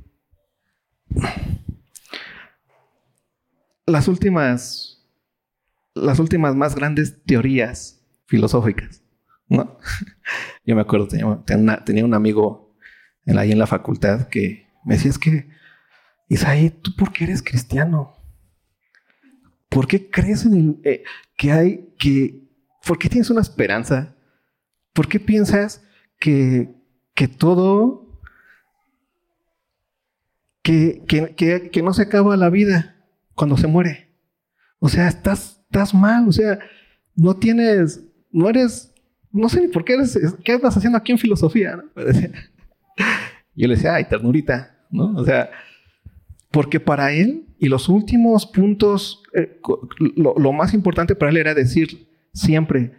las 3.87 4.09
últimas, 4.09 5.07
las 5.95 6.19
últimas 6.19 6.57
más 6.57 6.75
grandes 6.75 7.23
teorías 7.25 8.05
filosóficas. 8.27 9.05
Yo 10.67 10.75
me 10.75 10.81
acuerdo, 10.81 11.07
tenía, 11.07 12.05
un 12.05 12.15
amigo 12.15 12.75
ahí 13.25 13.53
en 13.53 13.59
la 13.61 13.69
facultad 13.69 14.27
que 14.27 14.64
me 14.85 14.95
decía, 14.95 15.11
es 15.11 15.19
que, 15.19 15.49
Isaí, 16.29 16.71
¿tú 16.71 16.95
por 16.97 17.13
qué 17.13 17.25
eres 17.25 17.43
cristiano? 17.43 18.17
¿Por 19.69 19.87
qué 19.87 20.11
crees 20.11 20.45
en 20.45 20.81
eh, 20.85 21.03
que 21.37 21.53
hay, 21.53 21.95
que, 21.99 22.49
por 22.87 22.99
qué 22.99 23.09
tienes 23.09 23.31
una 23.31 23.41
esperanza? 23.41 24.15
¿Por 24.93 25.09
qué 25.09 25.19
piensas 25.19 25.83
que, 26.19 26.75
que 27.15 27.29
todo, 27.29 28.21
que, 30.63 31.03
que, 31.07 31.71
que, 31.71 31.83
no 31.83 31.93
se 31.93 32.03
acaba 32.03 32.37
la 32.37 32.51
vida 32.51 33.05
cuando 33.35 33.57
se 33.57 33.67
muere? 33.67 34.11
O 34.79 34.89
sea, 34.89 35.09
estás, 35.09 35.61
estás 35.65 35.93
mal, 35.95 36.29
o 36.29 36.33
sea, 36.33 36.59
no 37.17 37.37
tienes, 37.37 38.03
no 38.31 38.49
eres 38.49 38.95
no 39.35 39.49
sé 39.49 39.61
ni 39.61 39.69
por 39.69 39.85
qué 39.85 39.95
eres, 39.95 40.17
¿qué 40.45 40.55
estás 40.55 40.77
haciendo 40.77 40.97
aquí 40.97 41.11
en 41.11 41.19
filosofía? 41.19 41.85
Yo 43.57 43.67
le 43.67 43.75
decía, 43.75 43.95
ay, 43.95 44.05
ternurita, 44.05 44.74
O 44.93 45.25
sea, 45.25 45.51
porque 46.51 46.79
para 46.79 47.13
él, 47.13 47.49
y 47.59 47.69
los 47.69 47.89
últimos 47.89 48.47
puntos, 48.47 49.23
eh, 49.35 49.61
lo, 50.17 50.53
más 50.53 50.73
importante 50.73 51.17
para 51.17 51.31
él 51.31 51.39
era 51.39 51.55
decir 51.55 52.09
siempre, 52.33 52.95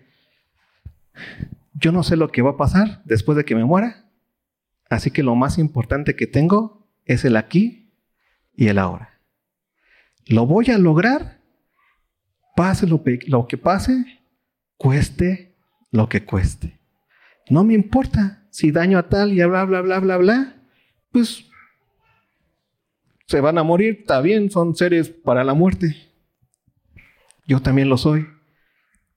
yo 1.73 1.91
no 1.91 2.03
sé 2.03 2.17
lo 2.17 2.29
que 2.29 2.41
va 2.41 2.51
a 2.51 2.57
pasar 2.57 3.01
después 3.05 3.38
de 3.38 3.45
que 3.45 3.55
me 3.55 3.63
muera, 3.63 4.09
así 4.89 5.11
que 5.11 5.23
lo 5.23 5.36
más 5.36 5.57
importante 5.57 6.15
que 6.15 6.27
tengo 6.27 6.86
es 7.05 7.23
el 7.23 7.38
aquí 7.38 7.93
y 8.55 8.67
el 8.67 8.77
ahora. 8.77 9.21
Lo 10.27 10.45
voy 10.45 10.71
a 10.71 10.77
lograr, 10.77 11.39
pase 12.55 12.88
lo, 12.88 13.03
lo 13.27 13.47
que 13.47 13.57
pase, 13.57 14.05
cueste 14.77 15.55
lo 15.91 16.09
que 16.09 16.25
cueste. 16.25 16.79
No 17.49 17.63
me 17.63 17.73
importa 17.73 18.45
si 18.49 18.71
daño 18.71 18.97
a 18.97 19.07
tal 19.07 19.31
y 19.31 19.43
bla, 19.45 19.65
bla, 19.65 19.81
bla, 19.81 19.99
bla, 19.99 20.17
bla. 20.17 20.55
Pues 21.11 21.45
se 23.28 23.41
van 23.41 23.57
a 23.57 23.63
morir, 23.63 23.97
está 24.01 24.21
bien, 24.21 24.51
son 24.51 24.76
seres 24.76 25.09
para 25.09 25.43
la 25.43 25.53
muerte. 25.53 25.95
Yo 27.47 27.61
también 27.61 27.89
lo 27.89 27.97
soy. 27.97 28.28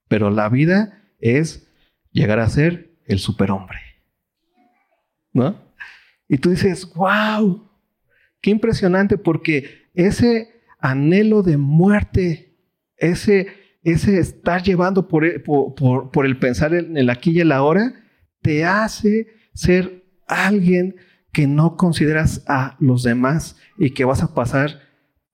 Pero 0.08 0.30
la 0.30 0.48
vida 0.48 1.02
es 1.20 1.70
llegar 2.12 2.40
a 2.40 2.48
ser 2.48 2.98
el 3.06 3.18
superhombre. 3.18 3.78
¿No? 5.32 5.60
Y 6.28 6.38
tú 6.38 6.50
dices, 6.50 6.92
wow, 6.94 7.70
qué 8.40 8.50
impresionante 8.50 9.18
porque 9.18 9.90
ese 9.94 10.62
anhelo 10.78 11.42
de 11.42 11.56
muerte, 11.56 12.56
ese 12.96 13.48
ese 13.82 14.18
estar 14.18 14.62
llevando 14.62 15.08
e, 15.22 15.40
por, 15.40 15.74
por, 16.10 16.26
el 16.26 16.38
pensar 16.38 16.74
en 16.74 16.96
el 16.96 17.10
aquí 17.10 17.30
y 17.30 17.40
el 17.40 17.52
ahora, 17.52 17.94
te 18.42 18.64
hace 18.64 19.28
ser 19.54 20.04
alguien 20.26 20.96
que 21.32 21.46
no 21.46 21.76
consideras 21.76 22.42
a 22.46 22.76
los 22.80 23.02
demás 23.02 23.56
y 23.76 23.90
que 23.90 24.04
vas 24.04 24.22
a 24.22 24.34
pasar 24.34 24.80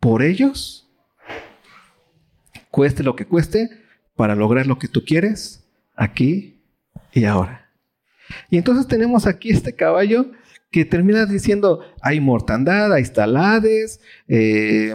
por 0.00 0.22
ellos, 0.22 0.90
cueste 2.70 3.02
lo 3.02 3.16
que 3.16 3.26
cueste, 3.26 3.70
para 4.16 4.34
lograr 4.34 4.66
lo 4.66 4.78
que 4.78 4.88
tú 4.88 5.04
quieres 5.04 5.66
aquí 5.96 6.62
y 7.12 7.24
ahora. 7.24 7.70
Y 8.50 8.58
entonces 8.58 8.86
tenemos 8.86 9.26
aquí 9.26 9.50
este 9.50 9.74
caballo 9.74 10.30
que 10.70 10.84
termina 10.84 11.26
diciendo, 11.26 11.80
hay 12.02 12.20
mortandad, 12.20 12.92
hay 12.92 13.04
talades, 13.04 14.00
eh, 14.26 14.94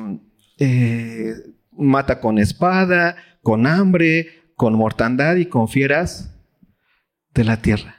eh, 0.57 1.33
mata 1.71 2.19
con 2.19 2.37
espada, 2.37 3.15
con 3.41 3.65
hambre, 3.65 4.27
con 4.55 4.73
mortandad 4.73 5.37
y 5.37 5.45
con 5.45 5.69
fieras 5.69 6.35
de 7.33 7.45
la 7.45 7.61
tierra. 7.61 7.95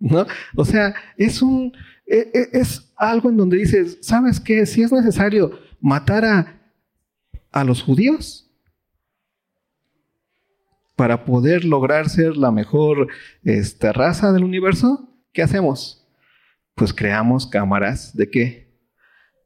¿No? 0.00 0.26
O 0.56 0.64
sea, 0.64 0.94
es 1.16 1.40
un 1.40 1.72
es 2.06 2.92
algo 2.96 3.30
en 3.30 3.36
donde 3.36 3.56
dices, 3.56 3.98
¿sabes 4.02 4.40
qué? 4.40 4.66
Si 4.66 4.82
es 4.82 4.92
necesario 4.92 5.58
matar 5.80 6.24
a, 6.24 6.72
a 7.50 7.64
los 7.64 7.82
judíos 7.82 8.50
para 10.96 11.24
poder 11.24 11.64
lograr 11.64 12.08
ser 12.08 12.36
la 12.36 12.50
mejor 12.50 13.08
este, 13.42 13.92
raza 13.92 14.32
del 14.32 14.44
universo, 14.44 15.12
¿qué 15.32 15.42
hacemos? 15.42 16.06
Pues 16.74 16.92
creamos 16.92 17.46
cámaras 17.46 18.16
de 18.16 18.30
qué? 18.30 18.78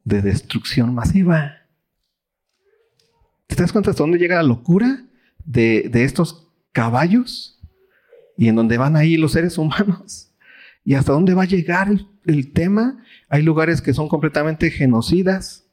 De 0.05 0.21
destrucción 0.21 0.95
masiva. 0.95 1.55
¿Te 3.47 3.55
das 3.55 3.73
cuenta 3.73 3.91
hasta 3.91 4.03
dónde 4.03 4.19
llega 4.19 4.37
la 4.37 4.43
locura? 4.43 5.09
de, 5.49 6.05
estos 6.05 6.51
caballos 6.73 7.59
y 8.37 8.49
en 8.49 8.57
donde 8.57 8.79
van 8.79 8.97
ahí 8.97 9.17
los 9.17 9.33
seres 9.33 9.59
humanos. 9.59 10.35
¿Y 10.85 10.95
hasta 10.95 11.13
dónde 11.13 11.35
va 11.35 11.43
a 11.43 11.47
llegar 11.47 11.91
tema? 12.53 13.05
Hay 13.29 13.43
lugares 13.43 13.81
que 13.81 13.95
son 13.95 14.09
completamente 14.09 14.71
genocidas. 14.71 15.67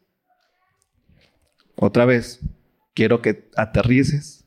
Otra 1.76 2.06
vez, 2.06 2.42
quiero 2.94 3.22
que 3.22 3.50
aterrices 3.56 4.46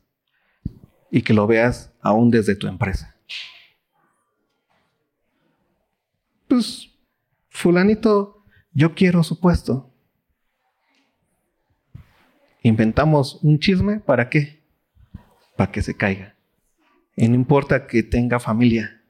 y 1.11 1.21
que 1.21 1.33
lo 1.33 1.47
veas 1.47 1.93
aún 2.01 2.31
desde 2.31 2.55
tu 2.55 2.67
empresa. 2.67 3.15
Pues, 6.47 6.89
fulanito, 7.49 8.43
yo 8.73 8.95
quiero 8.95 9.23
su 9.23 9.39
puesto. 9.39 9.93
Inventamos 12.63 13.39
un 13.43 13.59
chisme, 13.59 13.99
¿para 13.99 14.29
qué? 14.29 14.59
para 15.59 15.73
que 15.73 15.81
se 15.81 15.93
caiga. 15.93 16.37
Y 17.17 17.27
no 17.27 17.35
importa 17.35 17.85
que 17.85 18.01
tenga 18.01 18.39
familia 18.39 19.03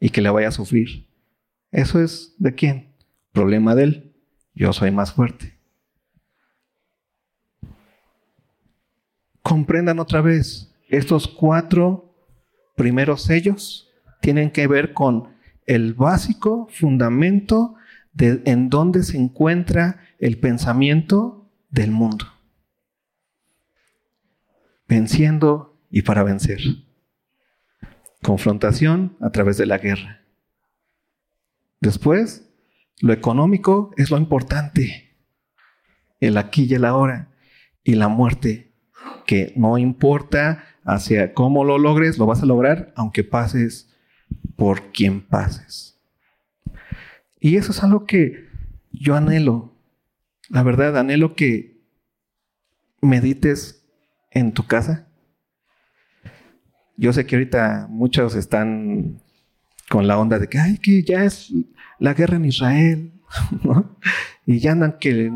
y 0.00 0.08
que 0.08 0.22
le 0.22 0.30
vaya 0.30 0.48
a 0.48 0.52
sufrir. 0.52 1.06
Eso 1.72 2.00
es 2.00 2.34
de 2.38 2.54
quién? 2.54 2.94
Problema 3.32 3.74
de 3.74 3.82
él. 3.82 4.14
Yo 4.54 4.72
soy 4.72 4.90
más 4.90 5.12
fuerte. 5.12 5.58
Comprendan 9.42 9.98
otra 9.98 10.20
vez, 10.20 10.72
estos 10.88 11.26
cuatro 11.26 12.14
primeros 12.76 13.22
sellos 13.22 13.90
tienen 14.20 14.50
que 14.50 14.66
ver 14.66 14.92
con 14.92 15.32
el 15.66 15.94
básico 15.94 16.68
fundamento 16.70 17.74
de 18.12 18.42
en 18.44 18.68
dónde 18.68 19.02
se 19.02 19.16
encuentra 19.16 20.00
el 20.18 20.38
pensamiento 20.38 21.50
del 21.70 21.90
mundo. 21.90 22.26
Venciendo 24.86 25.78
y 25.90 26.02
para 26.02 26.22
vencer. 26.22 26.60
Confrontación 28.22 29.16
a 29.20 29.30
través 29.30 29.56
de 29.56 29.66
la 29.66 29.78
guerra. 29.78 30.21
Después, 31.82 32.48
lo 33.00 33.12
económico 33.12 33.92
es 33.96 34.12
lo 34.12 34.16
importante. 34.16 35.16
El 36.20 36.38
aquí 36.38 36.64
y 36.70 36.74
el 36.74 36.84
ahora. 36.84 37.32
Y 37.82 37.96
la 37.96 38.06
muerte, 38.06 38.72
que 39.26 39.52
no 39.56 39.76
importa 39.78 40.64
hacia 40.84 41.34
cómo 41.34 41.64
lo 41.64 41.78
logres, 41.78 42.18
lo 42.18 42.26
vas 42.26 42.40
a 42.40 42.46
lograr 42.46 42.92
aunque 42.94 43.24
pases 43.24 43.92
por 44.54 44.92
quien 44.92 45.22
pases. 45.22 46.00
Y 47.40 47.56
eso 47.56 47.72
es 47.72 47.82
algo 47.82 48.06
que 48.06 48.48
yo 48.92 49.16
anhelo. 49.16 49.76
La 50.48 50.62
verdad, 50.62 50.96
anhelo 50.96 51.34
que 51.34 51.82
medites 53.00 53.84
en 54.30 54.52
tu 54.52 54.68
casa, 54.68 55.08
yo 56.96 57.12
sé 57.12 57.26
que 57.26 57.34
ahorita 57.34 57.88
muchos 57.90 58.36
están 58.36 59.21
con 59.92 60.06
la 60.06 60.18
onda 60.18 60.38
de 60.38 60.48
que, 60.48 60.58
ay, 60.58 60.78
que 60.78 61.02
ya 61.02 61.22
es 61.22 61.52
la 61.98 62.14
guerra 62.14 62.36
en 62.36 62.46
Israel. 62.46 63.12
Y 64.44 64.58
ya 64.58 64.72
andan 64.72 64.98
que 64.98 65.30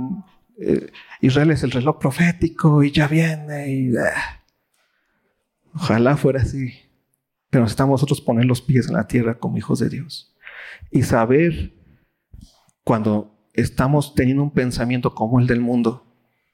eh, 0.59 0.91
Israel 1.21 1.53
es 1.53 1.63
el 1.63 1.71
reloj 1.71 1.99
profético 2.01 2.83
y 2.83 2.91
ya 2.91 3.07
viene 3.07 3.71
y... 3.71 3.97
Ah. 3.97 4.43
Ojalá 5.75 6.17
fuera 6.17 6.41
así. 6.41 6.73
Pero 7.51 7.65
necesitamos 7.65 8.01
nosotros 8.01 8.21
poner 8.21 8.47
los 8.47 8.63
pies 8.63 8.89
en 8.89 8.95
la 8.95 9.07
tierra 9.07 9.39
como 9.39 9.59
hijos 9.59 9.79
de 9.79 9.91
Dios. 9.91 10.35
Y 10.91 11.03
saber 11.03 11.75
cuando 12.83 13.39
estamos 13.53 14.15
teniendo 14.15 14.43
un 14.43 14.51
pensamiento 14.51 15.15
como 15.15 15.39
el 15.39 15.47
del 15.47 15.61
mundo 15.61 16.05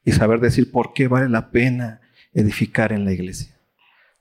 y 0.05 0.13
saber 0.13 0.41
decir 0.41 0.71
por 0.73 0.93
qué 0.93 1.07
vale 1.09 1.29
la 1.29 1.51
pena 1.53 2.03
edificar 2.35 2.93
en 2.93 3.05
la 3.05 3.13
iglesia. 3.13 3.57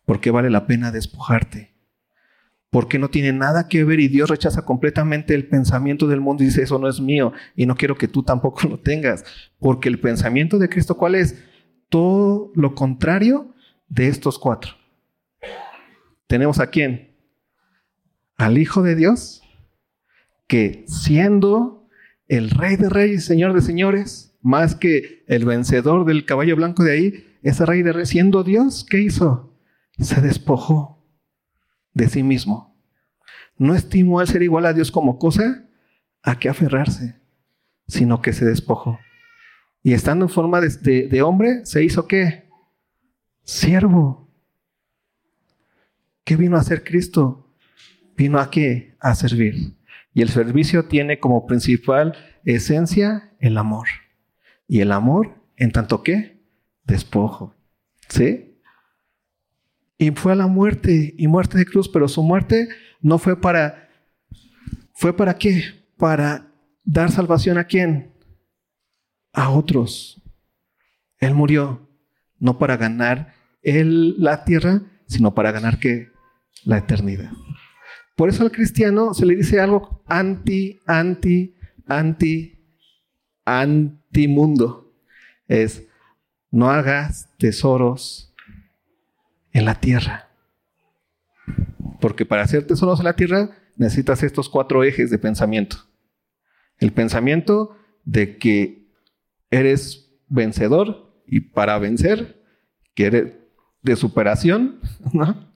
¿Por 0.06 0.22
qué 0.22 0.32
vale 0.32 0.52
la 0.52 0.68
pena 0.68 0.92
despojarte? 0.92 1.71
Porque 2.72 2.98
no 2.98 3.10
tiene 3.10 3.34
nada 3.34 3.68
que 3.68 3.84
ver 3.84 4.00
y 4.00 4.08
Dios 4.08 4.30
rechaza 4.30 4.64
completamente 4.64 5.36
el 5.36 5.48
pensamiento 5.48 6.08
del 6.08 6.22
mundo 6.22 6.42
y 6.42 6.48
dice, 6.48 6.64
eso 6.64 6.80
no 6.80 6.88
es 6.88 7.02
mío 7.02 7.34
y 7.56 7.66
no 7.66 7.76
quiero 7.76 7.96
que 7.96 8.08
tú 8.08 8.24
tampoco 8.24 8.68
lo 8.70 8.80
tengas. 8.80 9.24
Porque 9.60 9.90
el 9.90 10.00
pensamiento 10.00 10.58
de 10.58 10.70
Cristo, 10.70 10.98
¿cuál 10.98 11.16
es? 11.16 11.44
Todo 11.90 12.52
lo 12.56 12.74
contrario 12.74 13.54
de 13.90 14.08
estos 14.08 14.40
cuatro? 14.40 14.72
Tenemos 16.28 16.60
a 16.60 16.68
quién? 16.68 17.14
Al 18.38 18.58
Hijo 18.58 18.82
de 18.82 18.96
Dios, 18.96 19.44
que 20.48 20.86
siendo 20.88 21.90
el 22.30 22.50
Rey 22.50 22.78
de 22.78 22.88
Reyes, 22.88 23.26
Señor 23.26 23.54
de 23.54 23.62
Señores, 23.62 24.38
más 24.42 24.76
que 24.76 25.26
el 25.28 25.44
vencedor 25.44 26.06
del 26.06 26.26
caballo 26.26 26.56
blanco 26.56 26.84
de 26.84 26.94
ahí, 26.94 27.38
ese 27.44 27.66
Rey 27.66 27.84
de 27.84 27.92
Reyes, 27.92 28.10
siendo 28.10 28.46
Dios, 28.46 28.86
¿qué 28.90 29.00
hizo? 29.00 29.58
Se 30.00 30.22
despojó 30.22 31.01
de 31.94 32.08
sí 32.08 32.24
mismo. 32.24 32.76
No 33.58 33.76
estimó 33.76 34.20
al 34.20 34.28
ser 34.28 34.44
igual 34.44 34.66
a 34.66 34.74
Dios 34.74 34.92
como 34.92 35.20
cosa 35.20 35.68
a 36.24 36.40
que 36.40 36.50
aferrarse, 36.50 37.16
sino 37.88 38.22
que 38.22 38.34
se 38.34 38.46
despojó. 38.46 39.00
Y 39.84 39.94
estando 39.94 40.26
en 40.26 40.30
forma 40.30 40.62
de, 40.62 41.22
hombre, 41.22 41.66
se 41.66 41.84
hizo 41.84 42.08
qué? 42.08 42.50
Siervo. 43.44 44.30
¿Qué 46.24 46.36
vino 46.36 46.56
a 46.56 46.60
hacer 46.60 46.84
Cristo? 46.84 47.52
Vino 48.16 48.40
a 48.40 48.52
qué? 48.52 48.96
A 49.00 49.16
servir. 49.16 49.76
Y 50.14 50.22
el 50.22 50.30
servicio 50.30 50.86
tiene 50.86 51.20
como 51.20 51.48
principal 51.48 52.16
esencia 52.46 53.32
el 53.40 53.58
amor. 53.58 53.88
Y 54.68 54.82
el 54.82 54.92
amor, 54.92 55.36
en 55.58 55.72
tanto 55.72 56.04
que, 56.04 56.42
despojo. 56.84 57.56
¿Sí? 58.08 58.51
Y 60.02 60.10
fue 60.10 60.32
a 60.32 60.36
la 60.36 60.48
muerte, 60.48 61.14
y 61.16 61.28
muerte 61.28 61.60
de 61.60 61.66
cruz, 61.68 61.88
pero 61.88 62.08
su 62.08 62.24
muerte 62.24 62.70
no 63.02 63.20
fue 63.20 63.40
para, 63.40 63.88
¿fue 64.96 65.16
para 65.16 65.38
qué? 65.38 65.86
Para 65.96 66.52
dar 66.84 67.12
salvación 67.12 67.60
a 67.60 67.66
quién? 67.66 68.12
A 69.32 69.52
otros. 69.52 70.20
Él 71.20 71.36
murió 71.36 71.88
no 72.40 72.58
para 72.58 72.78
ganar 72.78 73.36
la 73.62 74.44
tierra, 74.44 74.82
sino 75.06 75.36
para 75.36 75.52
ganar 75.52 75.78
qué? 75.78 76.10
La 76.64 76.80
eternidad. 76.80 77.30
Por 78.16 78.28
eso 78.28 78.42
al 78.42 78.52
cristiano 78.52 79.14
se 79.14 79.28
le 79.28 79.36
dice 79.36 79.60
algo 79.60 80.04
anti, 80.08 80.80
anti, 80.88 81.56
anti, 81.86 82.60
anti 83.46 84.28
mundo. 84.28 84.96
Es, 85.48 85.88
no 86.50 86.72
hagas 86.72 87.30
tesoros 87.38 88.31
en 89.54 89.66
la 89.66 89.76
tierra. 89.76 90.30
Porque 92.00 92.26
para 92.26 92.44
hacer 92.44 92.66
tesoros 92.66 93.00
en 93.00 93.06
la 93.06 93.16
tierra 93.16 93.50
necesitas 93.76 94.24
estos 94.24 94.50
cuatro 94.50 94.84
ejes 94.84 95.10
de 95.10 95.18
pensamiento. 95.18 95.78
El 96.78 96.92
pensamiento 96.92 97.78
de 98.04 98.38
que 98.38 98.88
eres 99.50 100.10
vencedor 100.28 101.12
y 101.28 101.42
para 101.42 101.78
vencer, 101.78 102.42
que 102.96 103.06
eres 103.06 103.34
de 103.82 103.96
superación, 103.96 104.80
¿no? 105.14 105.52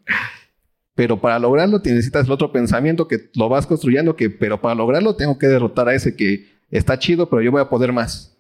Pero 0.94 1.20
para 1.20 1.40
lograrlo 1.40 1.82
necesitas 1.84 2.26
el 2.26 2.32
otro 2.32 2.52
pensamiento 2.52 3.08
que 3.08 3.30
lo 3.36 3.50
vas 3.50 3.68
construyendo, 3.68 4.16
que 4.16 4.30
pero 4.30 4.62
para 4.62 4.76
lograrlo 4.76 5.16
tengo 5.16 5.38
que 5.38 5.48
derrotar 5.48 5.90
a 5.90 5.94
ese 5.94 6.16
que 6.16 6.48
está 6.70 6.98
chido, 6.98 7.30
pero 7.30 7.42
yo 7.42 7.52
voy 7.52 7.62
a 7.62 7.70
poder 7.70 7.92
más. 7.92 8.38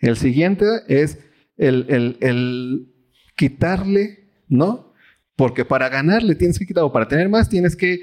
El 0.00 0.16
siguiente 0.16 0.64
es 0.88 1.18
el, 1.56 1.86
el, 1.88 2.16
el 2.20 2.94
quitarle, 3.36 4.19
¿no? 4.50 4.92
Porque 5.36 5.64
para 5.64 5.88
ganarle 5.88 6.34
tienes 6.34 6.58
que 6.58 6.66
quitar, 6.66 6.84
o 6.84 6.92
para 6.92 7.08
tener 7.08 7.30
más 7.30 7.48
tienes 7.48 7.74
que 7.74 8.00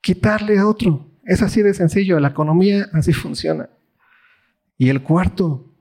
quitarle 0.00 0.58
a 0.58 0.68
otro. 0.68 1.10
Es 1.24 1.42
así 1.42 1.62
de 1.62 1.74
sencillo, 1.74 2.20
la 2.20 2.28
economía 2.28 2.88
así 2.92 3.12
funciona. 3.12 3.68
Y 4.78 4.90
el 4.90 5.02
cuarto, 5.02 5.74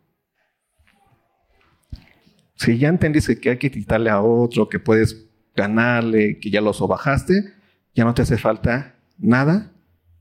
si 2.55 2.77
ya 2.77 2.89
entendiste 2.89 3.39
que 3.39 3.51
hay 3.51 3.57
que 3.57 3.69
quitarle 3.69 4.09
a 4.09 4.21
otro, 4.21 4.69
que 4.69 4.79
puedes 4.79 5.27
ganarle, 5.55 6.39
que 6.39 6.49
ya 6.49 6.61
lo 6.61 6.73
sobajaste, 6.73 7.53
ya 7.93 8.05
no 8.05 8.13
te 8.13 8.21
hace 8.21 8.37
falta 8.37 8.95
nada 9.17 9.73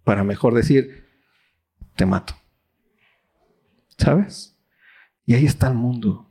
para 0.04 0.24
mejor 0.24 0.54
decir, 0.54 1.06
te 1.94 2.06
mato. 2.06 2.34
¿Sabes? 3.96 4.56
Y 5.26 5.34
ahí 5.34 5.44
está 5.44 5.68
el 5.68 5.74
mundo. 5.74 6.26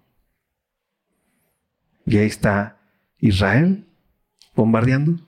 Y 2.06 2.18
ahí 2.18 2.26
está 2.26 2.79
Israel 3.20 3.86
bombardeando. 4.56 5.20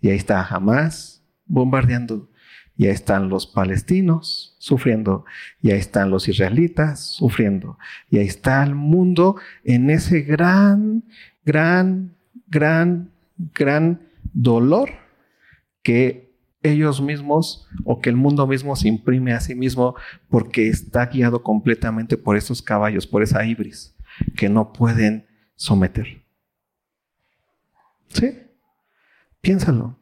Y 0.00 0.10
ahí 0.10 0.16
está 0.16 0.42
Hamas 0.42 1.24
bombardeando. 1.46 2.30
Y 2.76 2.86
ahí 2.86 2.92
están 2.92 3.28
los 3.28 3.46
palestinos 3.46 4.54
sufriendo. 4.58 5.24
Y 5.60 5.72
ahí 5.72 5.78
están 5.78 6.10
los 6.10 6.28
israelitas 6.28 7.00
sufriendo. 7.00 7.76
Y 8.08 8.18
ahí 8.18 8.26
está 8.26 8.62
el 8.62 8.74
mundo 8.74 9.36
en 9.64 9.90
ese 9.90 10.22
gran, 10.22 11.04
gran, 11.44 12.14
gran, 12.46 13.10
gran 13.36 14.00
dolor 14.32 14.90
que 15.82 16.28
ellos 16.62 17.00
mismos 17.00 17.66
o 17.84 18.00
que 18.00 18.10
el 18.10 18.16
mundo 18.16 18.46
mismo 18.46 18.76
se 18.76 18.88
imprime 18.88 19.32
a 19.32 19.40
sí 19.40 19.54
mismo 19.54 19.94
porque 20.28 20.68
está 20.68 21.06
guiado 21.06 21.42
completamente 21.42 22.16
por 22.16 22.36
esos 22.36 22.62
caballos, 22.62 23.06
por 23.06 23.22
esa 23.22 23.44
ibris 23.44 23.96
que 24.36 24.48
no 24.48 24.72
pueden 24.72 25.26
someter. 25.56 26.27
¿Sí? 28.08 28.38
Piénsalo. 29.40 29.98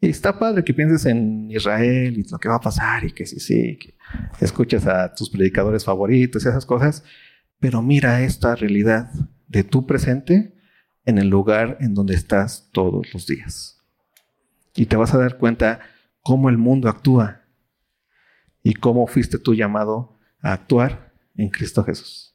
Y 0.00 0.08
está 0.08 0.38
padre 0.38 0.64
que 0.64 0.74
pienses 0.74 1.06
en 1.06 1.48
Israel 1.50 2.18
y 2.18 2.28
lo 2.28 2.38
que 2.38 2.48
va 2.48 2.56
a 2.56 2.60
pasar 2.60 3.04
y 3.04 3.12
que 3.12 3.24
sí, 3.24 3.38
sí, 3.38 3.78
que 3.78 3.94
escuches 4.40 4.86
a 4.86 5.14
tus 5.14 5.30
predicadores 5.30 5.84
favoritos 5.84 6.44
y 6.44 6.48
esas 6.48 6.66
cosas, 6.66 7.04
pero 7.60 7.82
mira 7.82 8.20
esta 8.22 8.56
realidad 8.56 9.12
de 9.46 9.62
tu 9.62 9.86
presente 9.86 10.56
en 11.04 11.18
el 11.18 11.28
lugar 11.28 11.78
en 11.80 11.94
donde 11.94 12.14
estás 12.14 12.68
todos 12.72 13.12
los 13.14 13.28
días. 13.28 13.80
Y 14.74 14.86
te 14.86 14.96
vas 14.96 15.14
a 15.14 15.18
dar 15.18 15.38
cuenta 15.38 15.80
cómo 16.22 16.48
el 16.48 16.58
mundo 16.58 16.88
actúa 16.88 17.42
y 18.64 18.74
cómo 18.74 19.06
fuiste 19.06 19.38
tú 19.38 19.54
llamado 19.54 20.18
a 20.40 20.52
actuar 20.52 21.12
en 21.36 21.48
Cristo 21.48 21.84
Jesús. 21.84 22.34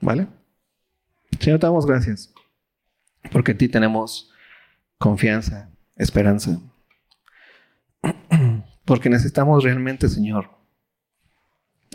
¿Vale? 0.00 0.28
Señor, 1.40 1.58
te 1.58 1.66
damos 1.66 1.84
gracias 1.84 2.32
porque 3.30 3.52
en 3.52 3.58
ti 3.58 3.68
tenemos 3.68 4.32
confianza, 4.98 5.70
esperanza. 5.96 6.60
Porque 8.84 9.10
necesitamos 9.10 9.64
realmente, 9.64 10.08
Señor, 10.08 10.48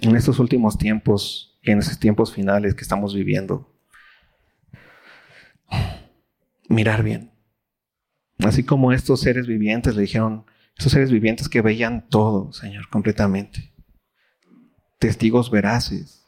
en 0.01 0.13
estos 0.17 0.39
últimos 0.39 0.77
tiempos 0.77 1.57
y 1.61 1.71
en 1.71 1.79
estos 1.79 1.97
tiempos 1.97 2.33
finales 2.33 2.75
que 2.75 2.81
estamos 2.81 3.15
viviendo, 3.15 3.73
mirar 6.67 7.01
bien. 7.01 7.31
Así 8.39 8.65
como 8.65 8.91
estos 8.91 9.21
seres 9.21 9.47
vivientes 9.47 9.95
le 9.95 10.01
dijeron, 10.01 10.45
estos 10.77 10.91
seres 10.91 11.11
vivientes 11.11 11.47
que 11.47 11.61
veían 11.61 12.09
todo, 12.09 12.51
Señor, 12.51 12.89
completamente. 12.89 13.71
Testigos 14.99 15.49
veraces 15.49 16.20